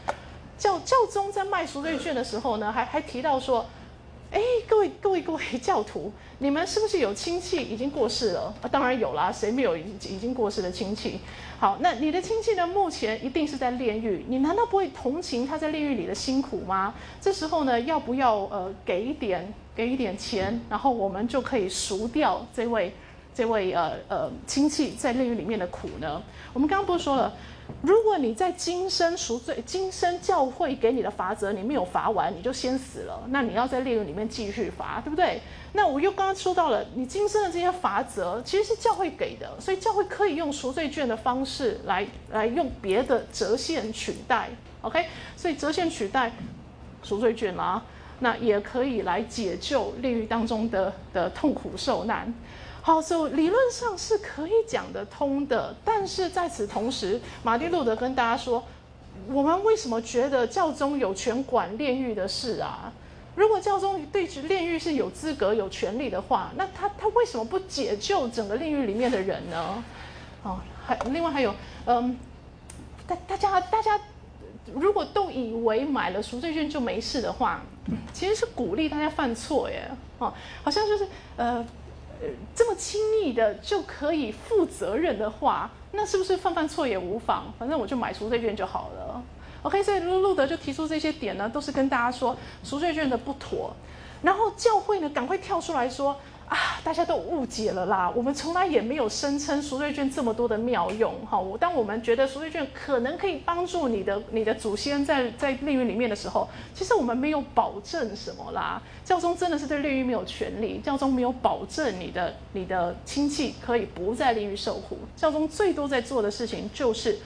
[0.57, 3.63] 教教宗在卖赎罪券的时候呢，还还提到说。
[4.33, 8.53] 哎，各位各位各位 教徒，你们是不是有亲戚已经过世了？
[8.63, 11.19] 啊，当然有啦，谁没有已已经过世的亲戚？
[11.59, 12.65] 好，那你的亲戚呢？
[12.65, 16.95] 目前一定是在炼狱，你难道不会同情他在炼狱里的辛苦吗？
[17.21, 22.91] 这时候呢，要不要呃给一点给一点钱，然后我们就可以赎掉这位
[23.35, 26.19] 这位呃呃亲戚在炼狱里面的苦呢？
[26.53, 27.31] 我们刚刚不是说了？
[27.81, 33.23] 如果你在今生赎罪，今生教会给你的罚则你没有罚完，你就先死了。
[33.29, 35.41] 那你要在炼狱里面继续罚，对不对？
[35.73, 44.49] 那我又刚刚说到了，你今生的这些罚则其实是教会给的，所以教会可以用赎罪券的方式来来用别的折现取代。
[44.81, 46.31] OK，所以折现取代
[47.01, 47.83] 赎罪券啊，
[48.19, 52.33] 那也可以来解救炼狱当中的的痛苦受难。
[52.85, 58.61] 好，所以理论上是可以讲得通的，但是在此同时，马丁路德跟大家说，
[59.29, 62.91] 我们为什么觉得教宗有权管炼狱的事啊？
[63.35, 69.81] 如果教宗对炼狱是有资格、有权利的话，那他他为什么不解救整个炼狱里面的人呢？
[70.43, 71.55] 哦，还另外还有，
[71.85, 72.19] 嗯，
[73.07, 73.97] 大大家大家
[74.73, 77.61] 如果都以为买了赎罪券就没事的话，
[78.11, 79.89] 其实是鼓励大家犯错耶。
[80.19, 81.07] 哦，好像就是
[81.37, 81.65] 呃。
[82.55, 87.43] 这么轻易的就可以负责任的话，那是不是犯犯错也无妨？
[87.57, 89.21] 反正我就买赎罪券就好了。
[89.63, 93.73] OK，所以路路德就提出这些点呢，都是跟大家说赎罪券的不妥。
[94.21, 96.17] 然后教会呢，赶快跳出来说。
[96.47, 98.11] 啊，大家都误解了啦！
[98.15, 101.41] 我们从来也没有声称赎罪券这么多的妙用，哈。
[101.59, 108.81] 当我们觉得赎罪券可能可以帮助你的、你的祖先在在炼狱里面的时候，其实我们没有保证什么啦。
[109.03, 114.99] 教宗真的是对炼狱没有权利，教宗没有保证你的、你的亲戚可以不在炼狱受苦。
[115.15, 117.17] 教宗最多在做的事情就是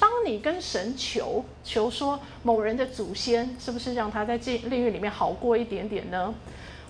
[0.00, 6.34] 当你跟神求求说，某人的祖先是不是让他在这炼狱里面好过一点点呢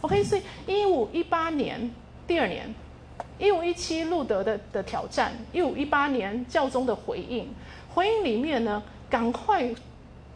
[0.03, 1.91] ？OK，所以一五一八年
[2.27, 2.73] 第二年，
[3.39, 7.49] 一五一七路德的的挑战，一五一八年教宗的回应，
[7.95, 9.75] 回应里面呢，赶快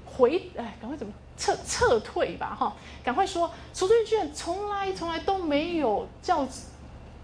[0.04, 2.74] 回，哎，赶快怎么撤撤退吧，哈，
[3.04, 6.46] 赶快说赎罪券从来从来都没有教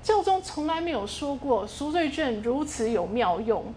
[0.02, 3.72] 教宗从来没有说过赎罪券如此有妙用，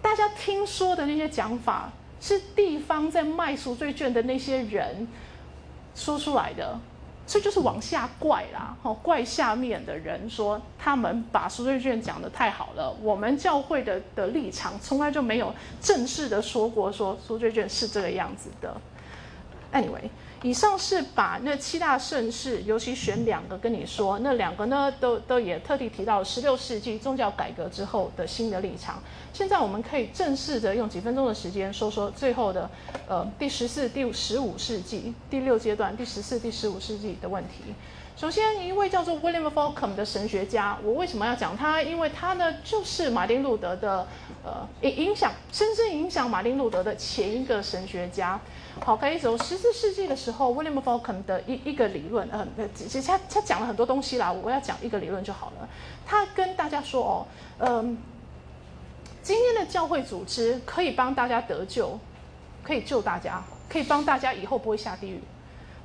[0.00, 5.06] 大家听说的那些讲法是地方在卖赎罪券的那些人
[5.94, 6.80] 说出来的。
[7.26, 12.94] 所以就是往下怪啦，哦，怪下面的人说他们把赎罪券讲得太好了。
[13.02, 18.76] 我们教会的的立场从来就没有正式的说过说赎罪券是这个样子的。
[19.72, 20.08] Anyway。
[20.44, 29.02] 以上是把那七大盛世，尤其选两个跟你说，那两个呢，都都也特地提到十六世纪宗教改革之后的新的立场。
[29.32, 32.68] 现在我们可以正式的用几分钟的时间说说最后的，
[33.08, 37.72] 呃，第十四、第十五世纪第六阶段，第十四、第十五世纪的问题。
[38.14, 41.82] 首先，一位叫做 William f a l c o m 的神学家，我为什么要讲他？
[41.82, 44.06] 因为他呢，就是马丁路德的，
[44.44, 48.38] 呃，影影响，深深影响马丁路德的前一个神学家。
[48.80, 55.68] 好，可以走十四世纪的时候，William f a l c o m 的一一个理论，呃，其实他他讲了很多东西啦，我要讲一个理论就好了。
[56.04, 57.26] 他跟大家说哦，
[57.58, 57.96] 嗯，
[59.22, 61.98] 今天的教会组织可以帮大家得救，
[62.62, 65.20] 可以救大家，可以帮大家以后不会下地狱。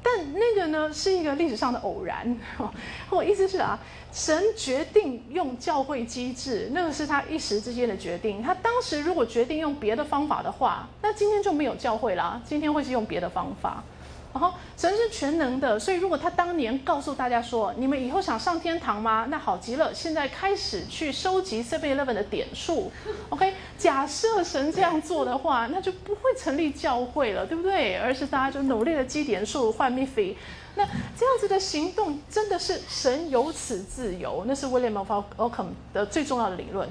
[0.01, 2.37] 但那个呢，是一个历史上的偶然。
[3.09, 3.77] 我意思是啊，
[4.11, 8.41] 神决定用教会机制，那个是他一时之间的决定。
[8.41, 12.41] 他当时如果决定用别的方法的话，那今天就没有教会啦。
[12.45, 13.83] 今天会是用别的方法。
[14.31, 19.25] 然后神是全能的，所以如果他当年告诉大家说，你们以后想上天堂吗？
[19.29, 22.91] 那好极了，现在开始去收集 Seven Eleven 的点数。
[23.29, 27.97] OK，假设神这样做的话，那就不会成立教会了，对不对？
[27.97, 30.37] 而是大家就努力的积点数换 m i f y
[30.75, 30.85] 那
[31.17, 36.87] 这样子的行动真的是神有此自由，那是 William of Ockham 的最重要的理论。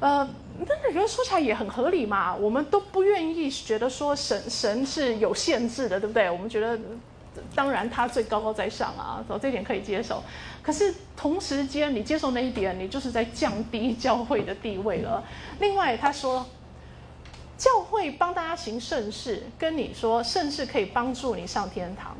[0.00, 0.28] 呃，
[0.66, 2.34] 那觉得说起来也很合理嘛。
[2.34, 6.30] 我们都不愿意觉得说神神是有限制的，对不对？
[6.30, 6.78] 我们觉得，
[7.54, 10.22] 当然他最高高在上啊，走这点可以接受。
[10.62, 15.22] 可是同时间，你接受那一点，你就是在降低教会的地位了。
[15.60, 16.44] 另外，他说，
[17.56, 22.15] 教会帮大家行盛事，跟你说盛事可以帮助你上天堂。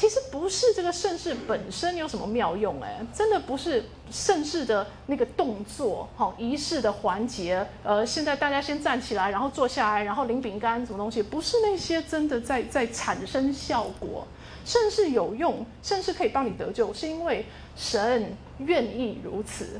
[0.00, 7.66] 其实不是这个盛世本身有什么妙用哎，真的不是盛世的那个动作，好仪式的环节。
[7.84, 14.26] 呃，现在大家先站起来，然后坐下来，然后领饼干什么东西，不是那些真的在在产生效果。
[14.64, 17.44] 盛世有用，盛世可以帮你得救，是因为
[17.76, 19.78] 神愿意如此。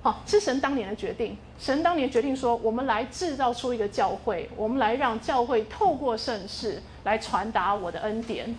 [0.00, 1.36] 好，是神当年的决定。
[1.58, 8.54] 神当年决定说，我们来制造出一个教会，我们来让教会透过盛世来传达我的恩典。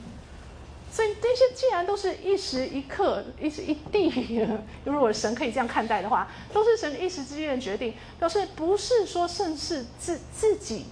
[0.91, 4.45] 所以这些既然都是一时一刻、一时一地，
[4.84, 10.88] 如果神可以这样看待的话，都是神一时之间的决定，表示不是说圣是自自己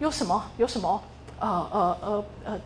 [0.00, 1.02] 有什么有什么
[1.40, 2.60] 呃呃呃呃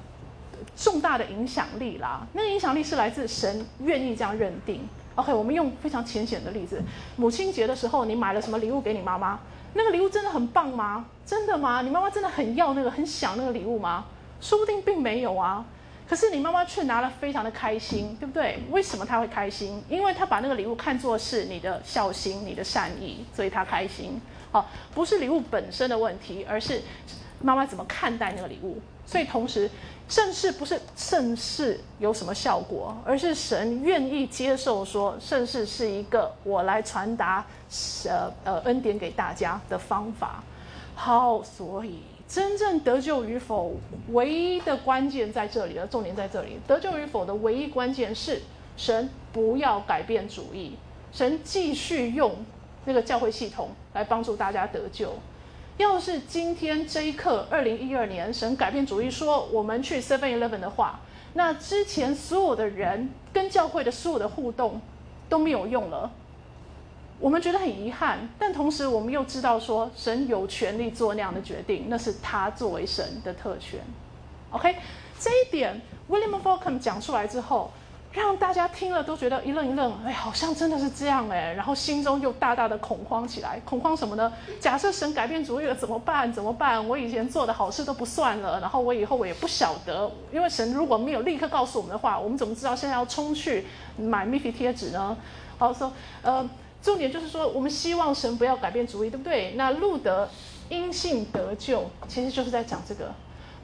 [0.75, 2.27] 重大的影响力啦。
[2.33, 4.89] 那个影响力是来自神愿意这样认定。
[5.15, 6.83] OK，我们用非常浅显的例子：
[7.15, 9.39] 母亲节的时候，你买了什么礼物给你妈妈？
[9.75, 11.07] 那个礼物真的很棒吗？
[11.25, 11.81] 真的吗？
[11.83, 14.07] 你妈妈真的很要那个、很想那个礼物吗？
[14.41, 15.65] 说不定并没有啊。
[16.09, 18.61] 可是你妈妈却拿了非常的开心，对不对？
[18.71, 19.83] 为什么她会开心？
[19.89, 24.21] 因为她把那个礼物看作是你的孝心、你的善意，所以她开心。
[24.53, 26.81] 好，不是礼物本身的问题，而是
[27.43, 28.81] 妈妈怎么看待那个礼物。
[29.05, 29.69] 所以同时，
[30.09, 37.45] 盛世不是盛世有什么效果，而是神愿意接受说盛世是一个我来传达
[38.09, 40.43] 呃呃恩典给大家的方法。
[40.95, 41.99] 好，所以。
[42.29, 43.75] 真正得救与否，
[44.13, 45.87] 唯一的关键在这里了。
[45.87, 48.43] 重点在这里，得救与否的唯一关键是
[48.77, 50.73] 神不要改变主意，
[51.13, 52.35] 神继续用
[52.85, 55.15] 那个教会系统来帮助大家得救。
[55.77, 61.01] 要是今天这一刻，二零一二年，神改变主意说我们去 Seven Eleven 的话，
[61.35, 64.81] 那之前所有的人跟教会的所有的互动
[65.29, 66.11] 都没有用了。
[67.19, 73.81] 我们觉得很遗憾，但同时我们又知道说，神有权利做那样的决定，那是他作为神的特权。
[74.51, 74.77] OK，
[75.19, 77.71] 这一点 William f a l c o n 讲出来之后。
[78.13, 83.61] 让大家听了都觉得一愣一愣，哎，好像真的是这样哎，然后心中又大大的恐慌起来。
[83.63, 84.33] 恐慌什么呢？
[84.59, 86.33] 假设神改变主意了怎么办？
[86.33, 86.89] 怎么办？
[86.89, 93.67] 我以前做的好事都不算了，然后我以后我也不晓得，因为神如果没有立刻告诉我们的话，我们怎么知道现在要冲去
[93.99, 95.15] 买密皮贴纸呢？
[95.59, 96.49] 好说，呃，
[96.87, 99.55] 重点就是说，我们希望神不要改变主意，对不对？
[99.57, 100.29] 那路德
[100.69, 103.13] 因信得救，其实就是在讲这个。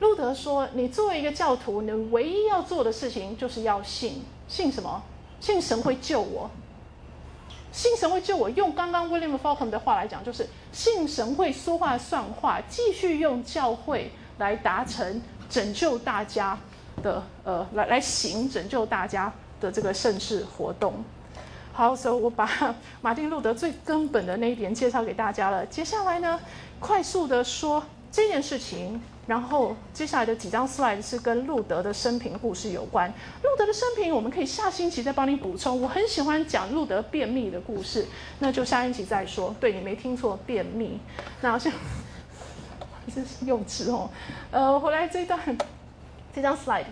[0.01, 5.01] 路德说：“你作为一个教徒，你唯一要做的事情就是要信。”信什么？
[5.39, 6.51] 信神会救我。
[7.70, 8.51] 信神会救我。
[8.51, 16.59] 用刚刚 William faulcon 的话来讲，就是信神会说话算话，继续用教会来达成拯救大家
[17.01, 21.05] 的呃，来来行拯救大家的这个盛世活动。
[21.73, 22.49] 好，所以我把
[23.01, 25.65] 马丁路德最根本的那一点介绍给大家了。
[25.66, 26.39] 接下来呢，
[26.78, 29.01] 快速的说这件事情。
[29.24, 33.09] 然后接下来的几张 slide 是跟路德的生平故事有关。
[33.09, 35.81] 路德的生平，我们可以下星期再帮你补充。
[35.81, 38.05] 我很喜欢讲路德便秘的故事，
[38.40, 39.55] 那就下星期再说。
[39.61, 40.99] 对你没听错，便秘。
[41.40, 41.73] 那好像
[43.15, 44.11] 真是幼稚哦。
[44.51, 45.39] 呃，回来这段
[46.35, 46.86] 这张 slide，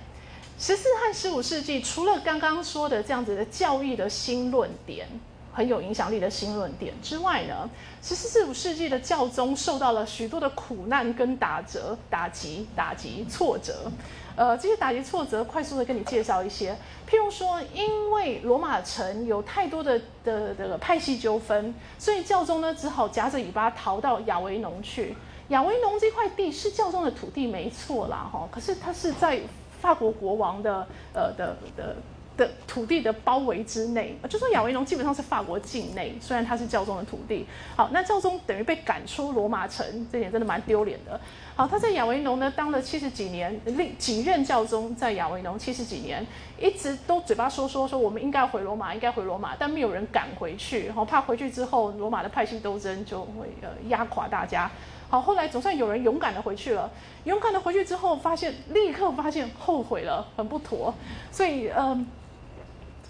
[0.61, 5.09] 十四和十五世纪，除了刚刚说的这样子的教育的新论点。
[5.53, 7.69] 很有影响力的新论点之外呢，
[8.01, 13.91] 十四、十五世纪的教宗受到了许多的苦难跟打折、打击、打击、挫折。
[14.37, 16.73] 呃，这些打击、挫折，快速的跟你介绍一些。
[17.09, 25.17] 譬如说，因为罗马城有太多的的的派系纠纷，所以教宗呢只好夹着尾巴逃到亚维农去。
[25.49, 28.49] 亚维农这块地是教宗的土地，没错啦，哈。
[28.53, 29.41] 可是它是在
[29.81, 31.97] 法国国王的呃的的。
[32.37, 37.45] 的土地的包围之内，就说亚维农基本上是法国境内，虽然它是教宗的土地。
[37.77, 41.21] 好，那教宗等于被赶出罗马城，这点真的蛮丢脸的。
[41.55, 46.27] 好，他在亚维农呢当了七十几年，历几任教宗在亚维农七十几年，
[46.59, 54.71] 一直都嘴巴说说说我们应该回罗马，应该回罗马，但没有人敢回去，好怕回去之后罗马的派系斗争就会呃压垮大家。
[55.11, 56.91] 好，后来总算有人勇敢的回去了，
[57.25, 60.95] 勇敢的回去之后，发现立刻发现后悔了，很不妥，
[61.31, 62.07] 所以嗯。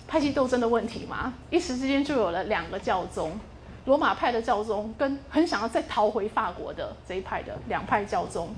[0.09, 3.39] 派系斗争的问题嘛，一时之间就有了两个教宗，
[3.85, 8.49] 罗马派的教宗跟很想要再逃回法国的这一派的两派教宗，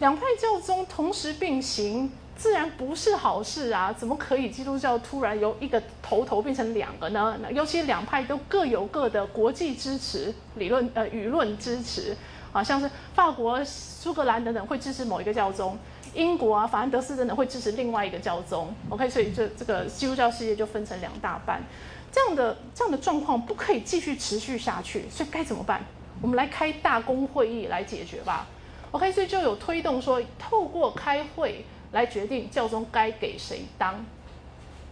[0.00, 3.92] 两派教宗同时并行，自然不是好事啊！
[3.92, 7.38] 怎么可以基督教突然由一个头头变成两个呢？
[7.52, 12.16] 尤其两派都各有各的国际支持、理论呃舆论支持，
[12.56, 15.78] 啊，像是法国、苏格兰等等会支持某一个教宗。
[16.14, 21.62] 英国啊，法兰德斯等等会支持另外一个教宗，OK，所以这这个基督教世界就分成两大半，
[22.10, 25.84] 这样的这样的状况不可以继续持续下去，所以该怎么办？
[26.22, 28.46] 我们来开大公会议来解决吧
[28.92, 34.02] ，OK，所以就有推动说，透过开会来决定教宗该给谁当。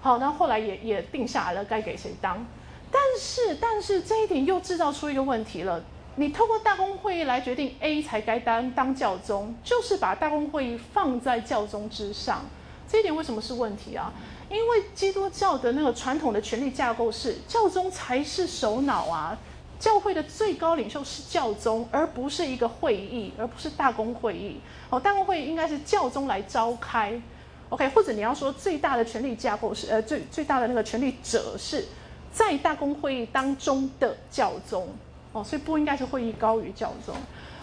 [0.02, 2.44] 好，那后来也也定下来了该给谁当，
[2.90, 5.82] 但是但是这一点又制造出一个问题了。
[6.16, 12.44] 你透过大公会议来决定 A 才该当当教宗，就是把大公会议放在教宗之上，
[12.88, 14.12] 这一点为什么是问题啊？
[14.48, 19.36] 因为基督教的那个传统的权力架构是教宗才是首脑啊，
[19.80, 24.60] 教会的最高领袖是教宗，而不是一个会议，而不是大公会议。
[24.90, 27.20] 哦，大公会议应该是教宗来召开
[27.70, 27.88] ，OK？
[27.88, 31.84] 或者你要说最大的权力架构是呃最最大的那个权力者是
[32.30, 34.88] 在大公会议当中的教宗。
[35.34, 37.14] 哦，所以不应该是会议高于教宗。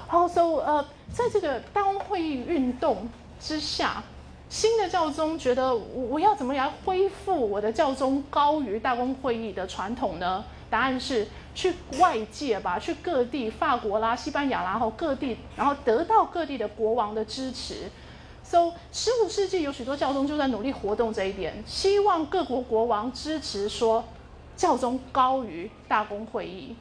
[0.08, 4.04] 好，so 呃，在这个大公会议运动之下，
[4.50, 10.44] 新的教宗觉得我我要怎么来恢复我的教宗高于大公会议的传统呢？
[10.70, 17.90] 答案是去外界吧，去各地，法国啦、西班牙啦，然后各地，然后得到各地的国王的支持。
[18.44, 24.04] So 十五世纪有许多教宗就在努力活动这一点，希望各国国王支持说
[24.58, 26.76] 教宗高于大公会议。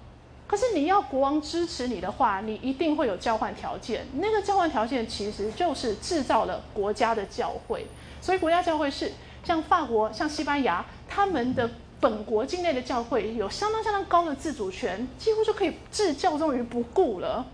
[0.50, 4.04] 可是你要国王支持你的话，你一定会有交换条件。
[4.14, 7.86] 那个交换条件其实就是制造了国家的教会。
[8.20, 9.12] 所以国家教会是
[9.44, 11.70] 像法国、像西班牙，他们的
[12.00, 17.46] 本国境内的教会有相当相当高的自主权，几乎就可以置教宗于不顾了。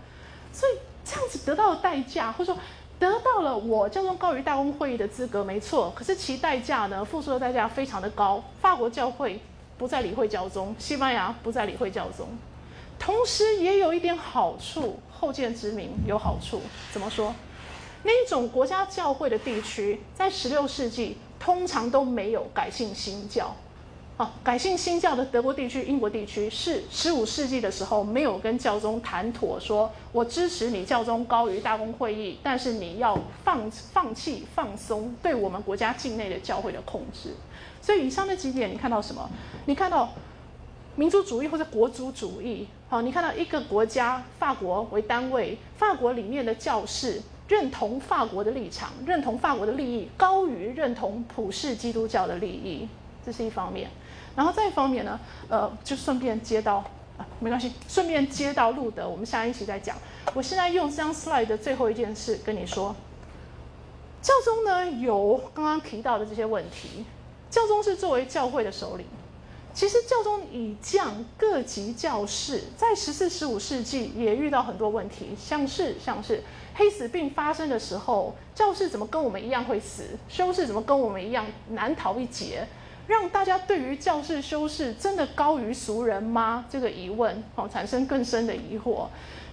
[0.51, 2.59] 所以这样子得到的代价，或者说
[2.97, 5.93] 得到了我教宗高于大公会议的资格，没错。
[5.95, 8.43] 可是其代价呢，付出的代价非常的高。
[8.59, 9.39] 法国教会
[9.77, 12.27] 不再理会教宗，西班牙不再理会教宗。
[12.99, 16.61] 同时也有一点好处，后见之明有好处。
[16.91, 17.33] 怎么说？
[18.03, 23.53] 那一种国家教会的地区，在十六世纪通常都没有改信新教，
[24.17, 37.33] 哦，改信新教的德国地区、英国地区是十五世纪的时候没有跟教宗谈妥，说我支持你教宗高于大公会议，但是你要放放弃、放松对我们国家境内的教会的控制。
[37.81, 39.29] 所以以上的几点，你看到什么？
[39.65, 40.13] 你看到
[40.97, 42.67] 民族主义或者国族主义？
[42.89, 52.87] 好，你看到一个国家，法国为单位，法国里面的教士认同法国的立场，认同法国的利益高于认同普世基督教的利益，
[53.23, 53.87] 这是一方面。
[54.35, 56.77] 然后再一方面呢，呃，就顺便接到
[57.15, 59.95] 啊，没关系，顺便接到路德，我们下一期再讲。
[60.33, 62.95] 我现在用这张 slide 的最后一件事跟你说，
[64.19, 67.05] 教宗呢有刚刚提到的这些问题，
[67.51, 69.05] 教宗是作为教会的首领，
[69.77, 76.43] 其实教宗以降各级教士在十四、十五世纪也遇到很多问题，像是像是
[76.73, 82.67] 黑死病发生的时候，教士怎么跟我们一样会死，修士怎么跟我们一样难逃一劫。
[83.05, 86.65] 让大家对于教士修士真的高于俗人吗？
[86.67, 89.05] 这个疑问哦，产生更深的疑惑。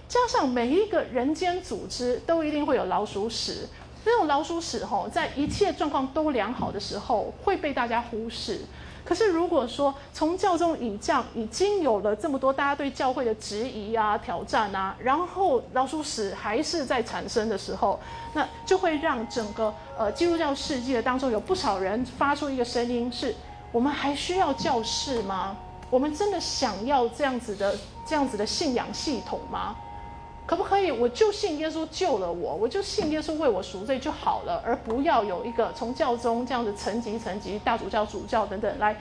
[0.07, 3.69] 加上每一个人间组织都一定会有老鼠屎，
[4.03, 8.61] 这种老鼠屎吼，在一切状况都良好的时候会被大家忽视。
[9.05, 17.99] 可是如果说从教宗以降已经有了这么多大家对教会的质疑啊、挑战啊，然后老鼠屎还是在产生的时候，
[18.33, 23.35] 那就会让整个呃基督教世界当中有不少人发出一个声音：是
[23.71, 25.55] 我们还需要教士吗？
[25.91, 27.77] 我们真的想要这样子的
[28.07, 29.75] 这样子的信仰系统吗？
[30.45, 30.91] 可不可以？
[30.91, 38.95] 我就信耶稣救了我，我就信耶稣为我赎罪就好了，而不要有一个从教宗这样子层级、层级、大主教、主教等等来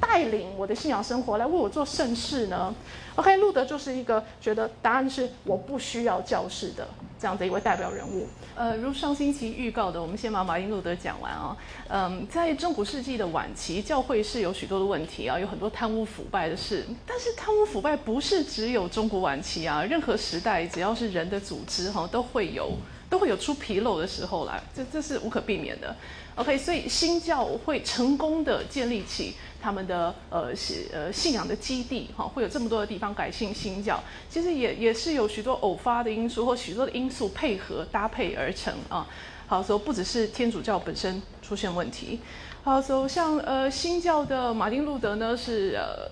[0.00, 2.74] 带领我的信仰生活，来为我做圣事呢
[3.16, 6.86] ？OK，路德就是一个觉得答案是我不需要教士的
[7.20, 8.26] 这样的一位代表人物。
[8.54, 11.56] 呃，如上星期预告的，我们先把马丁路德讲完啊。
[11.88, 16.84] 嗯，在中古世纪的晚期，教会是有许多的问题啊，有很多贪污腐败的事。
[17.06, 22.72] 但是贪污腐败不是只有中古晚期啊，任何时代只要是人的组织哈，都会有
[23.10, 25.94] 都会有出纰漏的时候来，这这是无可避免的。
[26.34, 29.34] OK，所以新教会成功的建立起。
[29.60, 39.04] 他们的呃信呃信仰的基地哈，会有这么多的地方改信新教，其实也也是有许多偶发的因素或许多的因素配合搭配而成啊。
[39.48, 42.20] 好，所以不只是天主教本身出现问题。
[42.62, 46.08] 好，所以像呃新教的马丁路德呢是呃。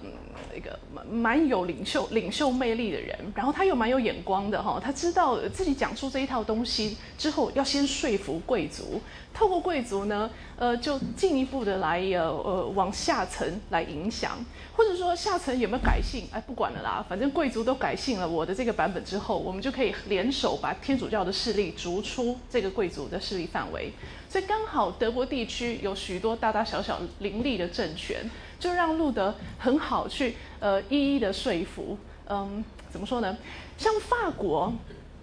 [0.56, 9.00] 一个蛮蛮有领袖领袖魅力的人，然后他又蛮有眼光的哈，他知道自己讲出这一套东西之后，要先说服贵族，
[9.34, 14.38] 透过贵族呢，呃，就进一步的来呃呃往下层来影响，
[14.76, 23.92] 或者说下层有没有改信，哎，不管了啦，反正贵族都改信了我的这个版本之后，我们就可以联手把天主教的势力逐出这个贵族的势力范围，
[24.28, 28.28] 所以刚好德国地区有许多大大小小林立的政权。
[28.66, 31.96] 就让路德很好去呃一一的说服，
[32.28, 33.36] 嗯，怎么说呢？
[33.78, 34.72] 像法国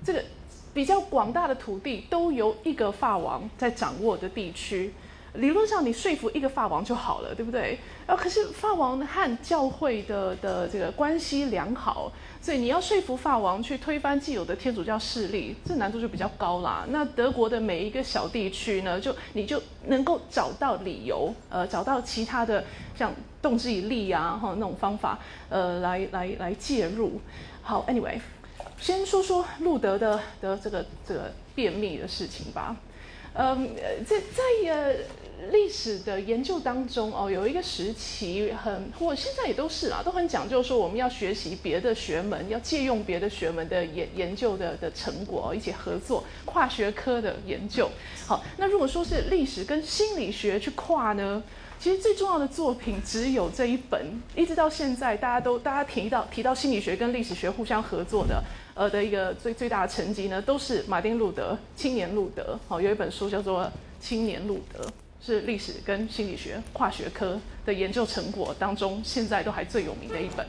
[0.01, 0.23] 这个
[0.73, 4.93] 比较广大的土地都由一个法王在掌握的地区。
[5.33, 7.79] 理论上，你说服一个法王就好了，对不对？
[8.05, 16.85] 啊，可是法王和教会的的这个关系良好，所以你要说服法王去推翻既有的天主教势力，这难度就比较高啦。
[16.89, 22.63] 那德国的每一个小地区呢，就你就能够找到理由，呃，找到其他的
[22.95, 23.11] 像
[23.43, 27.21] 动之以利啊，哈那种方法，呃，来来来介入。
[27.61, 28.19] 好，Anyway，
[28.79, 32.75] 先说说路德的的这个这个便秘的事情吧。
[33.35, 33.69] 嗯，
[34.03, 34.95] 在在呃。
[35.51, 47.89] 历史的研究当中哦，有一个时期很，或现在也都是啊，都很讲究说我们要学习别的学门，要借用别的学门的研研究的的成果，一起合作跨学科的研究。
[48.25, 51.43] 好，那如果说是历史跟心理学去跨呢，
[51.79, 54.05] 其实最重要的作品只有这一本，
[54.35, 58.43] 一直到现在大家都大家提到提到心理学跟历史学互相合作的，
[58.73, 62.57] 呃的一个最最大的成绩呢，都是马丁路德青年路德。
[62.67, 63.63] 好，有一本书叫做
[63.99, 64.83] 《青年路德》。
[65.25, 70.45] 是历史跟心理学跨学科的研究成果当中，现在都还最有名的一本，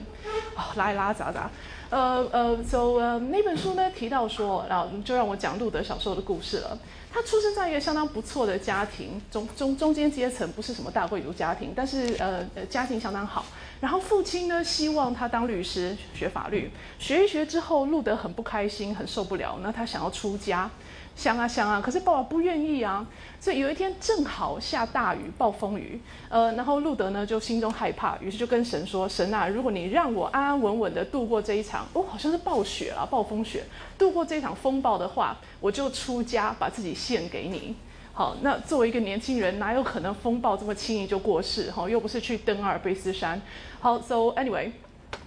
[0.56, 1.48] 啊，拉拉杂杂，
[1.90, 6.76] 呃呃，so 呃那本书呢提到说，然后就让我讲路德小时候的故事了。
[7.14, 13.46] 他出生在一个相当不错的家庭，中中中间阶层，不是什么大贵族家庭，但是呃呃家境相当好。
[13.80, 16.68] 然后父亲呢希望他当律师学法律，
[16.98, 20.68] 学一学之后，路德很不开心，很受不了，那他想要出家。
[21.16, 23.06] 想啊想啊，可是爸爸不愿意啊，
[23.40, 33.64] 所以有一天正好下大雨，暴风雨，呃，然后路德呢就心中害怕，于是就跟神说：“神啊，如果你让我安安稳稳的度过这一场，哦，好像是暴雪啊，暴风雪，
[33.96, 37.76] 度过这场风暴的话，我就出家，把自己献给你。”
[38.12, 41.70] 好，那作为一个年轻人，哪有可能风暴这么轻易就过世？
[41.70, 43.40] 哈，又不是去登阿尔卑斯山。
[43.80, 44.70] 好，so anyway，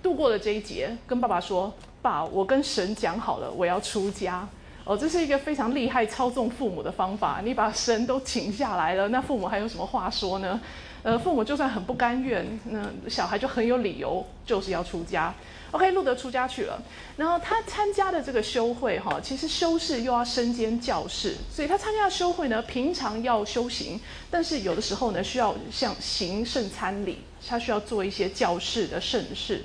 [0.04, 4.48] 度过了这一劫，跟爸爸说：“爸，我跟神讲好了，我要出家。”
[4.88, 7.42] 哦，这是一个非常厉害操纵父母的方法。
[7.44, 10.62] 你把神都请下来了，那父母还有什么话说呢？
[11.04, 15.34] 呃，父母就算很不甘愿，那小孩就很有理由，就是要出家。
[15.72, 16.82] OK，路德出家去了，
[17.18, 24.00] 然后他参加的这个修会哈，其实修士又要身兼教士，所以他参加的修会呢，平常要修行，
[24.32, 29.62] 但是有的时候呢，需要像行圣餐礼，他需要做一些教士的盛事。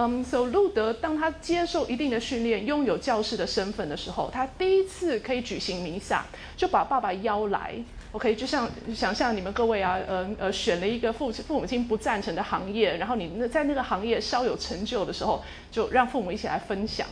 [0.00, 6.24] 嗯，所以路德当他接受一定的训练，拥有教师的身份的时候，他第一次可以举行弥撒，
[6.56, 7.74] 就把爸爸邀来。
[8.12, 15.42] OK，就像想象你们各位啊，呃呃，选了一个父父母亲不赞成的行业，然后你那在那个行业稍有成就的时候，
[15.72, 17.04] 就让父母一起来分享。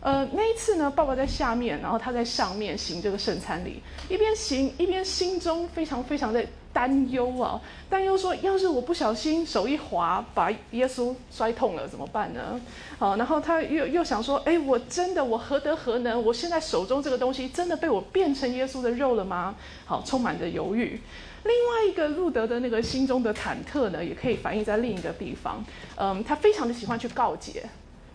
[0.00, 6.42] 呃，那一次呢，爸爸在下面，然后他在上面行这个圣餐礼，一边行一边心中非常非常的
[6.72, 12.60] 担忧啊，担忧说，要是我不小心手一滑，把耶稣摔痛了怎么办呢？
[12.98, 16.22] 好，然后他又又想说，哎，我真的我何德何能？
[16.22, 19.54] 我现在手中这个东西真的被我变成耶稣的肉了吗？
[19.84, 21.00] 好，充满着犹豫。
[21.44, 25.64] 另外一个路德的那个心中的忐忑呢，也可以反映在另一个地方。
[25.96, 27.64] 嗯，他非常的喜欢去告解。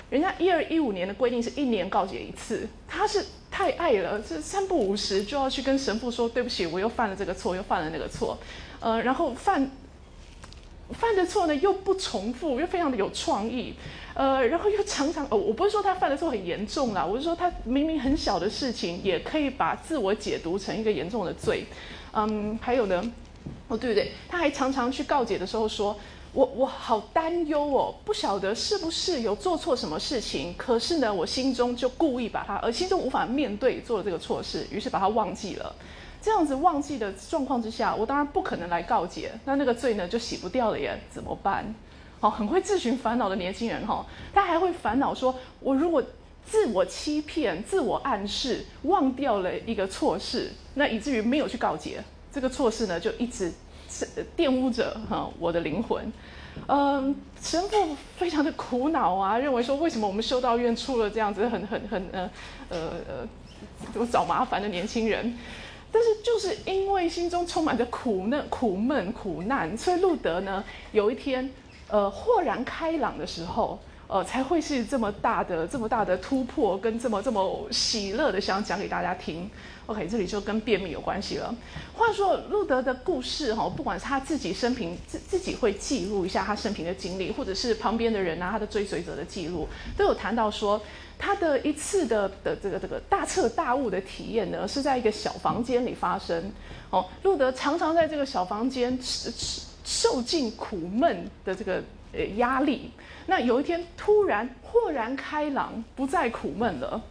[0.10, 8.38] 人家一二一五年的规定是一年告解一次，他是太爱了，这三不五时就要去跟神父说对不起，我又犯了这个错，又犯了那个错，
[8.80, 9.70] 呃，然后犯
[10.92, 13.74] 犯的错呢又不重复，又非常的有创意，
[14.14, 21.66] 呃，然后又常常，哦，我不是说他犯的错很严重啦，我是说他明明很小的事情，也可以把自我解读成一个严重的罪，
[22.14, 23.12] 嗯，还有呢，
[23.68, 24.14] 哦，对不对？
[24.30, 26.00] 他还常常去告解的时候说。
[26.38, 35.76] 我我好担忧哦，不晓得是不是有做错什么事情，可是呢，我心中就故意把它，而心中无法面对做了这个错事，于是把它忘记了。
[36.22, 41.74] 这样子忘记的状况之下，我当然不可能来告解，那那个罪呢就洗不掉了耶，怎么办？
[42.20, 46.04] 好，很会自寻烦恼的年轻人哈，他还会烦恼说，我如果
[46.46, 53.52] 自我欺骗、自我暗示，忘掉了一个错事，那以至于没有去告解，这个错事呢就一直。
[54.36, 56.12] 玷污着哈我的灵魂，
[56.68, 62.30] 嗯，神父非常的苦恼啊，认为说为什么我们修道院出了这样子很很很呃
[62.70, 63.28] 呃呃，
[63.96, 65.38] 我找麻烦的年轻人，
[65.92, 71.50] 但是就是因为心中充满着苦闷、苦闷、苦难，所以路德呢有一天
[71.88, 73.80] 呃豁然开朗的时候。
[74.08, 79.50] 呃，才会是这么大的、这么大的突破，跟这么这么喜乐的想讲给大家听。
[79.86, 81.54] OK，这里就跟便秘有关系了。
[81.94, 89.68] 话说路德的故事哈，不管是他自己生平自自己会记录一下他生平的经历，或者是旁边的人啊，他的追随者的记录，
[89.98, 90.82] 都有谈到说
[91.20, 96.50] 他的一次的的这个这个大彻大悟的体验呢，是在一个小房间里发生。
[96.90, 99.32] 哦，路德常常在这个小房间受
[99.84, 102.92] 受尽苦闷的这个呃压力。
[103.28, 107.02] 那有一天突然豁然开朗，不再苦闷了。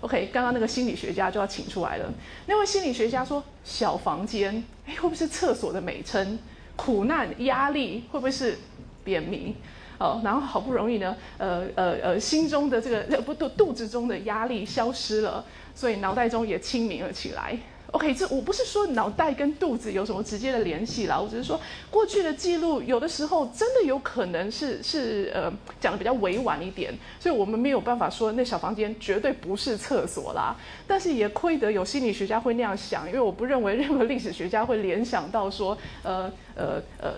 [0.00, 2.12] OK，刚刚那个心理学家就要请出来了。
[2.46, 6.38] 那位心理学家说：“小房间，哎，会不会是厕所的美称？
[6.74, 8.58] 苦难、压力，会不会是
[9.04, 9.54] 便秘？
[9.98, 15.44] 哦，然后好不容易呢，呃呃呃，心中的这个不肚肚子中的压力消失了，
[15.74, 17.56] 所以脑袋中也清明了起来。”
[17.92, 21.60] OK，这我不是说脑袋跟肚子有什么直接的联系啦，我只是说
[21.90, 30.56] 过去的记录有的时候真的有可能是是呃讲的比较委婉一点，所以我们没有办法说那小房间绝对不是厕所啦。
[30.86, 37.12] 但是也亏得有心理学家会那样想，因为我不认为任何历史学家会联想到说呃呃呃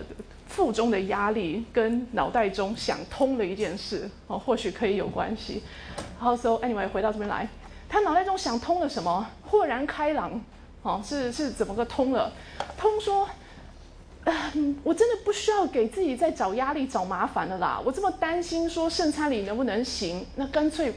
[0.47, 5.63] 腹中的压力跟脑袋中想通了一件事哦，或许可以有关系。
[6.19, 7.47] 好，So anyway，回到这边来，
[7.87, 9.25] 他脑袋中想通了什么？
[9.41, 10.41] 豁然开朗。
[10.85, 12.31] 哦，是是怎么个通了？
[12.77, 13.27] 通说，
[14.25, 17.81] 嗯，我真的不需要给自己再找压力、找麻烦了啦。
[17.83, 20.93] 我这么担心说圣餐礼能不能行，那干脆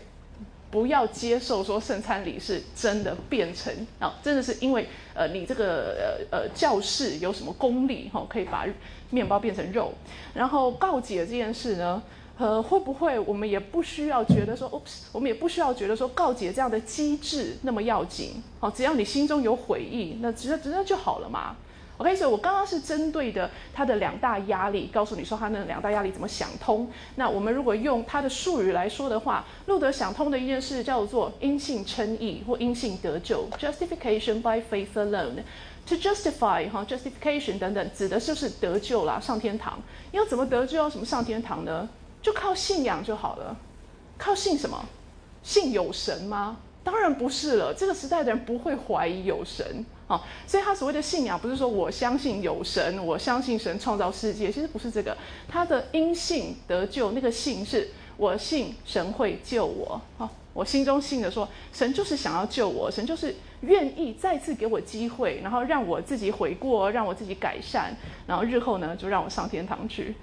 [0.70, 5.97] 不要接受说圣餐礼是真的变成啊，真的是因为呃你这个
[6.31, 8.66] 呃呃教室有什么功力哈，可以把
[9.09, 9.94] 面包变成肉，
[10.35, 12.02] 然后告解这件事呢？
[12.39, 21.56] 呃，会不会我们也不需要觉得说，oops，我们也不需要觉得说告解这样的机制那么要紧，好，只要你心中有悔意，那直接直接就好了嘛。
[21.97, 26.89] OK，所以我刚刚是针对的他的两大压力，告诉你说他那两大压力怎么想通。
[27.16, 35.43] 那我们如果用他的术语来说的话，路德想通的一件事叫做因信称义或因信得救，justification by faith alone。
[35.89, 39.81] To justify 哈，justification 等等，指的就是得救啦，上天堂？
[40.12, 40.78] 要怎么得救？
[40.78, 41.89] 要什么上天堂呢？
[42.28, 43.56] 就靠信仰就好了，
[44.18, 44.84] 靠信什么？
[45.42, 46.59] 信有神吗？
[46.84, 47.72] 当然不是了。
[47.72, 49.64] 这个时代的人不会怀疑有神
[50.06, 55.16] 啊，所以他所谓的信仰不是说我相信有神，我相信神创造世界，其实不是这个。
[55.48, 57.88] 他的因信得救，那个信是
[58.18, 67.96] 我信神会救我啊，我心中信的说，神就是想要救我，神就是愿意再次给我机会，然后让我自己悔过，让我自己改善，
[68.26, 70.14] 然后日后呢就让我上天堂去。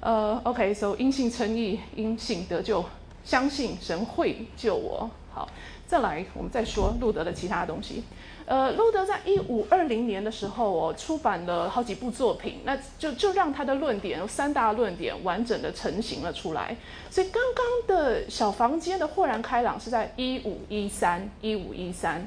[0.00, 2.82] 呃，OK，so 因信称义，因信得救，
[3.22, 5.10] 相信神会救我。
[5.30, 5.46] 好，
[5.86, 8.02] 再来，我们再说路德的其他东西。
[8.46, 16.74] 呃，路德在一五二零年的时候哦，出版了好几部作品，那就就让他的论点有三大论点完整的成型了出来。
[17.10, 22.26] 所以刚刚的小房间的豁然开朗是在一五一三，一五一三，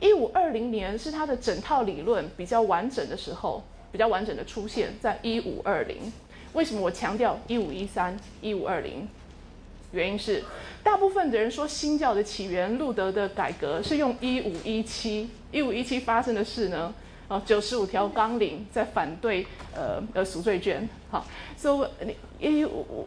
[0.00, 3.62] 一五二零年是他的整套理论比较完整的时候，
[3.92, 6.12] 比较完整的出现在一五二零。
[6.52, 9.08] 为什么我强调一五一三一五二零？
[9.92, 10.42] 原因是
[10.82, 16.94] 大部分的人说新教的起源，路德的改革是用一五一七一五一七发生的事呢？
[17.28, 20.88] 哦，九十五条纲领在反对呃呃赎罪券。
[21.10, 21.26] 好，
[21.56, 23.06] 所以你一我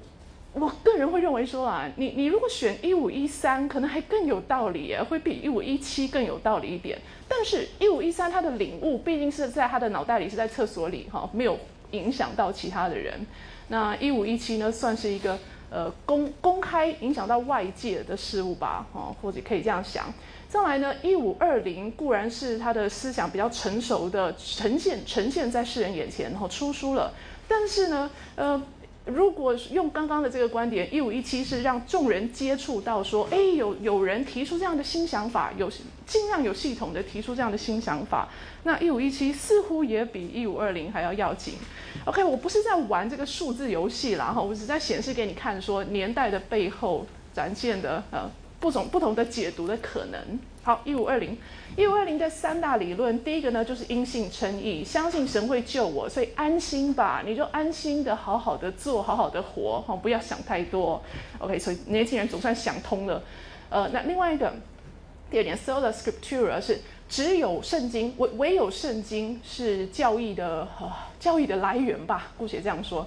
[0.54, 7.00] 我个人会认为说啊，你你如果选一五一三，可能还更有道理，会比一五一七更有道理一点。
[7.28, 11.58] 但是，一五一三他的领悟毕竟是在他的脑袋里，是在厕所里哈，没有。
[11.96, 13.26] 影响到其他的人，
[13.70, 15.38] 那一五一七呢，算是一个
[15.70, 20.14] 呃公公开影响到外界的事物吧，哦，或者可以这样想。
[20.48, 27.14] 再来呢，一五二零固然是他的思想比较成熟的呈现呈现在世人眼前，然后出书了，
[27.48, 28.62] 但是呢，呃。
[29.06, 35.70] 如果用刚刚的这个观点，一五一七是让众人接触到说，哎，有有人提出这样的新想法，有
[36.08, 38.28] 尽量有系统的提出这样的新想法，
[38.64, 41.54] 那一五一七似乎也比一五二零还要要紧。
[42.06, 48.30] OK，我不是在玩这个数字游戏啦，哈，我只在显示给你看说年代的背后展现的呃
[48.66, 50.20] 不同不同的解读的可能。
[50.64, 51.38] 好，一五二零，
[51.78, 61.00] 一五二零的三大理论，第一个呢就是因信称义，相信神会救我，所以安心吧，你就安心的好好的做，好好的活，哈，不要想太多。
[61.38, 63.22] OK，所以年轻人总算想通了。
[63.70, 64.52] 呃，那另外一个，
[65.30, 70.68] 第二点，sola scriptura 是只有圣经，唯唯有圣经是教义的
[71.20, 73.06] 教义的来源吧，姑且这样说。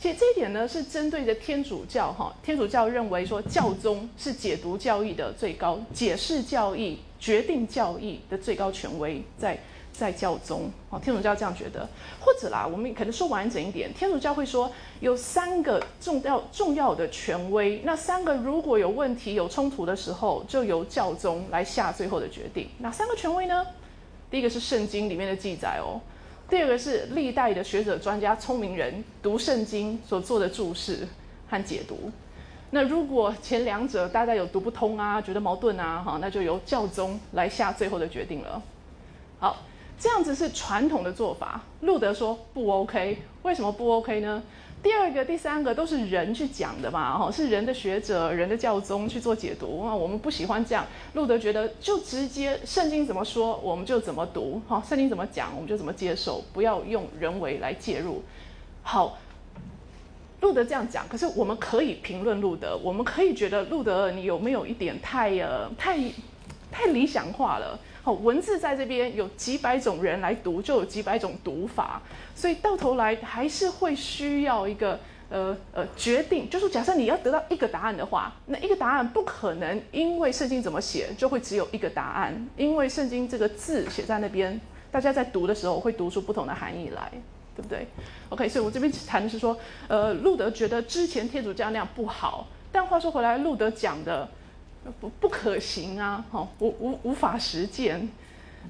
[0.00, 2.34] 其实这一点呢，是针对着天主教哈。
[2.42, 9.58] 天主教认为说，教宗是解读教义的最高、解释教义、决定教义的最高权威，在
[9.92, 10.70] 在教宗。
[10.88, 11.86] 哦，天主教这样觉得。
[12.18, 22.66] 或者啦，我们可能说完整一点，天主教会说有三个重要重要的权威，那三个如果有问题、有冲突的时候，就由教宗来下最后的决定。
[22.78, 23.66] 哪三个权威呢？
[24.30, 26.00] 第一个是圣经里面的记载哦。
[26.50, 31.06] 第二个是历代的学者、专家、聪明人读圣经所做的注释
[31.48, 32.10] 和解读。
[32.70, 38.60] 那如果前两者大家有读不通啊，觉得矛盾啊，哈，那就由教宗来下最后的决定了。
[39.38, 39.58] 好，
[39.96, 41.60] 这样子是传统的做法。
[41.82, 44.42] 路德说不 OK，为什么不 OK 呢？
[44.82, 49.94] 第二个、第三个都是人去讲的嘛，哈，是人的学者、人的教宗去做解读啊。
[49.94, 50.86] 我们不喜欢这样。
[51.12, 58.22] 路德觉得就直接圣经怎么说，我们就怎么读，哈，圣经怎么讲，我们就怎么接受，不要用人为来介入。
[58.82, 59.18] 好，
[60.40, 65.98] 路德这样讲，可是我们可以评论路德，我们可以觉得路德你有没有一点太呃太
[66.72, 67.78] 太理想化了。
[68.02, 72.00] 好，文字在这边有几百种人来读，就有几百种读法，
[72.34, 74.98] 所以到头来还是会需要一个
[75.28, 76.48] 呃呃决定。
[76.48, 84.58] 就是假设你要得到一个答案的话，那一个答案不可能因为圣经怎么写就会只有一个答案，因为圣经这个字写在那边，
[84.90, 87.12] 大家在读的时候会读出不同的含义来，
[87.54, 87.86] 对不对
[88.30, 89.54] ？OK，所以我这边谈的是说，
[89.88, 94.26] 呃，路德觉得之前天主教那样不好，但话说回来，路德讲的。
[95.00, 96.24] 不不可行啊！
[96.30, 98.08] 哈，无无无法实践。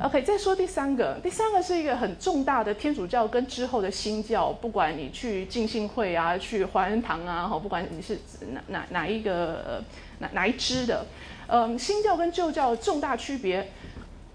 [0.00, 8.18] OK，再说第三个，第三个是一个很重大的天主教跟之后的新教，不管你去浸信会啊，去华恩堂啊，哈，不管你是
[8.52, 9.82] 哪哪哪一个
[10.20, 11.06] 哪哪一支的，
[11.48, 13.72] 嗯，新教跟旧教重大区别，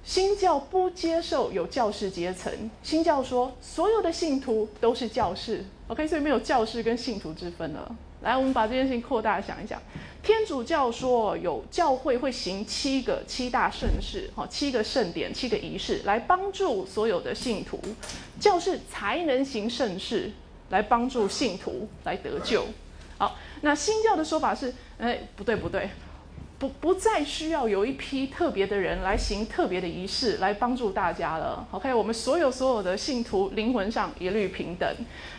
[0.03, 2.51] 新教不接受有教士阶层，
[2.83, 7.95] 新教说所有的信徒都是教士，OK，所以没有教士跟信徒之分了。
[8.25, 9.79] 来，我们把这件事情扩大想一想。
[10.23, 17.79] 天主教说有教会会行七个七大圣事，哈，七个圣典、七个仪式，来帮助所有的信徒。
[18.39, 20.31] 教士才能行圣事，
[20.71, 22.65] 来帮助信徒来得救。
[23.19, 25.87] 好，那新教的说法是，哎，不对不对，
[26.57, 31.67] 不不再需要有一批特别的人来行特别的仪式来帮助大家了。
[31.71, 34.87] OK，我们所有所有的信徒灵魂上一律平等。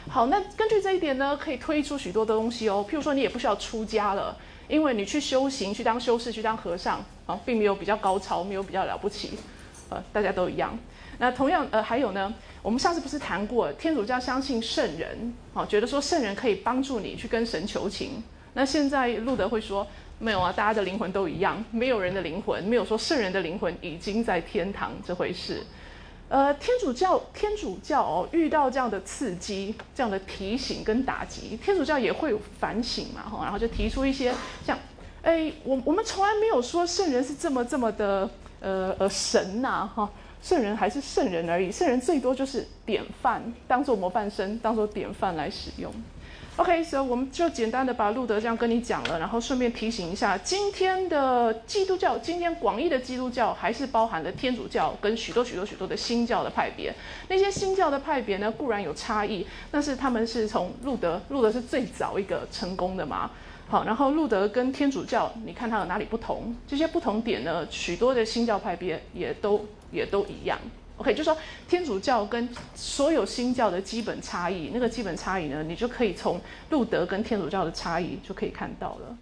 [0.08, 2.84] 好，那根据这一点呢，可以推出许多的东西哦。
[2.88, 4.36] 譬如说，你也不需要出家了。
[4.68, 9.38] 因为你去修行、去当修士、去当和尚啊，并没有比较高超，没有比较了不起，
[9.88, 10.76] 呃，大家都一样。
[11.18, 18.24] 那同样，呃，还有呢，我们上次不是谈过，天主教相信圣人，啊，觉得说圣人可以帮助你去跟神求情。
[18.54, 19.86] 那现在路德会说，
[20.18, 25.62] 没有啊，大家的灵魂都一样，没有人的灵魂，没有说圣人的灵魂已经在天堂这回事。
[26.28, 34.34] 呃，天主教天主教哦，遇到这样的刺激、这样的提醒跟打击，天主教也会反省嘛，哈，然后就提出一些
[34.64, 34.78] 像，
[35.22, 38.28] 哎，我我们从来没有说圣人是这么这么的，
[38.60, 40.10] 呃呃神呐，哈。
[40.42, 45.92] 圣人还是圣人而已，圣人最多就是典范，当做模范生，当做典范来使用。
[46.56, 56.94] OK，所以我们就简单的把路德这样跟你讲了，然后顺便提醒一下，今天的基督教，今天广义的基督教还是包含了天主教跟许多许多许多的新教的派别。
[57.28, 63.30] 那些新教的派别呢，固然有差异，但是他们是从路德，路德是最早一个成功的嘛。
[63.68, 66.56] 好，然后路德跟天主教，你看它有哪里不同？
[66.66, 70.58] 这些不同点呢，许多的新教派别也都也都一样。
[70.98, 71.36] OK，就说
[71.68, 76.40] 天主教跟所有新教的基本差异，那个基本差异呢，你就可以从
[76.70, 79.16] 路德跟天主教的差异就可以看到了。